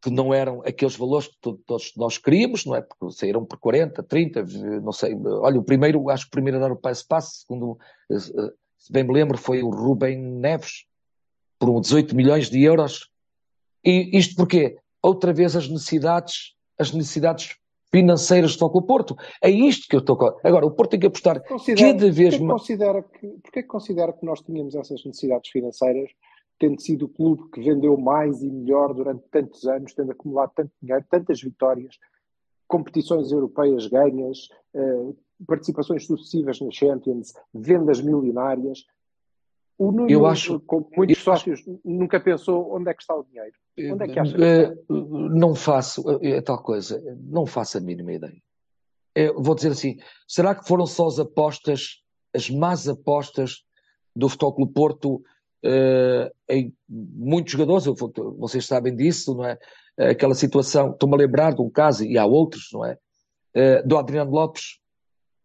[0.00, 1.36] que não eram aqueles valores que
[1.66, 2.82] todos nós queríamos, não é?
[2.82, 4.44] Porque saíram por 40, 30,
[4.80, 5.14] não sei.
[5.14, 7.78] Olha, o primeiro, acho que o primeiro a dar o passo passo, segundo,
[8.10, 10.86] eh, se bem me lembro, foi o Rubem Neves,
[11.58, 13.10] por 18 milhões de euros.
[13.84, 14.78] E isto porquê?
[15.02, 17.56] Outra vez as necessidades, as necessidades
[17.90, 19.16] financeiras do Foco Porto.
[19.42, 20.18] É isto que eu estou.
[20.42, 22.60] Agora, o Porto tem que apostar considera, cada vez mais.
[22.60, 26.10] Considera que, porquê que considera que nós tínhamos essas necessidades financeiras
[26.58, 30.72] tendo sido o clube que vendeu mais e melhor durante tantos anos, tendo acumulado tanto
[30.82, 31.98] dinheiro, tantas vitórias,
[32.66, 35.12] competições europeias ganhas, eh,
[35.46, 38.84] participações sucessivas nas Champions, vendas milionárias.
[39.78, 40.60] O Nuno, eu acho,
[40.96, 43.52] muitos sócios, acho, nunca pensou onde é que está o dinheiro.
[43.92, 44.72] Onde é que acha que está?
[44.72, 44.76] Eh,
[45.30, 48.42] não faço, é tal coisa, não faço a mínima ideia.
[49.14, 49.96] Eu vou dizer assim,
[50.26, 52.02] será que foram só as apostas,
[52.34, 53.62] as más apostas
[54.14, 55.22] do Futebol Clube Porto
[55.64, 57.84] uh, em muitos jogadores,
[58.36, 59.58] vocês sabem disso, não é?
[59.96, 62.98] Aquela situação, estou-me a lembrar de um caso, e há outros, não é?
[63.54, 64.78] Uh, do Adriano Lopes,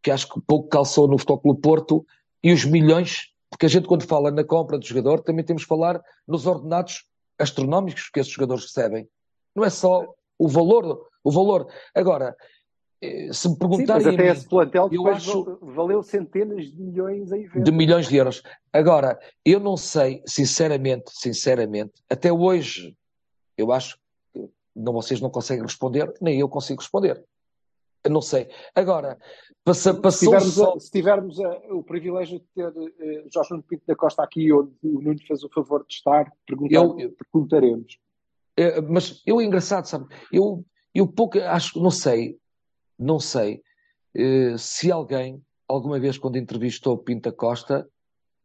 [0.01, 2.05] que acho que pouco calçou no Futebol Clube Porto,
[2.43, 5.70] e os milhões, porque a gente quando fala na compra do jogador, também temos que
[5.70, 7.06] falar nos ordenados
[7.38, 9.08] astronómicos que esses jogadores recebem.
[9.56, 11.68] Não é só o valor, o valor.
[11.94, 12.36] Agora,
[13.00, 14.02] eh, se me perguntarem.
[14.02, 17.64] Sim, mas até esse plantel eu acho, valeu centenas de milhões em vendas.
[17.64, 18.42] De milhões de euros.
[18.74, 22.98] Agora, eu não sei, sinceramente, sinceramente, até hoje,
[23.56, 24.00] eu acho
[24.34, 27.24] que não, vocês não conseguem responder, nem eu consigo responder.
[28.04, 28.50] Eu não sei.
[28.76, 29.18] Agora,
[29.64, 30.76] passa, passou se tivermos, só...
[30.76, 34.52] a, se tivermos a, o privilégio de ter uh, Jorge Nuno Pinto da Costa aqui,
[34.52, 37.98] onde o Nuno fez o favor de estar, perguntar, eu, perguntaremos.
[38.60, 42.38] Uh, mas eu, engraçado, sabe, eu, eu pouco, acho, não sei,
[43.00, 43.64] não sei
[44.16, 47.88] uh, se alguém, alguma vez quando entrevistou Pinta Costa,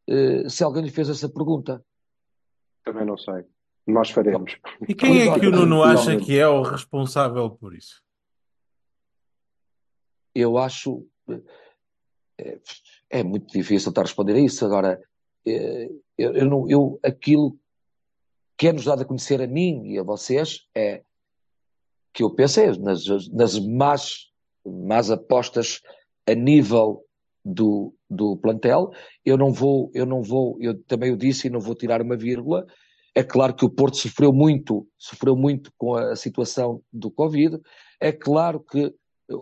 [0.09, 1.85] uh, se alguém lhe fez essa pergunta.
[2.85, 3.45] Também não sei.
[3.87, 4.57] Nós faremos.
[4.87, 8.03] E quem é que o Nuno acha que é o responsável por isso?
[10.35, 11.07] Eu acho.
[12.39, 12.59] É,
[13.11, 14.65] é muito difícil estar a responder a isso.
[14.65, 15.01] Agora,
[15.45, 17.59] eu, eu, não, eu aquilo
[18.57, 21.03] que é nos dado a conhecer a mim e a vocês é
[22.13, 24.29] que eu pensei nas, nas más
[24.69, 25.81] más apostas
[26.27, 27.05] a nível
[27.45, 28.93] do, do plantel.
[29.25, 32.17] Eu não vou, eu não vou, eu também o disse e não vou tirar uma
[32.17, 32.67] vírgula.
[33.15, 37.59] É claro que o Porto sofreu muito, sofreu muito com a situação do Covid.
[38.01, 38.95] É claro que,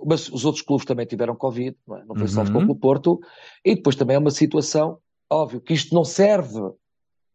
[0.05, 2.05] mas os outros clubes também tiveram Covid, não, é?
[2.05, 2.71] não foi só uhum.
[2.71, 3.21] o Porto.
[3.65, 4.99] E depois também é uma situação,
[5.31, 6.61] óbvio, que isto não serve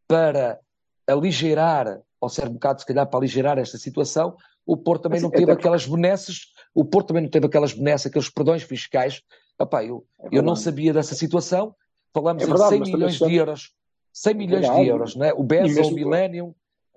[0.07, 0.59] para
[1.07, 5.23] aligerar, ou serve um bocado se calhar para aligerar esta situação, o Porto também mas,
[5.23, 9.21] não teve aquelas benesses o Porto também não teve aquelas benesses, aqueles perdões fiscais.
[9.59, 11.75] Epá, eu, é eu não sabia dessa situação.
[12.13, 13.73] Falamos é verdade, em 100 milhões de euros.
[14.13, 15.33] 100 milhões é de euros, não é?
[15.33, 16.55] O Bezel, o Millennium.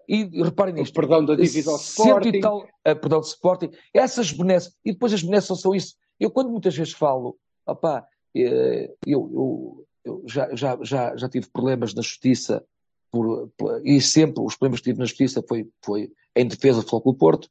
[0.09, 0.93] E, e reparem nisto.
[0.93, 2.41] O perdão da dívida ao Sporting.
[2.41, 3.71] Tal, a, perdão do Sporting.
[3.93, 4.75] Essas benesses.
[4.85, 5.97] E depois as benesses são só isso.
[6.19, 7.37] Eu quando muitas vezes falo,
[7.67, 8.07] opá,
[8.37, 12.65] eh, eu, eu, eu já, já, já, já tive problemas na justiça
[13.11, 16.89] por, por, e sempre os problemas que tive na justiça foi, foi em defesa do
[16.89, 17.49] Futebol Porto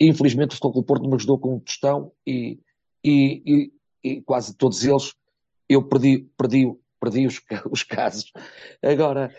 [0.00, 2.58] infelizmente o Futebol Porto me ajudou com um tostão e,
[3.04, 3.72] e, e,
[4.02, 5.12] e, quase todos eles
[5.68, 7.40] eu perdi, perdi perdi os,
[7.70, 8.32] os casos.
[8.82, 9.34] Agora,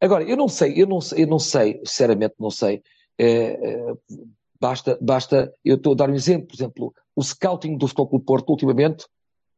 [0.00, 2.82] agora, eu não sei, eu não, sei- eu não sei, sinceramente não sei.
[3.18, 3.92] É, é,
[4.60, 8.24] basta, basta, eu estou a dar um exemplo, por exemplo, o scouting do Futebol Clube
[8.24, 9.06] Porto ultimamente,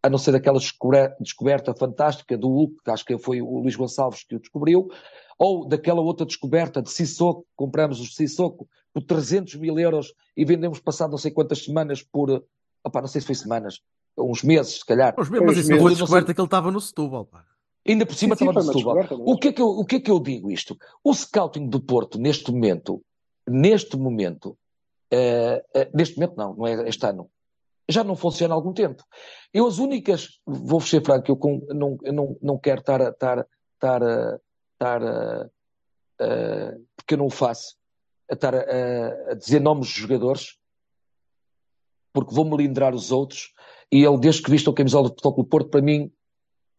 [0.03, 3.77] a não ser aquela descobre- descoberta fantástica do Hulk, que acho que foi o Luís
[3.77, 4.89] Gonçalves que o descobriu,
[5.39, 10.81] ou daquela outra descoberta de Sissoko, compramos o Sissoko por 300 mil euros e vendemos
[10.81, 12.43] passado não sei quantas semanas por,
[12.85, 13.81] opá, não sei se foi semanas,
[14.19, 15.15] uns meses, se calhar.
[15.17, 15.83] Mas mesmo Pois assim, mesmo.
[15.83, 17.27] foi não sei- descoberta que ele estava no Setúbal.
[17.27, 17.45] pá.
[17.86, 19.27] Ainda por cima Sim, sim, estava no foi uma Setúbal.
[19.27, 19.31] é?
[19.32, 20.77] O que, é que eu, o que é que eu digo isto?
[21.02, 23.02] O scouting do Porto, neste momento,
[23.48, 24.57] neste momento,
[25.11, 27.31] eh, eh, neste momento não, não é este ano,
[27.89, 29.02] já não funciona há algum tempo.
[29.52, 33.09] Eu as únicas, vou ser franco, eu, com- não, eu não, não quero estar a,
[33.09, 34.39] estar, estar a,
[34.74, 35.51] estar a-
[36.97, 37.77] porque eu não o faço,
[38.31, 40.59] a estar a, a dizer nomes de jogadores,
[42.12, 43.52] porque vou melindrar os outros,
[43.90, 46.12] e ele, desde que viste o camisola do Futebol Clube Porto, para mim,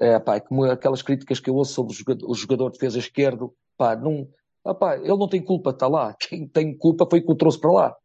[0.01, 2.97] é, pá, como aquelas críticas que eu ouço sobre o jogador, o jogador de defesa
[2.99, 4.27] esquerdo, pá, não,
[4.65, 6.13] ah, pá, ele não tem culpa, está lá.
[6.19, 7.95] Quem tem culpa foi que o trouxe para lá.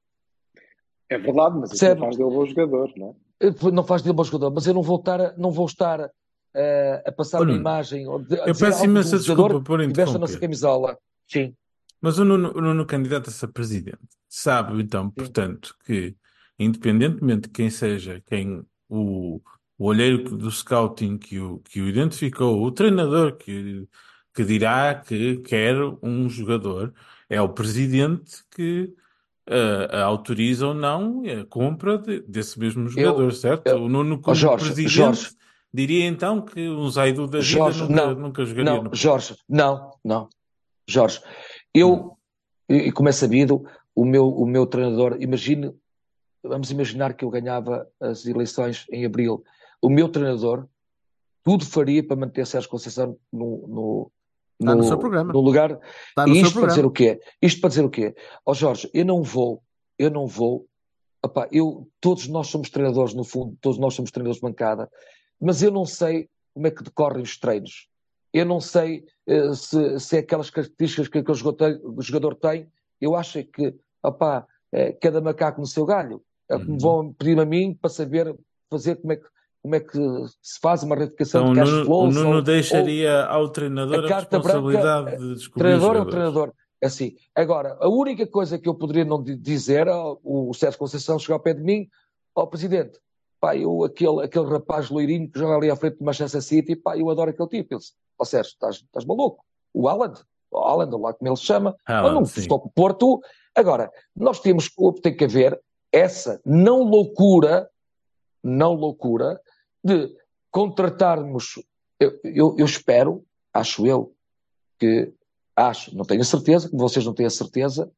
[1.08, 3.70] É verdade, mas isso não faz dele bom jogador, não é?
[3.72, 6.10] Não faz dele bom jogador, mas eu não vou estar, a- não vou estar
[6.54, 9.78] eh, a passar Ô, uma imagem ou de- a Eu peço um imensa desculpa por
[9.78, 10.40] veste a nossa interromper.
[10.40, 10.98] camisola.
[11.28, 11.54] Sim,
[12.00, 13.98] Mas o Nuno, o Nuno candidata-se a presidente.
[14.28, 16.14] Sabe, então, portanto, que
[16.58, 19.40] independentemente de quem seja, quem o,
[19.78, 23.86] o olheiro do scouting que o, que o identificou, o treinador que,
[24.34, 26.94] que dirá que quer um jogador,
[27.28, 28.94] é o presidente que
[29.48, 33.66] ah, autoriza ou não a compra de- desse mesmo jogador, certo?
[33.68, 35.30] eu- o Nuno, Ó, como Jorge, presidente, Jorge.
[35.72, 39.36] diria então que um Zaidu da vida Jorge, nunca, não, nunca jogaria não, no Jorge,
[39.48, 40.28] não, não.
[40.88, 41.20] Jorge,
[41.74, 42.16] eu,
[42.68, 45.72] e e como é sabido, o meu, o meu treinador, imagine,
[46.42, 49.44] vamos imaginar que eu ganhava as eleições em abril.
[49.86, 50.66] O meu treinador
[51.44, 54.12] tudo faria para manter Sérgio Conceição no, no,
[54.60, 55.32] Está no seu programa.
[55.32, 55.78] no lugar.
[56.08, 57.20] Está no E seu isto para dizer o quê?
[57.40, 58.14] Isto para dizer o quê?
[58.44, 59.62] Ó Jorge, eu não vou,
[59.96, 60.66] eu não vou,
[61.24, 64.90] opá, eu, todos nós somos treinadores no fundo, todos nós somos treinadores de bancada,
[65.40, 67.88] mas eu não sei como é que decorrem os treinos.
[68.32, 72.34] Eu não sei eh, se, se é aquelas características que aquele jogador tem, o jogador
[72.34, 72.68] tem.
[73.00, 73.72] Eu acho é que,
[74.02, 76.20] opá, eh, cada macaco no seu galho.
[76.50, 76.78] É como Uhum.
[76.78, 78.34] vão pedir a mim para saber
[78.70, 79.26] fazer como é que,
[79.66, 79.98] como é que
[80.40, 84.06] se faz uma retificação Então, de cash flows Nuno ou- ou- deixaria ao treinador a
[84.06, 86.14] a, carta branca, responsabilidade de descobrir treinador é jogadores.
[86.14, 86.52] treinador.
[86.84, 89.88] Assim, agora, a única coisa que eu poderia não di- dizer,
[90.22, 91.88] o Sérgio Conceição chegou ao pé de mim,
[92.34, 93.00] ó Presidente,
[93.40, 96.96] pá, eu, aquele, aquele rapaz loirinho que joga ali à frente do Manchester City, pá,
[96.96, 97.74] eu adoro aquele tipo.
[97.74, 99.44] Eu disse, ó Sérgio, estás, estás maluco?
[99.74, 102.68] O Haaland, o Haaland, ou lá como ele se chama, Haaland, ou não estou com
[102.68, 103.20] o Porto.
[103.54, 104.70] Agora, nós temos,
[105.02, 105.60] tem que haver
[105.90, 107.68] essa não loucura,
[108.44, 109.40] não loucura,
[109.86, 110.12] de
[110.50, 111.54] contratarmos,
[112.00, 114.14] eu, eu, eu espero, acho eu,
[114.78, 115.12] que
[115.54, 117.90] acho, não tenho a certeza, que vocês não têm a certeza,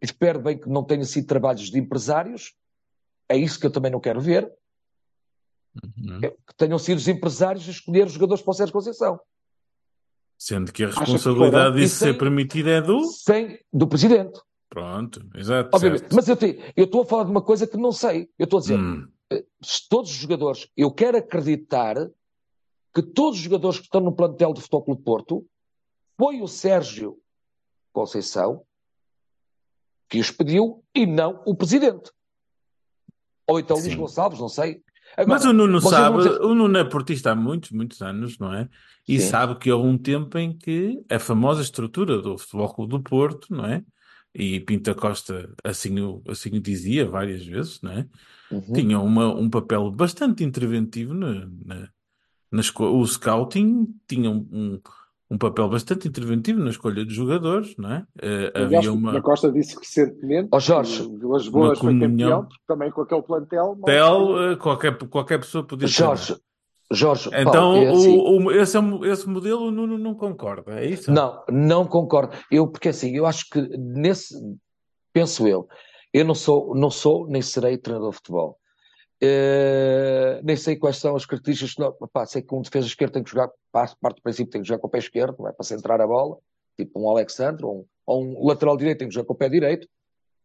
[0.00, 2.54] espero bem que não tenha sido trabalhos de empresários,
[3.28, 4.50] é isso que eu também não quero ver,
[5.82, 6.20] Uhum.
[6.22, 9.18] é que tenham sido os empresários a escolher os jogadores para o Sérgio Conceição,
[10.38, 13.02] Sendo que a responsabilidade disso ser permitida é do.
[13.04, 15.70] sem, do Presidente, Pronto, exato.
[15.72, 16.00] obviamente.
[16.00, 16.14] certo.
[16.16, 18.58] Mas eu, te- eu estou a falar de uma coisa que não sei, eu estou
[18.58, 19.08] a dizer, Hum,
[19.88, 21.96] todos os jogadores, eu quero acreditar
[22.94, 25.46] que todos os jogadores que estão no plantel do Futebol Clube Porto,
[26.16, 27.18] foi o Sérgio
[27.92, 28.64] Conceição
[30.08, 32.12] que os pediu e não o Presidente.
[33.48, 33.98] Ou então Luís Sim.
[33.98, 34.82] Gonçalves, não sei.
[35.16, 38.52] Agora, Mas o Nuno sabe, dizer- o Nuno é portista há muitos, muitos anos, não
[38.54, 38.68] é?
[39.06, 39.28] E Sim.
[39.28, 43.48] sabe que houve um tempo em que a famosa estrutura do Futebol Clube do Porto,
[43.52, 43.84] não é?
[44.34, 48.08] E Pinta Costa assim, o- assim o dizia várias vezes, não é?
[48.50, 48.72] Uhum.
[48.72, 51.88] Tinha uma, um papel bastante interventivo na, na,
[52.50, 54.80] na o scouting tinha um, um,
[55.30, 58.06] um papel bastante interventivo na escolha de jogadores, não é?
[58.54, 62.42] Aliás, havia uma Na Costa disse recentemente Ó, Jorge, que Boas foi comunhão.
[62.42, 63.76] campeão, também com aquele plantel.
[63.76, 66.36] não- tel, eh, qualquer, qualquer pessoa podia Jorge,
[66.94, 68.80] Jorge, Então, Paulo, é assim, o, o- esse, é
[69.12, 71.10] esse modelo o Nuno não concorda, é isso?
[71.10, 72.36] Não, não concordo.
[72.50, 74.34] Eu, porque assim, eu acho que nesse,
[75.12, 75.68] penso eu,
[76.12, 78.58] eu não sou, não sou nem serei treinador de futebol.
[79.22, 81.76] Eh, nem sei quais são as características.
[81.78, 84.68] Não, pá, sei que um defesa esquerdo tem que jogar, parte, do princípio tem que
[84.68, 86.36] jogar com o pé esquerdo, não é para centrar a bola,
[86.76, 89.48] tipo um Alexandre, ou um, ou um lateral direito tem que jogar com o pé
[89.48, 89.88] direito.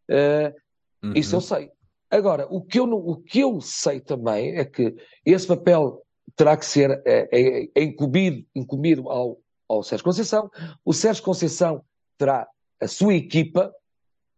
[0.09, 0.53] Eh,
[1.01, 1.13] Uhum.
[1.15, 1.71] Isso eu sei.
[2.11, 4.93] Agora, o que eu, não- o que eu sei também é que
[5.25, 6.01] esse papel
[6.39, 9.37] terá que ser é, é- é incumbido, incumbido ao,
[9.67, 10.49] ao Sérgio Conceição.
[10.85, 11.83] O Sérgio Conceição
[12.17, 12.47] terá
[12.81, 13.73] a sua equipa,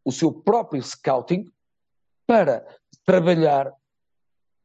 [0.04, 1.46] o seu próprio scouting,
[2.26, 2.66] para
[3.06, 3.72] trabalhar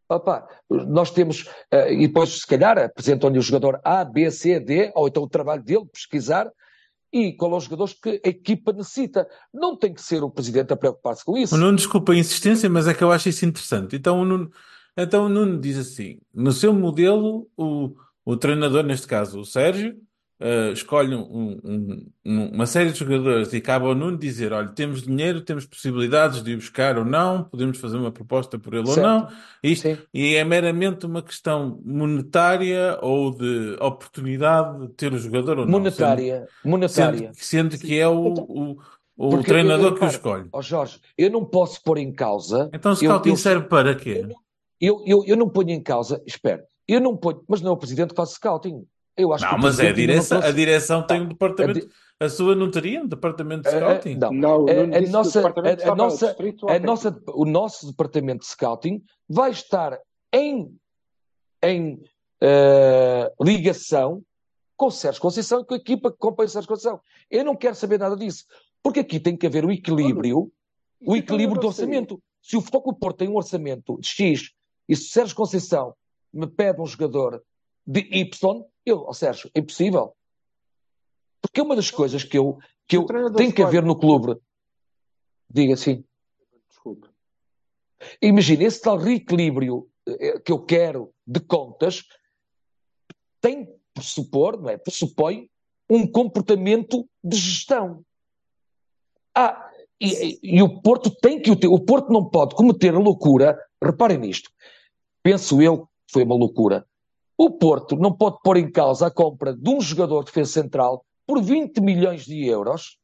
[0.08, 4.92] Opa, nós temos, eh, e depois, se calhar, apresentam-lhe o jogador A, B, C, D,
[4.94, 6.48] ou então o trabalho dele, pesquisar,
[7.12, 9.28] e qual é os jogadores que a equipa necessita.
[9.52, 11.56] Não tem que ser o presidente a preocupar-se com isso.
[11.56, 13.96] O Nuno, desculpa a insistência, mas é que eu acho isso interessante.
[13.96, 14.48] Então o Nuno,
[14.96, 17.94] então, o Nuno diz assim: no seu modelo, o,
[18.24, 19.96] o treinador, neste caso o Sérgio,
[20.38, 24.68] eh, escolhe um- um- um- uma série de jogadores e cabe ao Nuno dizer: olha,
[24.68, 28.86] temos dinheiro, temos possibilidades de ir buscar ou não, podemos fazer uma proposta por ele
[28.88, 29.06] ou Certo.
[29.06, 29.28] não.
[29.62, 29.98] Isto, Sim.
[30.12, 35.72] e é meramente uma questão monetária ou de oportunidade de ter o jogador ou não.
[35.72, 37.30] Monetária, monetária.
[37.34, 38.78] Sendo, sendo que é o, o,
[39.16, 40.48] o Porque treinador eu- que o escolhe.
[40.52, 42.68] Ó Jorge, eu não posso pôr em causa.
[42.74, 44.26] Então, eu, scouting eu, serve para quê?
[44.80, 46.22] Eu, eu, eu não ponho em causa.
[46.26, 47.42] Espera, eu não ponho.
[47.48, 48.86] Mas não é o presidente que faz scouting.
[49.16, 51.88] Eu acho que Não, mas é a não direção, a direção tem um Não, departamento.
[52.20, 54.14] A sua não teria um departamento de Eh, eh, scouting?
[54.16, 54.30] não.
[54.32, 56.36] Não, o A- nossa- departamento a- a nossa-
[56.68, 59.98] a nossa, o nosso departamento de scouting vai estar
[60.32, 60.70] em,
[61.62, 61.98] em
[62.42, 64.22] eh, ligação
[64.76, 67.00] com o Sérgio Conceição e com a equipa que acompanha o Sérgio Conceição.
[67.30, 68.44] Eu não quero saber nada disso,
[68.82, 70.52] porque aqui tem que haver o equilíbrio,
[71.00, 72.20] o é equilíbrio não do orçamento.
[72.42, 74.50] Se o Futebol Porto tem um orçamento de X
[74.88, 75.94] e se o Sérgio Conceição
[76.32, 77.42] me pede um jogador
[77.86, 80.14] de Y, eu, ó Sérgio, é impossível.
[81.40, 84.40] Porque é uma das coisas que eu, que eu tenho que haver no clube.
[85.48, 86.04] Diga assim.
[86.68, 87.08] Desculpe.
[88.20, 92.04] Imagina, esse tal reequilíbrio eh, que eu quero de contas
[93.40, 94.76] tem que pressupor, não é?
[94.76, 95.50] Pressupõe
[95.88, 98.04] um comportamento de gestão.
[99.34, 99.65] Ah,
[100.00, 101.68] e, e- o Porto tem que o ter.
[101.68, 103.58] O Porto não pode cometer a loucura.
[103.82, 104.50] Reparem nisto.
[105.22, 106.86] Penso eu que foi uma loucura.
[107.38, 111.04] O Porto não pode pôr em causa a compra de um jogador de defesa central
[111.26, 112.98] por 20 milhões de euros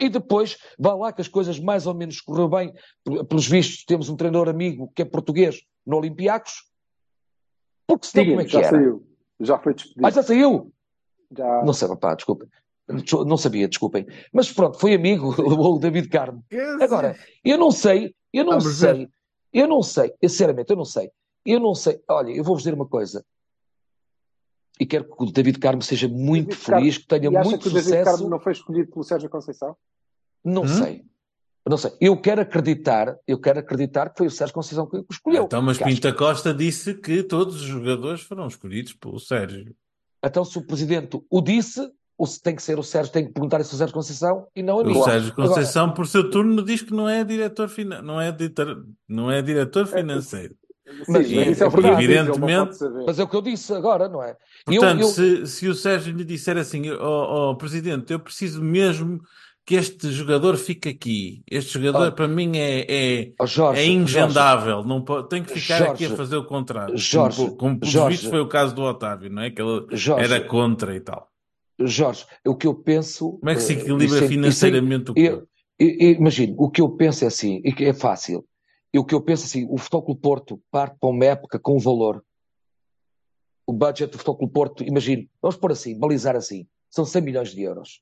[0.00, 2.72] e depois vá lá que as coisas mais ou menos correu bem.
[3.04, 6.68] Pel- Pelos vistos, temos um treinador amigo que é português no Olympiacos.
[7.86, 8.70] Porque senão como é que já era?
[8.70, 9.06] saiu.
[9.40, 10.06] Já foi despedido.
[10.06, 10.72] Ah, já saiu?
[11.36, 11.62] Já...
[11.64, 12.48] Não sei, pá, desculpem.
[13.26, 14.06] Não sabia, desculpem.
[14.32, 16.44] Mas pronto, foi amigo, levou o David Carmo.
[16.80, 18.94] Agora, eu não sei, eu não Vamos ver.
[18.96, 19.08] sei,
[19.52, 21.10] eu não sei, eu, sinceramente, eu não sei.
[21.46, 22.00] Eu não sei.
[22.08, 23.24] Olha, eu vou-vos dizer uma coisa.
[24.78, 27.48] E quero que o David Carmo seja muito David Carmo- feliz, que tenha E acha
[27.48, 28.10] muito que o David sucesso.
[28.10, 29.76] Carmo não foi escolhido pelo Sérgio Conceição?
[30.44, 30.68] Não Hum?
[30.68, 31.04] sei.
[31.66, 31.92] Não sei.
[31.98, 35.44] Eu quero acreditar, eu quero acreditar que foi o Sérgio Conceição que o escolheu.
[35.44, 39.74] Então, mas Que acho Pinta Costa disse que todos os jogadores foram escolhidos pelo Sérgio.
[40.22, 43.60] Então, se o presidente o disse, o, tem que ser o Sérgio, tem que perguntar
[43.60, 44.96] isso ao Sérgio Conceição e não a mim.
[44.96, 48.00] O Sérgio Agora, Conceição, por seu turno, diz que não é diretor, fina...
[48.02, 48.84] não é diretor...
[49.08, 50.54] não é diretor financeiro.
[50.86, 52.04] Sim, Mas- mas isso é é verdade.
[52.04, 53.04] evidentemente- pode saber.
[53.06, 54.36] mas é o que eu disse agora, não é?
[54.68, 58.62] Eu- Portanto, eu- se, se o Sérgio lhe disser assim, ó ó, Presidente, eu preciso
[58.62, 59.20] mesmo
[59.66, 61.42] que este jogador fique aqui.
[61.50, 62.12] Este jogador, Oh.
[62.12, 64.84] para mim, é, é, Ó, Jorge, é invendável.
[64.84, 66.94] Não pode, tem que ficar Jorge, aqui a fazer o contrato.
[66.98, 68.10] Jorge, como, como Jorge.
[68.18, 69.50] vistos foi o caso do Otávio, não é?
[69.50, 71.30] Que ele Jorge, era contra e tal.
[71.80, 73.38] Jorge, o que eu penso.
[73.38, 75.48] Como é que se eh, equilibra isso é- financeiramente o isso é- clube?
[75.78, 78.46] Imagino, o que eu penso é assim, e que é fácil.
[78.92, 81.76] E o que eu penso é assim, o Futebol Porto parte para uma época com
[81.76, 82.24] um valor.
[83.66, 87.62] O budget do Futebol Porto, imagino, vamos pôr assim, balizar assim, são 100 milhões de
[87.62, 88.00] euros.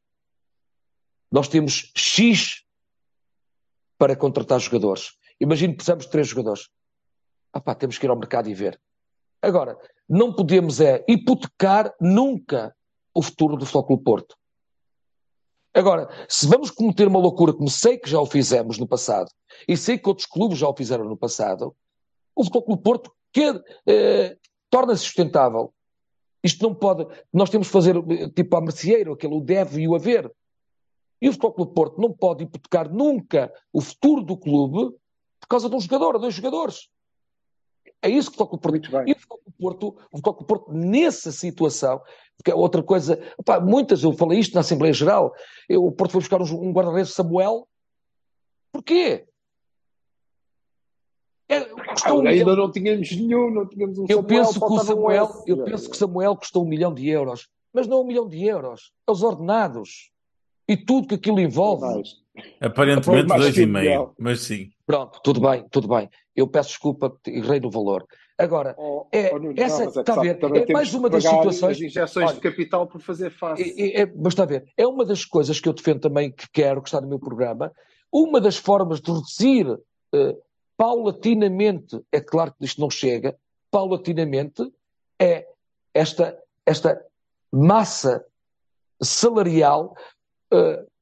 [1.30, 2.62] Nós temos X
[3.96, 5.16] para contratar jogadores.
[5.40, 6.68] Imagino que precisamos de três jogadores.
[7.54, 8.78] Ah pá, temos que ir ao mercado e ver.
[9.40, 12.74] Agora, não podemos é hipotecar nunca
[13.14, 14.36] o futuro do Futebol Porto.
[15.74, 19.30] Agora, se vamos cometer uma loucura, como sei que já o fizemos no passado,
[19.66, 21.74] e sei que outros clubes já o fizeram no passado,
[22.36, 23.12] o Futebol Porto
[23.86, 24.36] eh,
[24.68, 25.72] torna-se sustentável.
[26.44, 27.06] Isto não pode.
[27.32, 30.30] Nós temos que fazer eh, tipo a merceeiro, aquele o deve e o haver.
[31.20, 34.94] E o Futebol Clube Porto não pode hipotecar nunca o futuro do clube
[35.40, 36.88] por causa de um jogador, dois jogadores.
[38.02, 39.08] É isso que o Futebol Clube Porto.
[39.08, 42.02] E o Porto, o Porto, nessa situação,
[42.36, 45.32] porque é outra coisa, opá, muitas, eu falei isto na Assembleia Geral,
[45.68, 47.68] eu, o Porto foi buscar um, um guarda-redes Samuel.
[48.72, 49.26] Porquê?
[51.48, 54.66] É, custou um Ainda milhão- não tínhamos nenhum, não tínhamos um eu Samuel, penso que
[54.66, 55.42] o um Samuel, S.
[55.46, 58.44] eu penso que o Samuel custou um milhão de euros, mas não um milhão de
[58.44, 60.10] euros, é os ordenados
[60.72, 61.82] e tudo que aquilo envolve.
[61.86, 62.08] Mais.
[62.60, 64.70] Aparentemente mais dois e meio, mas sim.
[64.86, 66.08] Pronto, tudo bem, tudo bem.
[66.34, 68.06] Eu peço desculpa, errei no valor.
[68.38, 70.38] Agora, Oh, É, oh, Nuno, essa- não, é está a ver,
[70.68, 73.62] é mais uma das situações- As injeções Olha, de capital por fazer face.
[73.78, 76.48] É, é, mas está a ver, é uma das coisas que eu defendo também, que
[76.50, 77.70] quero, que está no meu programa.
[78.10, 79.78] Uma das formas de reduzir
[80.14, 80.36] eh,
[80.76, 83.36] paulatinamente, é claro que isto não chega,
[83.70, 84.62] paulatinamente,
[85.20, 85.46] é
[85.94, 86.36] esta,
[86.66, 87.00] esta
[87.52, 88.24] massa
[89.02, 89.94] salarial,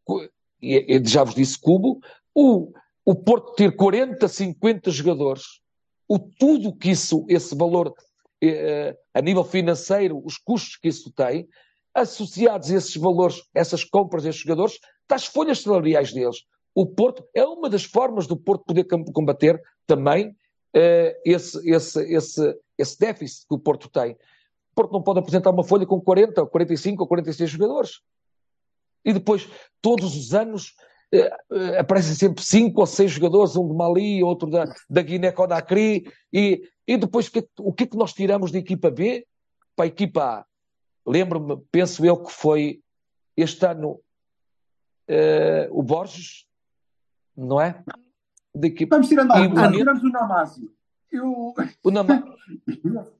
[0.05, 0.29] cu-
[0.63, 2.01] e, já vos disse cubo,
[2.35, 2.73] o,
[3.05, 5.61] o Porto ter 40, 50 jogadores,
[6.09, 7.95] o tudo que isso, esse valor
[8.43, 11.49] eh, a nível financeiro, os custos que isso tem,
[11.95, 16.45] associados a esses valores, essas compras desses jogadores, está as folhas salariais deles.
[16.75, 20.37] O Porto é uma das formas do Porto poder combater também
[20.75, 24.13] eh, esse, esse, esse, esse déficit que o Porto tem.
[24.13, 28.01] O Porto não pode apresentar uma folha com 40, 45 ou 46 jogadores.
[29.05, 29.49] E depois,
[29.81, 30.75] todos os anos,
[31.13, 36.11] eh, eh, aparecem sempre cinco ou seis jogadores, um de Mali, outro da, da Guiné-Conakry,
[36.33, 39.27] e, e depois que, o que é que nós tiramos da equipa B
[39.75, 40.45] para a equipa A?
[41.07, 42.81] Lembro-me, penso eu, que foi
[43.37, 44.01] este ano
[45.09, 46.47] uh, o Borges,
[47.37, 47.83] não é?
[48.55, 48.97] Da equipa...
[48.97, 50.73] Vamos tirando algo, tiramos o Namásio.
[51.11, 51.55] Eu...
[51.83, 52.37] O Namásio.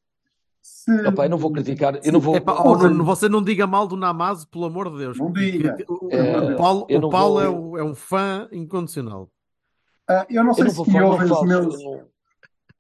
[0.63, 1.07] Se...
[1.07, 2.37] Opa, eu não vou criticar, eu não vou.
[2.37, 5.19] Epá, oh, não, você não diga mal do Namazo, pelo amor de Deus.
[5.19, 5.77] Não diga.
[5.89, 7.43] O, é, o Paulo, o Paulo vou...
[7.43, 9.31] é, um, é, um, fã incondicional.
[10.09, 11.83] Uh, eu não sei eu não se me ouvem os meus.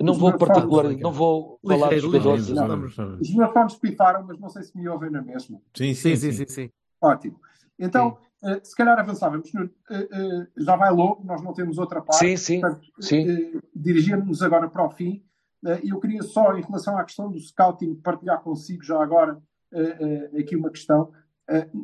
[0.00, 2.48] Eu não vou particular, não vou falar dos jogadores.
[2.48, 5.60] Os meus fones pifaram, mas não sei se me ouvem na mesma.
[5.76, 6.32] Sim, sim, sim.
[6.32, 6.70] sim, sim.
[7.00, 7.38] Ótimo.
[7.78, 9.52] Então, uh, se calhar avançávamos.
[9.52, 12.18] Uh, uh, já vai logo, nós não temos outra parte.
[12.18, 12.60] Sim, sim.
[12.60, 13.60] Portanto, sim.
[13.74, 15.22] Dirigimos-nos agora para o fim.
[15.64, 19.40] Eh, eu queria só, em relação à questão do scouting, partilhar consigo já agora
[19.72, 21.12] eh, eh, aqui uma questão.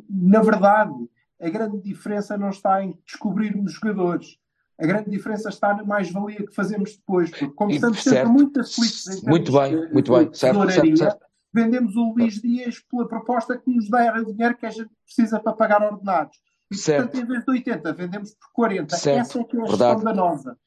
[0.09, 0.93] Na verdade,
[1.41, 4.39] a grande diferença não está em descobrirmos jogadores.
[4.79, 7.29] A grande diferença está na mais-valia que fazemos depois.
[7.29, 8.15] Porque, como estamos certo.
[8.15, 10.33] sempre muito aflitos em muito bem, muito bem.
[10.33, 11.25] Certo, certo, certo.
[11.51, 15.51] vendemos o Luís Dias pela proposta que nos dá dinheiro que a gente precisa para
[15.51, 16.37] pagar ordenados.
[16.71, 17.09] E, certo.
[17.09, 18.95] portanto, em vez de 80, vendemos por 40.
[18.95, 19.19] Certo.
[19.19, 20.57] Essa é que é a gestão da nova.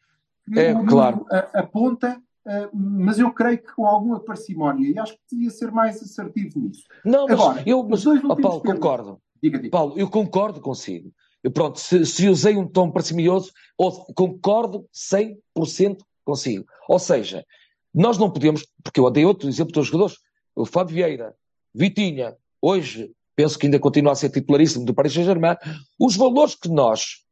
[0.55, 1.25] É, claro.
[1.55, 6.03] aponta Uh, mas eu creio que com alguma parcimónia, e acho que devia ser mais
[6.03, 6.85] assertivo nisso.
[7.05, 9.21] Não, mas Agora, eu, mas, oh, Paulo, concordo.
[9.43, 9.71] Diga, diga.
[9.71, 11.13] Paulo, eu concordo consigo.
[11.43, 16.65] Eu, pronto, se, se usei um tom parcimioso, ou, concordo 100% consigo.
[16.89, 17.45] Ou seja,
[17.93, 20.17] nós não podemos, porque eu dei outro exemplo dos jogadores,
[20.55, 21.35] o Fábio Vieira,
[21.75, 25.57] Vitinha, hoje penso que ainda continua a ser titularíssimo do Paris Saint-Germain,
[25.99, 27.23] os valores que nós,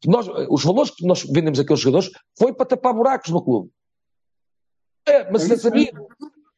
[0.00, 3.70] que nós, os valores que nós vendemos aqueles jogadores foi para tapar buracos no clube.
[5.06, 6.06] É, mas é, é sabido.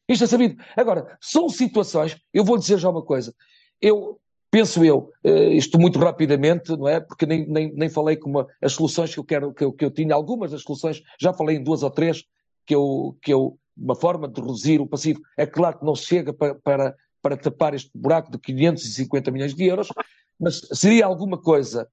[0.08, 0.62] Isto é sabido.
[0.76, 3.34] Agora, são situações, eu vou dizer já uma coisa.
[3.80, 4.20] Eu
[4.52, 7.00] penso eu, uh, isto muito rapidamente, não é?
[7.00, 9.84] Porque nem, nem, nem falei com uma, as soluções que eu quero, que eu, que
[9.84, 12.22] eu tinha, algumas das soluções, já falei em duas ou três,
[12.66, 16.34] que eu, que eu, uma forma de reduzir o passivo, é claro que não chega
[16.34, 19.88] para, para, para tapar este buraco de 550 milhões de euros,
[20.38, 21.88] mas seria alguma coisa,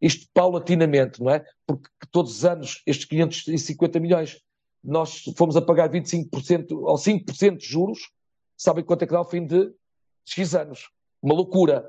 [0.00, 1.44] isto paulatinamente, não é?
[1.66, 4.40] Porque todos os anos estes 550 milhões
[4.82, 8.10] nós fomos a pagar 25% ou 5% de juros,
[8.56, 9.72] sabem quanto é que dá ao fim de
[10.24, 10.88] X anos?
[11.22, 11.88] Uma loucura.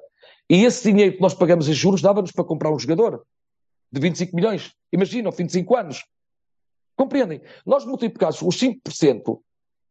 [0.50, 3.24] E esse dinheiro que nós pagamos em juros dava-nos para comprar um jogador
[3.92, 4.74] de 25 milhões.
[4.92, 6.04] Imagina, ao fim de 5 anos.
[6.96, 7.42] Compreendem?
[7.66, 9.40] Nós multiplicamos os 5%,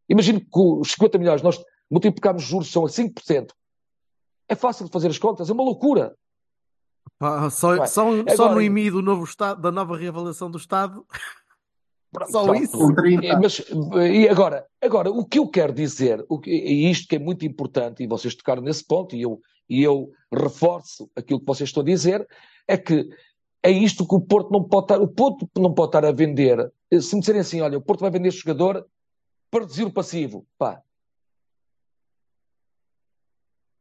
[0.08, 1.58] imagino que os 50 milhões nós
[1.90, 3.50] multiplicamos os juros são a 5%.
[4.46, 6.14] É fácil de fazer as contas, é uma loucura.
[7.20, 11.06] Ah, só, só, Agora, só no IMI do novo estado, da nova reavaliação do Estado
[12.30, 12.62] só pronto.
[12.62, 12.78] isso?
[13.40, 13.62] Mas,
[14.10, 17.44] e agora, agora, o que eu quero dizer, o que, e isto que é muito
[17.44, 21.82] importante, e vocês tocaram nesse ponto, e eu, e eu reforço aquilo que vocês estão
[21.82, 22.26] a dizer,
[22.66, 23.08] é que
[23.62, 26.72] é isto que o Porto não pode estar, o Porto não pode estar a vender.
[27.00, 28.86] Se me disserem assim, olha, o Porto vai vender este jogador
[29.50, 30.82] para reduzir o passivo, pá.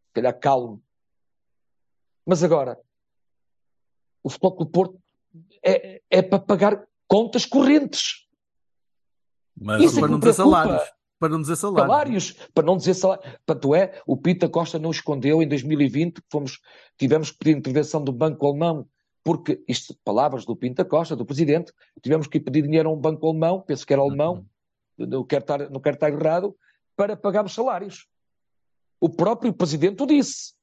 [0.08, 0.82] Se calhar calmo.
[2.26, 2.78] Mas agora,
[4.24, 5.00] o futebol do Porto
[5.64, 8.28] é, é para pagar contas correntes.
[9.60, 10.84] Mas Isso é para não dizer salários.
[11.20, 11.88] Para não dizer salários.
[11.88, 12.32] salários.
[12.54, 13.36] Para não dizer salários.
[13.46, 16.60] Tanto é, o Pita Costa não escondeu em 2020 que fomos,
[16.98, 18.88] tivemos que pedir intervenção do Banco Alemão,
[19.28, 23.28] porque, isto, palavras do Pinta Costa, do Presidente, tivemos que pedir dinheiro a um banco
[23.28, 24.46] alemão, penso que era alemão,
[24.98, 25.06] uhum.
[25.06, 26.56] não, quero estar, não quero estar errado,
[26.96, 28.08] para pagarmos salários.
[29.02, 30.54] O próprio Presidente o disse.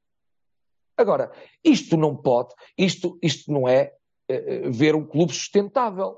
[0.97, 1.31] Agora,
[1.63, 3.93] isto não pode, isto, isto não é
[4.31, 6.17] uh, ver um clube sustentável.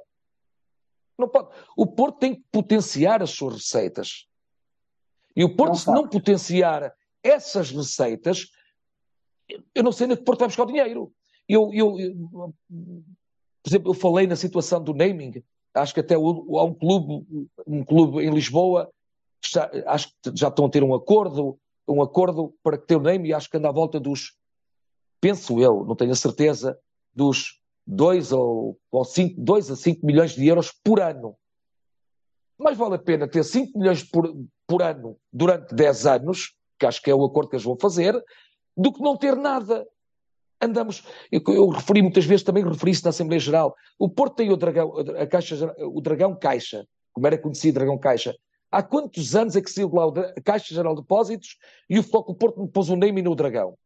[1.18, 1.48] Não pode.
[1.76, 4.26] O Porto tem que potenciar as suas receitas.
[5.34, 8.50] E o Porto, não se não potenciar essas receitas,
[9.74, 11.12] eu não sei onde que o Porto vai buscar o dinheiro.
[11.48, 12.14] Eu, eu, eu,
[12.70, 15.42] por exemplo, eu falei na situação do naming.
[15.74, 18.90] Acho que até há um clube, um clube em Lisboa,
[19.42, 23.28] está, acho que já estão a ter um acordo, um acordo para ter o name
[23.28, 24.36] e acho que anda à volta dos,
[25.20, 26.78] penso eu, não tenho a certeza,
[27.14, 31.36] dos 2 ou, ou 5, 2 a 5 milhões de euros por ano.
[32.58, 34.34] Mais vale a pena ter 5 milhões por,
[34.66, 38.14] por ano durante 10 anos, que acho que é o acordo que eles vão fazer,
[38.76, 39.86] do que não ter nada.
[40.60, 44.50] andamos, eu, eu referi muitas vezes, também referi isso na Assembleia Geral, o Porto tem
[44.50, 48.34] o Dragão, a Caixa, o Dragão Caixa, como era conhecido Dragão Caixa.
[48.70, 51.56] Há quantos anos é que saiu lá a Caixa Geral de Depósitos
[51.88, 53.76] e o Futebol Porto me pôs o naming no Dragão?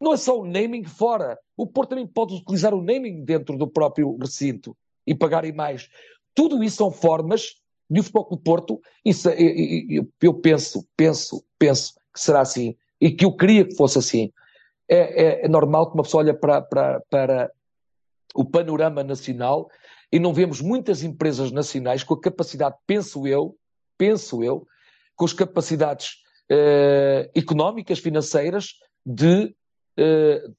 [0.00, 1.38] Não é só o naming fora.
[1.56, 5.88] O Porto também pode utilizar o naming dentro do próprio recinto e pagarem mais.
[6.34, 7.56] Tudo isso são formas
[7.88, 13.10] de o Futebol do Porto, isso, eu, eu penso, penso, penso que será assim e
[13.10, 14.32] que eu queria que fosse assim.
[14.88, 17.52] É, é, é normal que uma pessoa olhe para, para, para
[18.34, 19.68] o panorama nacional
[20.10, 23.56] e não vemos muitas empresas nacionais com a capacidade, penso eu,
[23.96, 24.66] penso eu,
[25.14, 28.74] com as capacidades eh, económicas, financeiras,
[29.04, 29.54] de,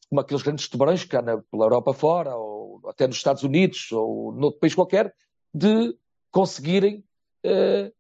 [0.09, 3.91] como aqueles grandes tubarões que há na, pela Europa fora, ou até nos Estados Unidos,
[3.91, 5.13] ou noutro país qualquer,
[5.53, 5.95] de
[6.31, 7.03] conseguirem,
[7.43, 7.91] eh,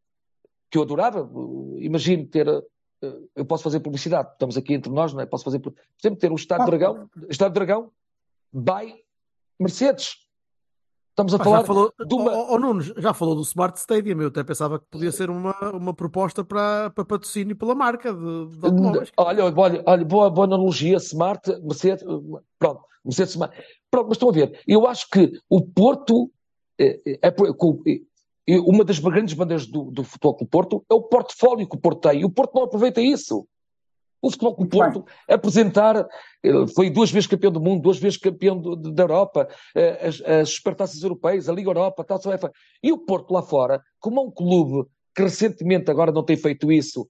[0.69, 1.29] que eu adorava,
[1.79, 2.47] imagino ter
[3.35, 5.25] eu posso fazer publicidade, estamos aqui entre nós, não é?
[5.25, 7.91] Posso fazer, por exemplo, ter o Estado de Dragão, Estado Dragão,
[8.51, 9.03] by
[9.59, 10.26] Mercedes.
[11.17, 12.31] Estamos a falar já falou, de uma.
[12.31, 15.55] Oh, oh, Nuno, já falou do Smart Stadium, eu até pensava que podia ser uma,
[15.73, 19.11] uma proposta para, para patrocínio pela marca de, de automóveis.
[19.17, 22.05] Olha, olha, olha boa, boa analogia, Smart, Mercedes,
[22.59, 23.57] pronto, Mercedes Smart.
[23.89, 26.29] Pronto, mas estão a ver, eu acho que o Porto
[26.77, 27.35] é, é, é,
[28.47, 31.79] e uma das grandes bandeiras do, do Futebol do Porto é o portfólio que o
[31.79, 32.21] Porto tem.
[32.21, 33.47] E o Porto não aproveita isso.
[34.21, 36.07] O Futebol do Porto apresentar,
[36.43, 40.21] eh, foi duas vezes campeão do mundo, duas vezes campeão do, da Europa, eh, as,
[40.21, 42.51] as supertaças europeias, a Liga Europa, tal, tal, tal.
[42.81, 46.71] E o Porto lá fora, como é um clube que recentemente agora não tem feito
[46.71, 47.07] isso,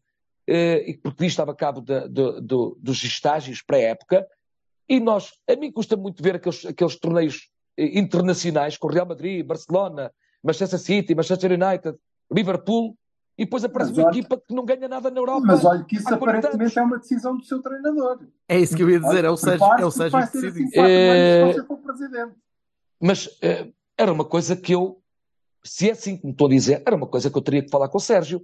[0.48, 4.26] eh, porque estava a cabo de, de, de, dos estágios pré-época,
[4.90, 9.46] e nós, a mim custa muito ver aqueles, aqueles torneios internacionais com o Real Madrid,
[9.46, 10.12] Barcelona,
[10.44, 11.98] Manchester City, Manchester United,
[12.32, 12.98] Liverpool,
[13.38, 15.44] e depois aparece mas uma olha, equipa que não ganha nada na Europa.
[15.46, 16.78] Mas olha que isso aparentemente anos.
[16.78, 18.20] é uma decisão do seu treinador.
[18.48, 20.64] É isso que eu ia dizer, olha, é o Sérgio, é o Sérgio que decide.
[20.64, 21.54] Assim, é...
[21.84, 22.34] presidente.
[23.00, 25.00] Mas é, era uma coisa que eu,
[25.64, 27.90] se é assim como estou a dizer, era uma coisa que eu teria que falar
[27.90, 28.42] com o Sérgio.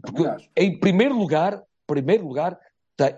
[0.00, 0.24] Porque,
[0.56, 2.58] em primeiro lugar, primeiro lugar,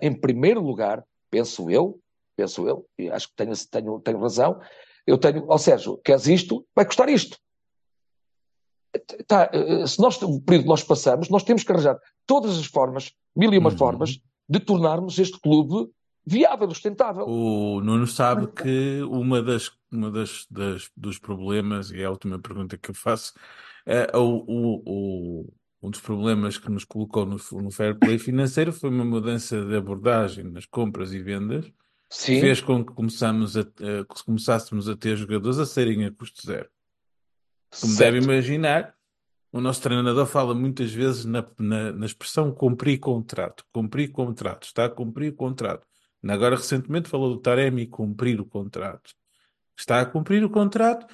[0.01, 1.99] em primeiro lugar, penso eu,
[2.35, 4.59] penso eu, e acho que tenho, tenho, tenho razão,
[5.07, 6.65] eu tenho, ó oh, Sérgio, queres isto?
[6.75, 7.37] Vai custar isto.
[9.27, 12.65] Tá, eh, se nós, o período que nós passamos, nós temos que arranjar todas as
[12.65, 13.77] formas, mil e uma uhum.
[13.77, 15.89] formas, de tornarmos este clube
[16.25, 17.25] viável, sustentável.
[17.27, 22.39] O Nuno sabe que uma das, uma das, das dos problemas, e é a última
[22.39, 23.33] pergunta que eu faço,
[23.85, 25.53] é, o, o, o,
[25.83, 29.75] um dos problemas que nos colocou no, no fair play financeiro foi uma mudança de
[29.75, 31.71] abordagem nas compras e vendas,
[32.09, 32.35] Sim.
[32.35, 36.45] que fez com que começamos a, a, começássemos a ter jogadores a serem a custo
[36.45, 36.69] zero.
[37.79, 38.13] Como certo.
[38.13, 38.95] deve imaginar,
[39.51, 43.63] o nosso treinador fala muitas vezes na, na, na expressão cumprir contrato.
[43.71, 44.65] Cumprir contrato.
[44.65, 45.87] Está a cumprir o contrato.
[46.27, 49.13] Agora, recentemente, falou do Taremi cumprir o contrato.
[49.77, 51.05] Está a cumprir o contrato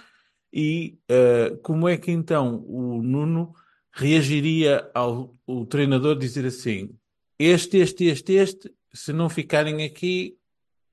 [0.54, 3.54] e uh, como é que então o Nuno
[3.92, 6.96] reagiria ao o treinador dizer assim:
[7.38, 10.38] este, este, este, este, se não ficarem aqui,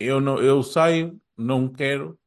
[0.01, 2.18] eu, não, eu saio, não quero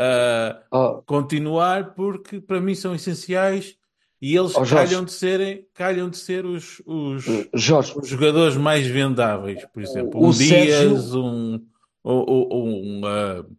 [0.00, 1.02] uh, oh.
[1.02, 3.76] continuar porque para mim são essenciais
[4.20, 7.24] e eles oh, calham de serem calham de ser os, os,
[7.54, 11.60] Jorge, os jogadores mais vendáveis, por exemplo, um Dias, um,
[12.02, 13.56] ou, um uh,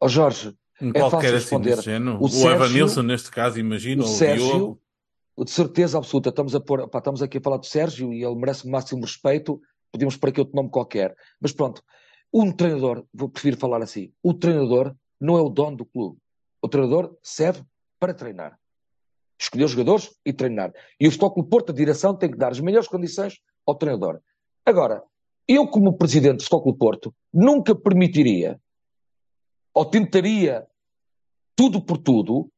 [0.00, 2.18] oh, Jorge, um é qualquer assim desse género.
[2.18, 4.82] O, o Sérgio, Evanilson, neste caso, imagino, o Sérgio, o Diogo.
[5.44, 8.34] De certeza absoluta, estamos, a pôr, pá, estamos aqui a falar do Sérgio e ele
[8.34, 9.60] merece o máximo respeito.
[9.90, 11.82] Podíamos pôr aqui outro nome qualquer, mas pronto,
[12.32, 16.18] um treinador, vou preferir falar assim, o treinador não é o dono do clube.
[16.60, 17.62] O treinador serve
[18.00, 18.58] para treinar.
[19.40, 20.72] Escolher os jogadores e treinar.
[20.98, 24.20] E o Futebol Porto, a direção, tem que dar as melhores condições ao treinador.
[24.66, 25.00] Agora,
[25.46, 28.60] eu, como presidente do Futebol Porto, nunca permitiria
[29.72, 30.66] ou tentaria
[31.54, 32.50] tudo por tudo,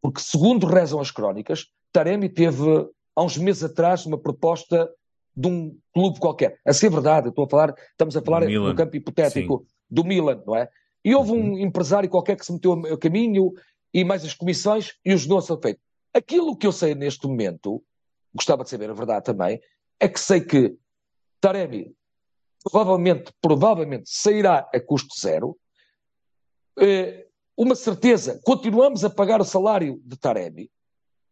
[0.00, 4.90] porque, segundo rezam as crónicas, Taremi teve, há uns meses atrás, uma proposta
[5.36, 6.58] de um clube qualquer.
[6.66, 9.74] A ser verdade, estou a falar, estamos a falar no campo hipotético Sim.
[9.88, 10.68] do Milan, não é?
[11.04, 11.58] E houve um uhum.
[11.58, 13.52] empresário qualquer que se meteu a caminho
[13.92, 15.80] e mais as comissões e os a ser feito.
[16.14, 17.82] Aquilo que eu sei neste momento,
[18.34, 19.60] gostava de saber a verdade também,
[19.98, 20.76] é que sei que
[21.40, 21.94] Taremi
[22.62, 25.58] provavelmente, provavelmente sairá a custo zero.
[26.78, 27.26] Eh,
[27.56, 30.70] uma certeza, continuamos a pagar o salário de Taremi.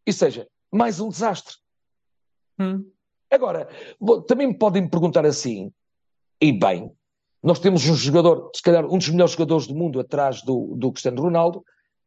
[0.07, 1.55] E seja, mais um desastre.
[2.59, 2.91] Hum.
[3.31, 3.69] Agora,
[4.27, 5.73] também me podem perguntar assim,
[6.41, 6.93] e bem,
[7.43, 10.93] nós temos um jogador, se calhar um dos melhores jogadores do mundo atrás do, do
[10.93, 11.65] Cristiano Ronaldo,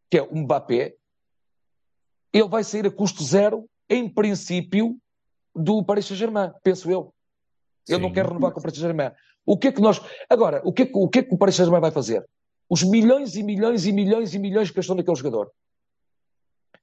[0.10, 0.96] que é o Mbappé.
[2.32, 4.98] Ele vai sair a custo zero, em princípio,
[5.56, 7.14] do Paris Saint-Germain, penso eu.
[7.88, 8.14] Eu não Sim.
[8.14, 9.12] quero renovar com o Paris Saint-Germain.
[9.46, 10.00] O que é que nós.
[10.30, 12.26] Agora, o que é que o, que é que o Paris Saint-Germain vai fazer?
[12.70, 15.52] Os milhões e milhões e milhões e milhões que gastou naquele jogador.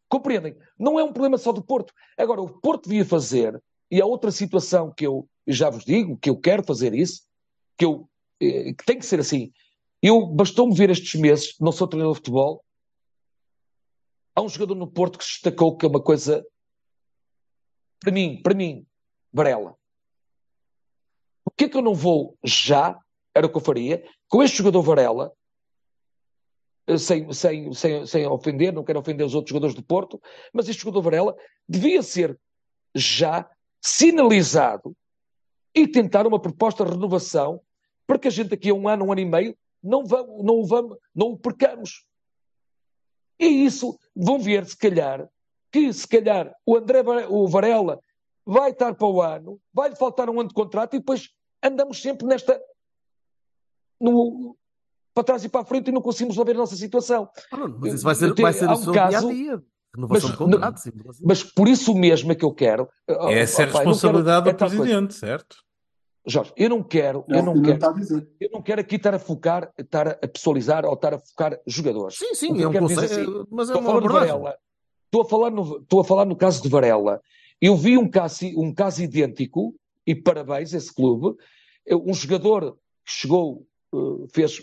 [0.09, 0.57] Compreendem?
[0.79, 1.95] Não é um problema só do Porto.
[2.19, 3.61] Agora, o Porto devia fazer,
[3.91, 7.23] e há outra situação que eu já vos digo, que eu quero fazer isso,
[7.79, 8.09] que, eu,
[8.87, 9.53] tem que ser assim.
[10.03, 12.65] Eu bastou-me ver estes meses, não sou treinador de futebol,
[14.35, 16.45] há um jogador no Porto que se destacou que é uma coisa,
[18.01, 18.87] para mim, para mim,
[19.33, 19.77] Varela.
[21.45, 22.99] O que é que eu não vou já,
[23.35, 25.33] era o que eu faria, com este jogador Varela,
[26.87, 30.21] eh, sem, sem, sem, sem ofender, não quero ofender os outros jogadores do Porto,
[30.53, 31.37] mas este jogador Varela
[31.69, 32.39] devia ser
[32.95, 33.49] já
[33.83, 34.97] sinalizado
[35.75, 37.61] e tentar uma proposta de renovação
[38.11, 40.55] para que a gente daqui a um ano, um ano e meio, não, vamos, não,
[40.57, 42.05] o, vamos, não o percamos.
[43.39, 45.29] E isso vão ver, se calhar,
[45.71, 48.01] que se calhar o André o Varela
[48.45, 51.29] vai estar para o ano, vai-lhe faltar um ano de contrato e depois
[51.63, 52.61] andamos sempre nesta.
[54.01, 54.57] No,
[55.15, 57.31] para trás e para a frente e não conseguimos resolver a nossa situação.
[57.53, 59.57] Ah, não, mas isso vai ser, vai ser há o um seu caso- dia a
[59.57, 59.65] dia.
[59.95, 60.91] Renovação mas- de contrato, sim.
[61.25, 62.89] Mas por isso mesmo é que eu quero.
[63.07, 64.83] Essa é a não responsabilidade quero- do é tal coisa.
[64.83, 65.57] presidente, certo?
[66.27, 68.29] Jorge, eu não quero, É eu não que não quero, dizer.
[68.41, 72.17] eu não quero aqui estar a focar, estar a pessoalizar ou estar a focar jogadores.
[72.19, 74.01] Sim, sim, é eu um quero dizer conceito, assim, mas é Estou a uma falar
[74.01, 74.29] no abordagem.
[74.39, 74.59] Varela.
[75.07, 77.21] Estou a falar no, estou a falar no caso de Varela.
[77.61, 79.75] Eu vi um caso, um caso idêntico,
[80.07, 81.37] e parabéns a esse clube.
[81.91, 82.73] Um jogador
[83.05, 83.99] que chegou, eh,
[84.33, 84.63] fez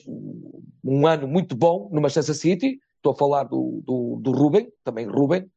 [0.84, 2.80] um ano muito bom no Manchester City.
[2.98, 5.50] Estou a falar do, do, do Ruben, também Ruben.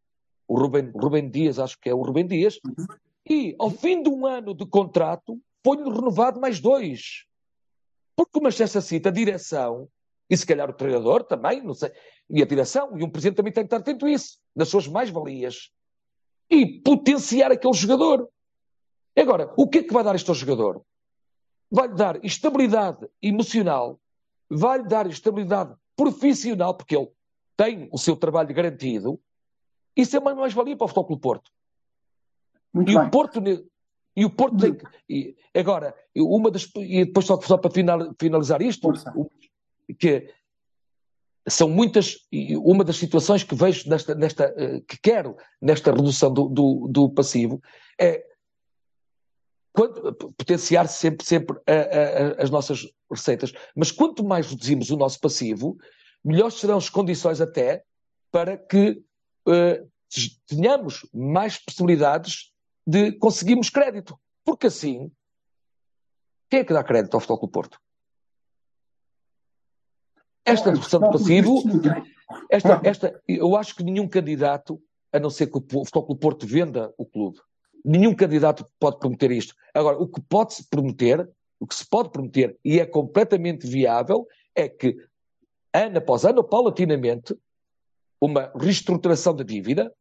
[0.48, 2.58] O Ruben, Ruben Dias, acho que é o Ruben Dias.
[3.28, 7.26] E ao fim de um ano de contrato, foi-lhe renovado mais dois.
[8.16, 9.88] Porque o Manchester City, a direção,
[10.28, 11.90] e se calhar o treinador também, não sei,
[12.28, 14.86] e a direção, e um presidente também tem que estar atento a isso, nas suas
[14.86, 15.70] mais-valias.
[16.48, 18.28] E potenciar aquele jogador.
[19.16, 20.82] Agora, o que é que vai dar isto ao jogador?
[21.70, 24.00] Vai-lhe dar estabilidade emocional,
[24.48, 27.08] vai-lhe dar estabilidade profissional, porque ele
[27.56, 29.20] tem o seu trabalho garantido.
[29.96, 31.50] Isso é uma mais-valia para o Futebol Clube Porto.
[32.72, 33.06] Muito E bem.
[33.06, 33.40] o Porto,
[34.16, 34.84] e o Porto tem que.
[35.08, 36.68] e agora, uma das.
[36.76, 39.12] E depois, só, só para final- finalizar isto, Força.
[39.98, 40.28] que
[41.48, 42.18] são muitas.
[42.30, 44.14] E uma das situações que vejo nesta.
[44.14, 47.62] nesta eh, que quero nesta redução do, do, do passivo
[47.98, 48.24] é.
[49.72, 53.52] quanto- potenciar sempre, sempre a- a- a- as nossas receitas.
[53.76, 55.78] Mas quanto mais reduzimos o nosso passivo,
[56.24, 57.84] melhores serão as condições até
[58.32, 59.00] para que
[59.48, 59.84] eh,
[60.46, 62.52] tenhamos mais possibilidades
[62.90, 64.18] de conseguirmos crédito.
[64.44, 65.12] Porque assim,
[66.50, 67.80] quem é que dá crédito ao Futebol Clube Porto?
[70.44, 71.62] Esta redução de passivo,
[72.50, 76.46] esta, esta, eu acho que nenhum candidato, a não ser que o Futebol Clube Porto
[76.46, 77.38] venda o clube,
[77.84, 79.54] nenhum candidato pode prometer isto.
[79.72, 81.30] Agora, o que pode-se prometer,
[81.60, 84.26] o que se pode prometer, e é completamente viável,
[84.56, 84.96] é que,
[85.72, 87.38] ano após ano, paulatinamente,
[88.20, 89.94] uma reestruturação da dívida,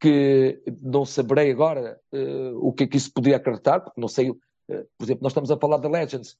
[0.00, 4.30] que não saberei agora eh, o que é que isso poderia acarretar, porque não sei,
[4.68, 6.36] eh, por exemplo, nós estamos a falar da Legends,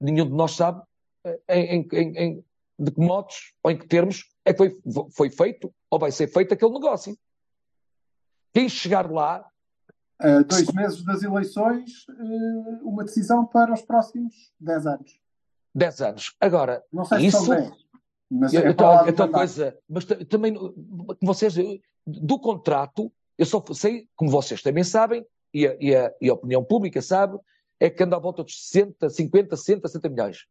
[0.00, 0.82] nenhum de nós sabe
[1.24, 1.40] eh,
[1.76, 2.44] em, em- em-
[2.78, 4.76] de que modos ou em que termos é que foi,
[5.12, 7.16] foi feito ou vai ser feito aquele negócio.
[8.52, 9.48] Quem chegar lá,
[10.18, 12.06] A dois meses das eleições,
[12.82, 15.20] uma decisão para os próximos 10 anos.
[15.74, 16.36] 10 anos.
[16.40, 17.44] Agora, Não sei se isso.
[17.44, 17.85] são 10,
[18.30, 19.38] mas Eu, é tal, eu tal mandar.
[19.38, 21.54] coisa, mas ta- também, como vocês,
[22.06, 25.24] do contrato, eu só sei, como vocês também sabem,
[25.54, 27.38] e a, e a- e a opinião pública sabe,
[27.78, 30.46] é que anda à volta dos 60, 50, 60, 60 milhões.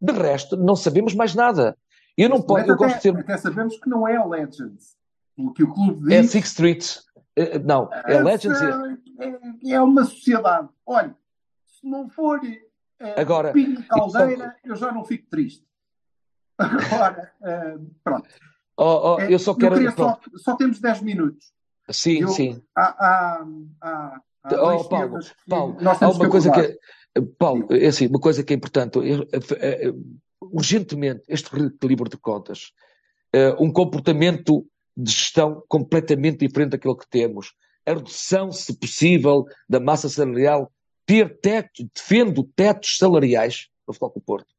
[0.00, 1.76] De resto, não sabemos mais nada.
[2.16, 3.16] Eu não posso, eu até, gosto de ser.
[3.18, 4.96] até sabemos que não é a Legends.
[5.36, 6.96] O que o clube diz É Six Street.
[7.36, 8.60] eh, Não, é Legends.
[8.60, 10.68] e- é, é uma sociedade.
[10.86, 11.14] Olha,
[11.66, 15.64] se não for eh, Agora, Pinho Caldeira, eu já não fico triste.
[16.58, 18.28] Agora, eh, pronto.
[18.76, 19.74] Oh, oh, É, eu só quero.
[19.74, 21.52] queria só, só temos 10 minutos.
[21.90, 22.62] Sim, Eu- sim.
[22.74, 23.46] Há, há,
[23.80, 25.18] há, há Oh, Paulo,
[25.48, 26.76] Paulo, há uma que coisa que é,
[27.38, 29.92] Paulo, é assim, uma coisa que é importante, é, é,
[30.40, 32.72] urgentemente, este reequilíbrio de contas,
[33.32, 34.66] é, um comportamento
[34.96, 37.54] de gestão completamente diferente daquilo que temos,
[37.86, 40.70] a redução, se possível, da massa salarial,
[41.06, 44.54] ter teto, defendo tetos salariais no Futebol do Porto.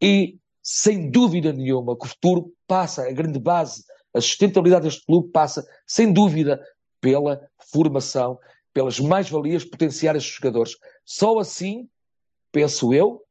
[0.00, 0.38] E,
[0.70, 3.84] sem dúvida nenhuma, que o futuro passa, a grande base,
[4.14, 6.62] a sustentabilidade deste clube passa, sem dúvida,
[7.00, 7.40] pela
[7.72, 8.38] formação,
[8.74, 10.74] pelas mais-valias potenciar estes jogadores.
[11.06, 11.88] Só assim,
[12.52, 13.22] penso eu,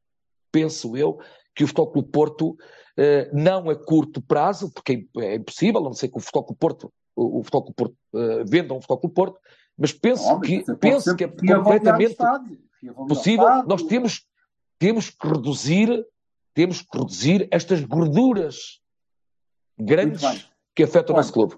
[0.52, 1.20] penso eu,
[1.54, 2.58] que o Futebol Clube Porto,
[2.98, 6.44] eh, não a curto prazo, porque é, é impossível, a não ser que o Futebol
[6.44, 9.40] Clube Porto, o, o Futebol Clube Porto eh, venda um Futebol Clube Porto,
[9.78, 12.58] mas penso Óbvio, que, penso que é completamente estádio.
[13.08, 14.26] possível, nós temos,
[14.80, 16.04] temos que reduzir,
[16.58, 18.82] temos que reduzir estas gorduras
[19.78, 21.56] grandes que afetam o Olha, nosso clube.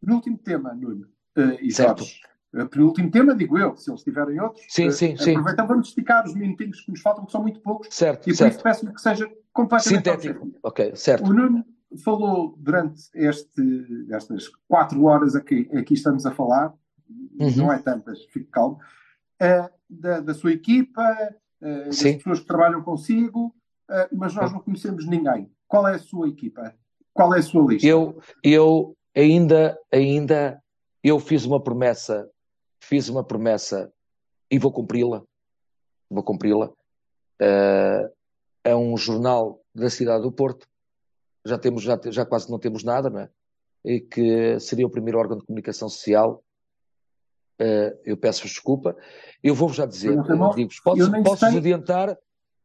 [0.00, 1.06] Penúltimo tema, Nuno.
[1.36, 1.98] eh, e Certo.
[1.98, 2.20] Jorge.
[2.54, 4.64] Eh, penúltimo tema, digo eu, se eles tiverem outros.
[4.70, 5.32] Sim, eh, sim, sim.
[5.32, 8.36] Aproveitamos, vamos esticar os minutinhos que nos faltam, que são muito poucos, Certo, e por
[8.38, 8.54] certo.
[8.54, 10.50] isso peço-lhe que seja completamente Sintético.
[10.62, 11.28] Ok, certo.
[11.28, 11.62] O Nuno
[12.02, 16.72] falou durante este, estas quatro horas aqui, aqui estamos a falar,
[17.38, 17.50] Uhum.
[17.56, 18.78] não é tantas, fique calmo,
[19.40, 21.02] eh, da, da sua equipa,
[21.60, 23.54] eh, das pessoas que trabalham consigo,
[24.12, 25.50] mas nós não conhecemos ninguém.
[25.66, 26.74] Qual é a sua equipa?
[27.12, 27.86] Qual é a sua lista?
[27.86, 30.62] Eu, eu ainda, ainda,
[31.02, 32.30] eu fiz uma promessa,
[32.80, 33.92] fiz uma promessa
[34.50, 35.22] e vou cumpri-la,
[36.08, 36.70] vou cumpri-la,
[37.40, 38.10] eh,
[38.64, 40.66] a um jornal da cidade do Porto,
[41.44, 43.30] já temos, já, já quase não temos nada, não é?
[43.84, 46.42] E que seria o primeiro órgão de comunicação social.
[47.58, 48.96] Eh, eu peço-vos desculpa.
[49.42, 52.16] Eu vou-vos já dizer, Eu posso, sei- adiantar,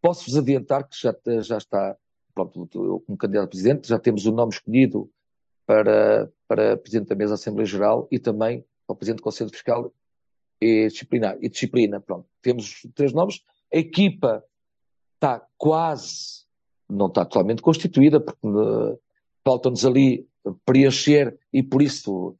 [0.03, 1.95] posso-vos adiantar que já, já está,
[2.35, 5.09] pronto, eu como candidato a presidente, já temos o nome escolhido
[5.65, 9.49] para, para Presidente da Mesa da Assembleia Geral e também para o Presidente do Conselho
[9.49, 9.93] Fiscal
[10.59, 12.01] e Disciplinar, e Disciplina.
[12.01, 13.41] Pronto, temos os três nomes.
[13.73, 14.43] A equipa
[15.15, 16.43] está quase,
[16.89, 18.97] não está totalmente constituída, porque eh,
[19.41, 20.27] faltam-nos ali
[20.65, 22.35] preencher e por isso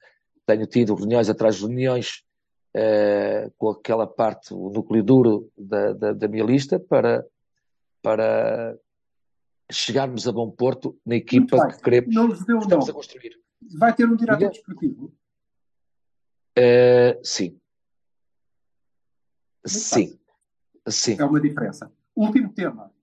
[0.45, 2.25] tenho tido reuniões atrás de reuniões
[2.73, 7.25] eh, com aquela parte, o núcleo duro da, da, da minha lista para,
[8.03, 8.77] para
[9.71, 12.93] chegarmos a bom porto na equipa que queremos, Não lhes deu estamos a nome.
[12.93, 13.41] construir.
[13.79, 15.11] Vai ter um diretor desportivo?
[16.55, 17.49] Eh, sim.
[17.49, 17.61] Muito
[19.65, 20.19] Sim.
[20.87, 21.15] Sim.
[21.17, 21.89] É uma diferença.
[22.13, 22.93] Último tema.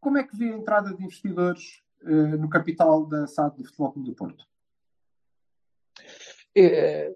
[0.00, 3.92] Como é que vê a entrada de investidores eh, no capital da SAD do Futebol
[3.92, 4.46] Clube do Porto?
[6.56, 7.14] Eh,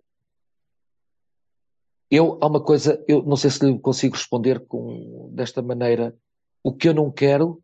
[2.10, 6.14] Eu, há uma coisa, eu não sei se lhe consigo responder com, desta maneira.
[6.64, 7.62] O que eu não quero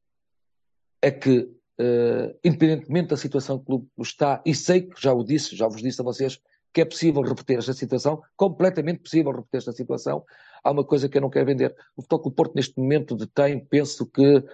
[1.01, 5.24] é que, eh, independentemente da situação que o clube está, e sei que já o
[5.24, 6.39] disse, já vos disse a vocês,
[6.72, 10.22] que é possível repetir esta situação, completamente possível repetir esta situação,
[10.62, 11.74] há uma coisa que eu não quero vender.
[11.97, 14.44] O Futebol do Porto, neste momento, detém, penso que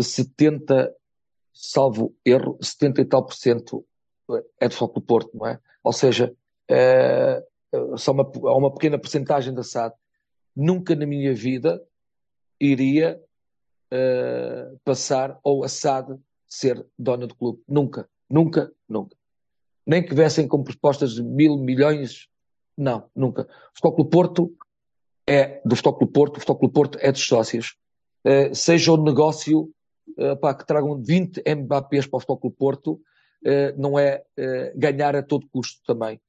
[0.00, 0.94] 70,
[1.52, 3.84] salvo erro, 70 e tal por cento
[4.58, 5.60] é do Futebol do Porto, não é?
[5.84, 6.34] Ou seja,
[6.66, 7.44] eh,
[7.98, 9.94] só uma, há uma pequena porcentagem da SAD.
[10.54, 11.82] Nunca na minha vida
[12.58, 13.20] iria
[13.98, 17.62] eh, passar ou a SAD ser dona do clube.
[17.66, 19.16] Nunca, nunca, nunca.
[19.86, 22.28] Nem que viessem com propostas de mil milhões,
[22.76, 23.42] não, nunca.
[23.44, 24.56] O Futebol Clube Porto
[25.26, 27.76] é do Futebol Clube Porto, o Futebol Clube Porto é dos sócios.
[28.22, 29.70] Eh, seja o negócio
[30.18, 33.00] eh, pá, que tragam 20 Mbappés para o Futebol Clube Porto,
[33.78, 34.24] não é
[34.74, 36.20] ganhar a todo custo também,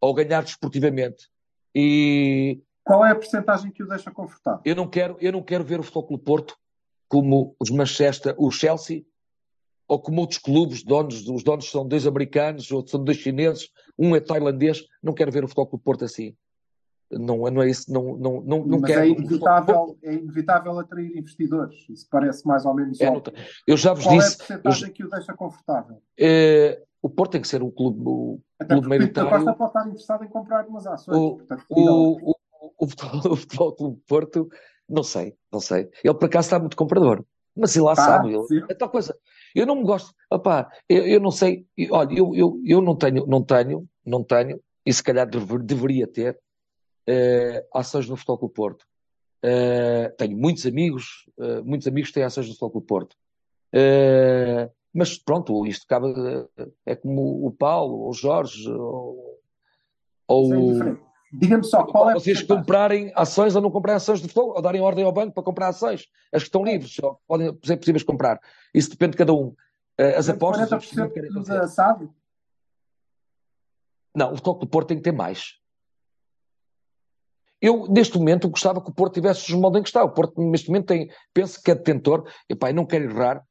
[0.00, 1.28] ou ganhar desportivamente.
[1.72, 4.60] E Qual é a porcentagem que o deixa confortável?
[4.64, 6.58] eu não quero, eu não quero ver o Futebol Clube Porto
[7.08, 9.04] como os Manchester, o Chelsea,
[9.86, 13.68] ou como outros clubes, donos, os donos são dois americanos, outros são dois chineses,
[13.98, 14.82] um é tailandês.
[15.02, 16.34] Não quero ver o Futebol Clube Porto assim.
[17.10, 19.06] Não, não é isso, não, não, não, não Mas quero.
[19.06, 21.86] é O Clube Porto inevitável, é inevitável atrair investidores.
[21.88, 23.32] Isso parece mais ou menos é nota-
[23.66, 26.02] Eu já vos Qual é a disse, eu porcentagem já- que o deixa confortável?
[26.18, 29.30] eh, o Porto tem que ser o clube, o Até clube da maioritário.
[29.30, 31.16] Costa pode estar interessado em comprar umas ações.
[31.18, 32.34] O, portanto, o, o,
[32.78, 34.48] o, futebol, o Futebol Clube do Porto,
[34.88, 35.88] não sei, não sei.
[36.02, 37.24] Ele por acaso está muito comprador,
[37.56, 38.34] mas ele lá Tá, sabe.
[38.34, 38.60] Ele, sim.
[38.68, 39.16] é tal coisa.
[39.54, 43.26] Eu não me gosto, opá, eu, eu não sei, olha, eu, eu, eu não tenho,
[43.26, 46.38] não tenho, não tenho, e se calhar dever- deveria ter,
[47.06, 48.86] eh, ações no Futebol Clube Porto.
[49.42, 53.16] Eh, tenho muitos amigos, eh, muitos amigos têm ações no Futebol Clube Porto.
[54.92, 59.40] Mas pronto, isto eh, é como o Paulo, ou o Jorge, ou,
[60.28, 60.72] ou
[61.34, 61.38] É.
[61.38, 64.80] Diga-me só, qual é vocês comprarem ações ou não comprarem ações de futebol, ou darem
[64.80, 66.06] ordem ao banco para comprar ações.
[66.32, 68.40] As que estão livres, só podem ser possíveis comprar.
[68.72, 69.54] Isso depende de cada um.
[69.98, 71.60] Eh, As apostas, as pessoas querem 40% fazer.
[71.60, 72.08] da SAD?
[74.14, 75.54] Não, o Futebol do Porto tem que ter mais.
[77.60, 80.04] Eu, neste momento, gostava que o Porto tivesse os moldes em que está.
[80.04, 82.28] O Porto, neste momento, tem, penso que é detentor.
[82.48, 83.42] Epá, eu não quero errar.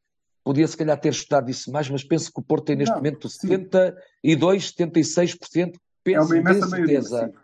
[0.44, 2.98] Podia, se calhar, ter estudado isso mais, mas penso que o Porto tem, neste Não,
[2.98, 3.48] momento, sim.
[3.48, 5.74] 72, 76%.
[5.76, 7.02] É Penso, uma imensa maioria.
[7.02, 7.28] certeza.
[7.28, 7.43] Sim.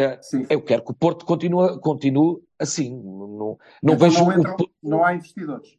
[0.00, 0.46] É, Sim.
[0.48, 2.90] Eu quero que o Porto continue, continue assim.
[2.96, 5.76] Não, não vejo não, entram- Porto- não há investidores.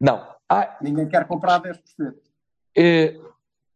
[0.00, 0.34] Não.
[0.48, 2.14] Há Ninguém quer comprar 10%.
[2.76, 3.16] eh,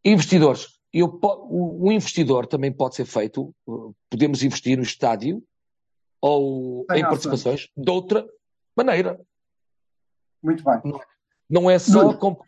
[0.05, 0.81] investidores.
[0.93, 3.55] Eu, o, o investidor também pode ser feito.
[3.69, 3.73] eh,
[4.11, 5.43] Podemos investir no estádio
[6.21, 7.09] ou Tem em ações.
[7.11, 8.27] participações de outra
[8.77, 9.21] maneira.
[10.43, 10.81] Muito bem.
[11.49, 12.19] Não é só Nuno.
[12.19, 12.47] comprar,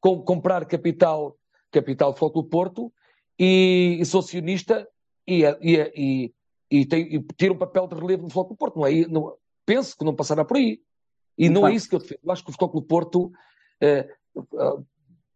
[0.00, 1.36] com- comprar capital,
[1.70, 2.90] capital do Porto
[3.38, 4.88] e, e sou acionista
[5.26, 6.34] e, e, e,
[6.70, 8.76] e, tem, e ter um papel de relevo no Futebol do Porto.
[8.76, 9.34] Não é, não,
[9.64, 10.80] penso que não passará por aí.
[11.38, 12.20] E não é isso que eu defendo.
[12.24, 13.32] Eu acho que o Futebol Clube Porto,
[13.80, 14.76] eh, eh,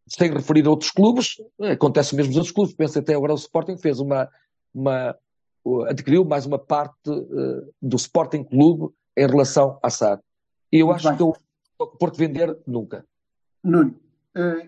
[0.07, 2.75] sem referir a outros clubes, eh, acontece mesmo nos outros clubes.
[2.75, 4.29] Penso até agora o Sporting fez uma,
[4.75, 5.15] uma
[5.89, 10.23] adquiriu mais uma parte eh, do Sporting Clube em relação à SAD.
[10.73, 11.17] E eu Muito acho bem.
[11.19, 11.23] que
[11.79, 13.05] o Porto vender nunca.
[13.63, 13.95] Nuno,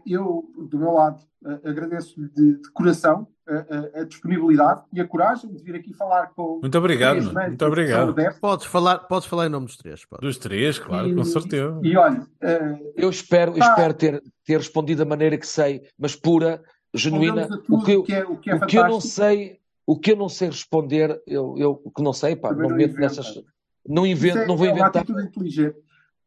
[0.06, 3.66] eu, do meu lado, eh, agradeço-lhe de, de coração eh,
[3.97, 7.64] a, a disponibilidade e a coragem de vir aqui falar com Muito obrigado, três Muito
[7.66, 8.14] obrigado.
[8.40, 10.05] Podes falar, podes falar em nome dos três.
[10.05, 10.22] pode.
[10.22, 11.80] Dos três, claro, E- com certeza.
[11.82, 13.59] E olha, eh, Eu espero, Ah.
[13.68, 16.62] espero ter, ter respondido da maneira que sei, mas pura,
[16.94, 17.44] genuína.
[17.44, 19.59] a tudo O que eu, que é, o que é o que eu não sei,
[19.86, 22.76] o que eu não sei responder, eu, eu que não sei, pá, Também não não
[22.76, 23.01] meto inventa.
[23.02, 23.43] nessas.
[23.89, 25.05] Não invento, é, não vou é inventar,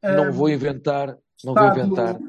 [0.03, 2.19] não Eh, vou inventar, não vou inventar.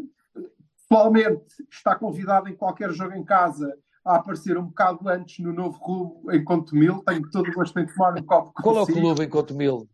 [0.88, 5.76] Pessoalmente, está convidado em qualquer jogo em casa a aparecer um bocado antes no Novo
[5.82, 7.02] Rumo, em Contomil.
[7.04, 9.88] Tenho todo o gosto em tomar um copo Qual é o clube em Contomil?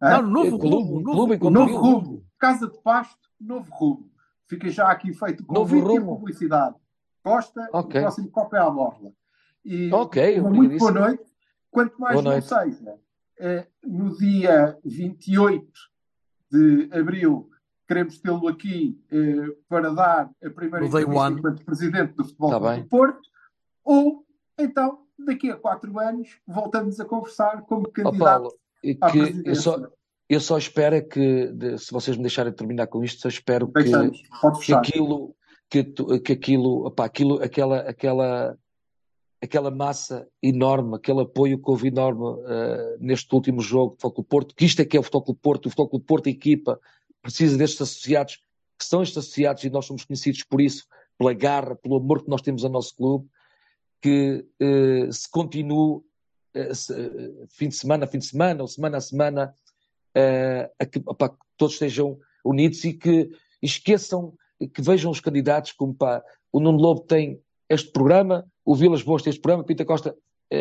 [0.00, 1.76] Não, no novo Clube- rumo, novo clube em Novo?
[1.78, 4.10] Rumo, Casa de Pasto, Novo Rumo.
[4.48, 6.74] Fica já aqui feito convite e publicidade.
[7.22, 7.98] Costa, Ok.
[8.00, 9.12] o próximo copo é à borla.
[9.64, 11.24] E Ok, uma muito boa noite.
[11.70, 12.46] Quanto mais Boa não noite.
[12.48, 12.94] seja,
[13.40, 15.66] eh, no dia 28
[16.50, 17.48] de abril,
[17.86, 22.76] queremos tê-lo aqui eh, para dar a primeira No entrevista enquanto presidente do Futebol Tá
[22.76, 23.28] do Porto.
[23.84, 24.24] Ou,
[24.58, 29.54] então, daqui a quatro anos, voltamos a conversar como candidato Paulo, e à eu presidência.
[29.54, 29.88] só,
[30.28, 33.74] eu só espero é que, se vocês me deixarem terminar com isto, só espero que,
[33.74, 34.22] Deixamos.
[34.64, 35.36] Que aquilo,
[35.70, 35.84] que,
[36.20, 38.58] que aquilo, opá, aquilo, aquela, aquela,
[39.40, 44.28] aquela massa enorme, aquele apoio que houve enorme eh, neste último jogo do Futebol Clube
[44.28, 46.80] Porto, que isto é que é o Futebol Clube Porto, o Futebol Clube Porto, equipa,
[47.26, 48.36] precisa destes associados,
[48.78, 50.86] que são estes associados e nós somos conhecidos por isso,
[51.18, 53.26] pela garra, pelo amor que nós temos ao nosso clube,
[54.00, 56.02] que eh, se continue
[56.54, 59.54] eh, se- eh, fim de semana a fim de semana, ou semana a semana,
[60.78, 63.30] a que, opá, que todos estejam unidos e que
[63.62, 64.32] esqueçam,
[64.72, 66.22] que vejam os candidatos como pá,
[66.52, 67.38] o Nuno Lobo tem
[67.68, 70.16] este programa, o Vilas Boas tem este programa, Pita Costa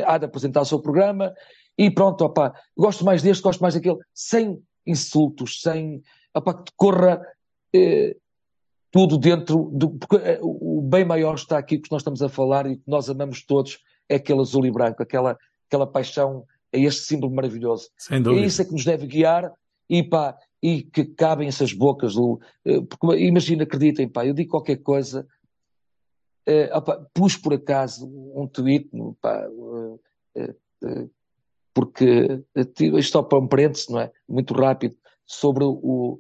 [0.06, 1.34] há de apresentar o seu programa
[1.78, 6.02] e pronto, opá, gosto mais deste, gosto mais daquele, sem insultos, sem
[6.36, 7.26] opá, que decorra
[7.74, 8.16] eh,
[8.92, 9.90] tudo dentro do.
[9.92, 13.10] Porque eh, o bem maior está aqui que nós estamos a falar e que nós
[13.10, 13.80] amamos todos,
[14.10, 15.38] é aquele azul e branco, aquela,
[15.68, 17.90] aquela paixão, é este símbolo maravilhoso.
[17.98, 18.46] Sem É dúvida.
[18.46, 19.52] isso é que nos deve guiar
[19.90, 22.14] e, pá, e que cabem essas bocas.
[22.16, 25.28] do- eh, porque, imagina, acreditem, pá, eu digo qualquer coisa,
[26.46, 28.90] eh, opá, pus por acaso um tweet,
[29.22, 29.48] pá,
[30.36, 31.08] eh, eh,
[31.74, 32.42] porque
[32.98, 34.12] isto só para um parênteses, não é?
[34.30, 34.96] Muito rápido,
[35.26, 36.20] sobre o,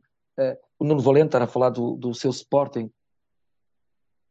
[0.80, 2.90] o Nuno Valente, estar a falar do, do seu Sporting.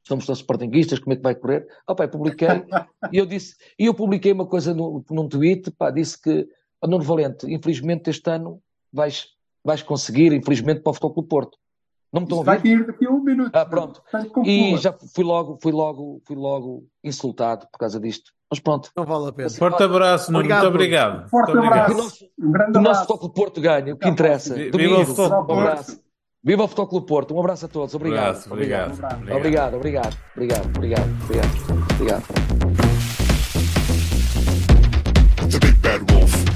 [0.06, 1.66] Somos todos Sportinguistas, como é que vai correr?
[1.88, 2.48] Oh, pá, eu publiquei,
[3.10, 6.46] e eu disse, e eu publiquei uma coisa no, num tweet, pá, disse que,
[6.82, 8.62] oh, Nuno Valente, infelizmente este ano
[8.92, 9.28] vais,
[9.64, 11.58] vais conseguir, infelizmente, para o Futebol Clube Porto.
[12.12, 13.50] Não me estão a Isto vai cair daqui a um minuto.
[13.52, 14.00] Ah, pronto.
[14.44, 18.32] E já fui logo, fui logo, fui logo insultado por causa disto.
[18.54, 18.88] Mas pronto.
[18.96, 19.50] Não vale a pena.
[19.50, 20.38] Forte abraço, Nuno.
[20.44, 21.28] Obrigado, Muito obrigado.
[21.28, 21.90] Forte Muito obrigado.
[21.90, 22.24] Abraço.
[22.38, 23.06] Um grande que o nosso.
[23.06, 24.54] Futebol Porto ganhe, o que interessa.
[24.54, 25.60] Viva o Futebol um Porto.
[25.60, 26.00] abraço.
[26.44, 27.34] Viva o Futebol Porto.
[27.34, 27.94] Um abraço a todos.
[27.96, 28.26] Obrigado.
[28.28, 28.92] Abraço, obrigado.
[28.92, 29.36] Obrigado.
[29.36, 31.50] Obrigado, obrigado, obrigado, obrigado, obrigado,
[31.94, 32.24] obrigado.
[35.50, 36.53] The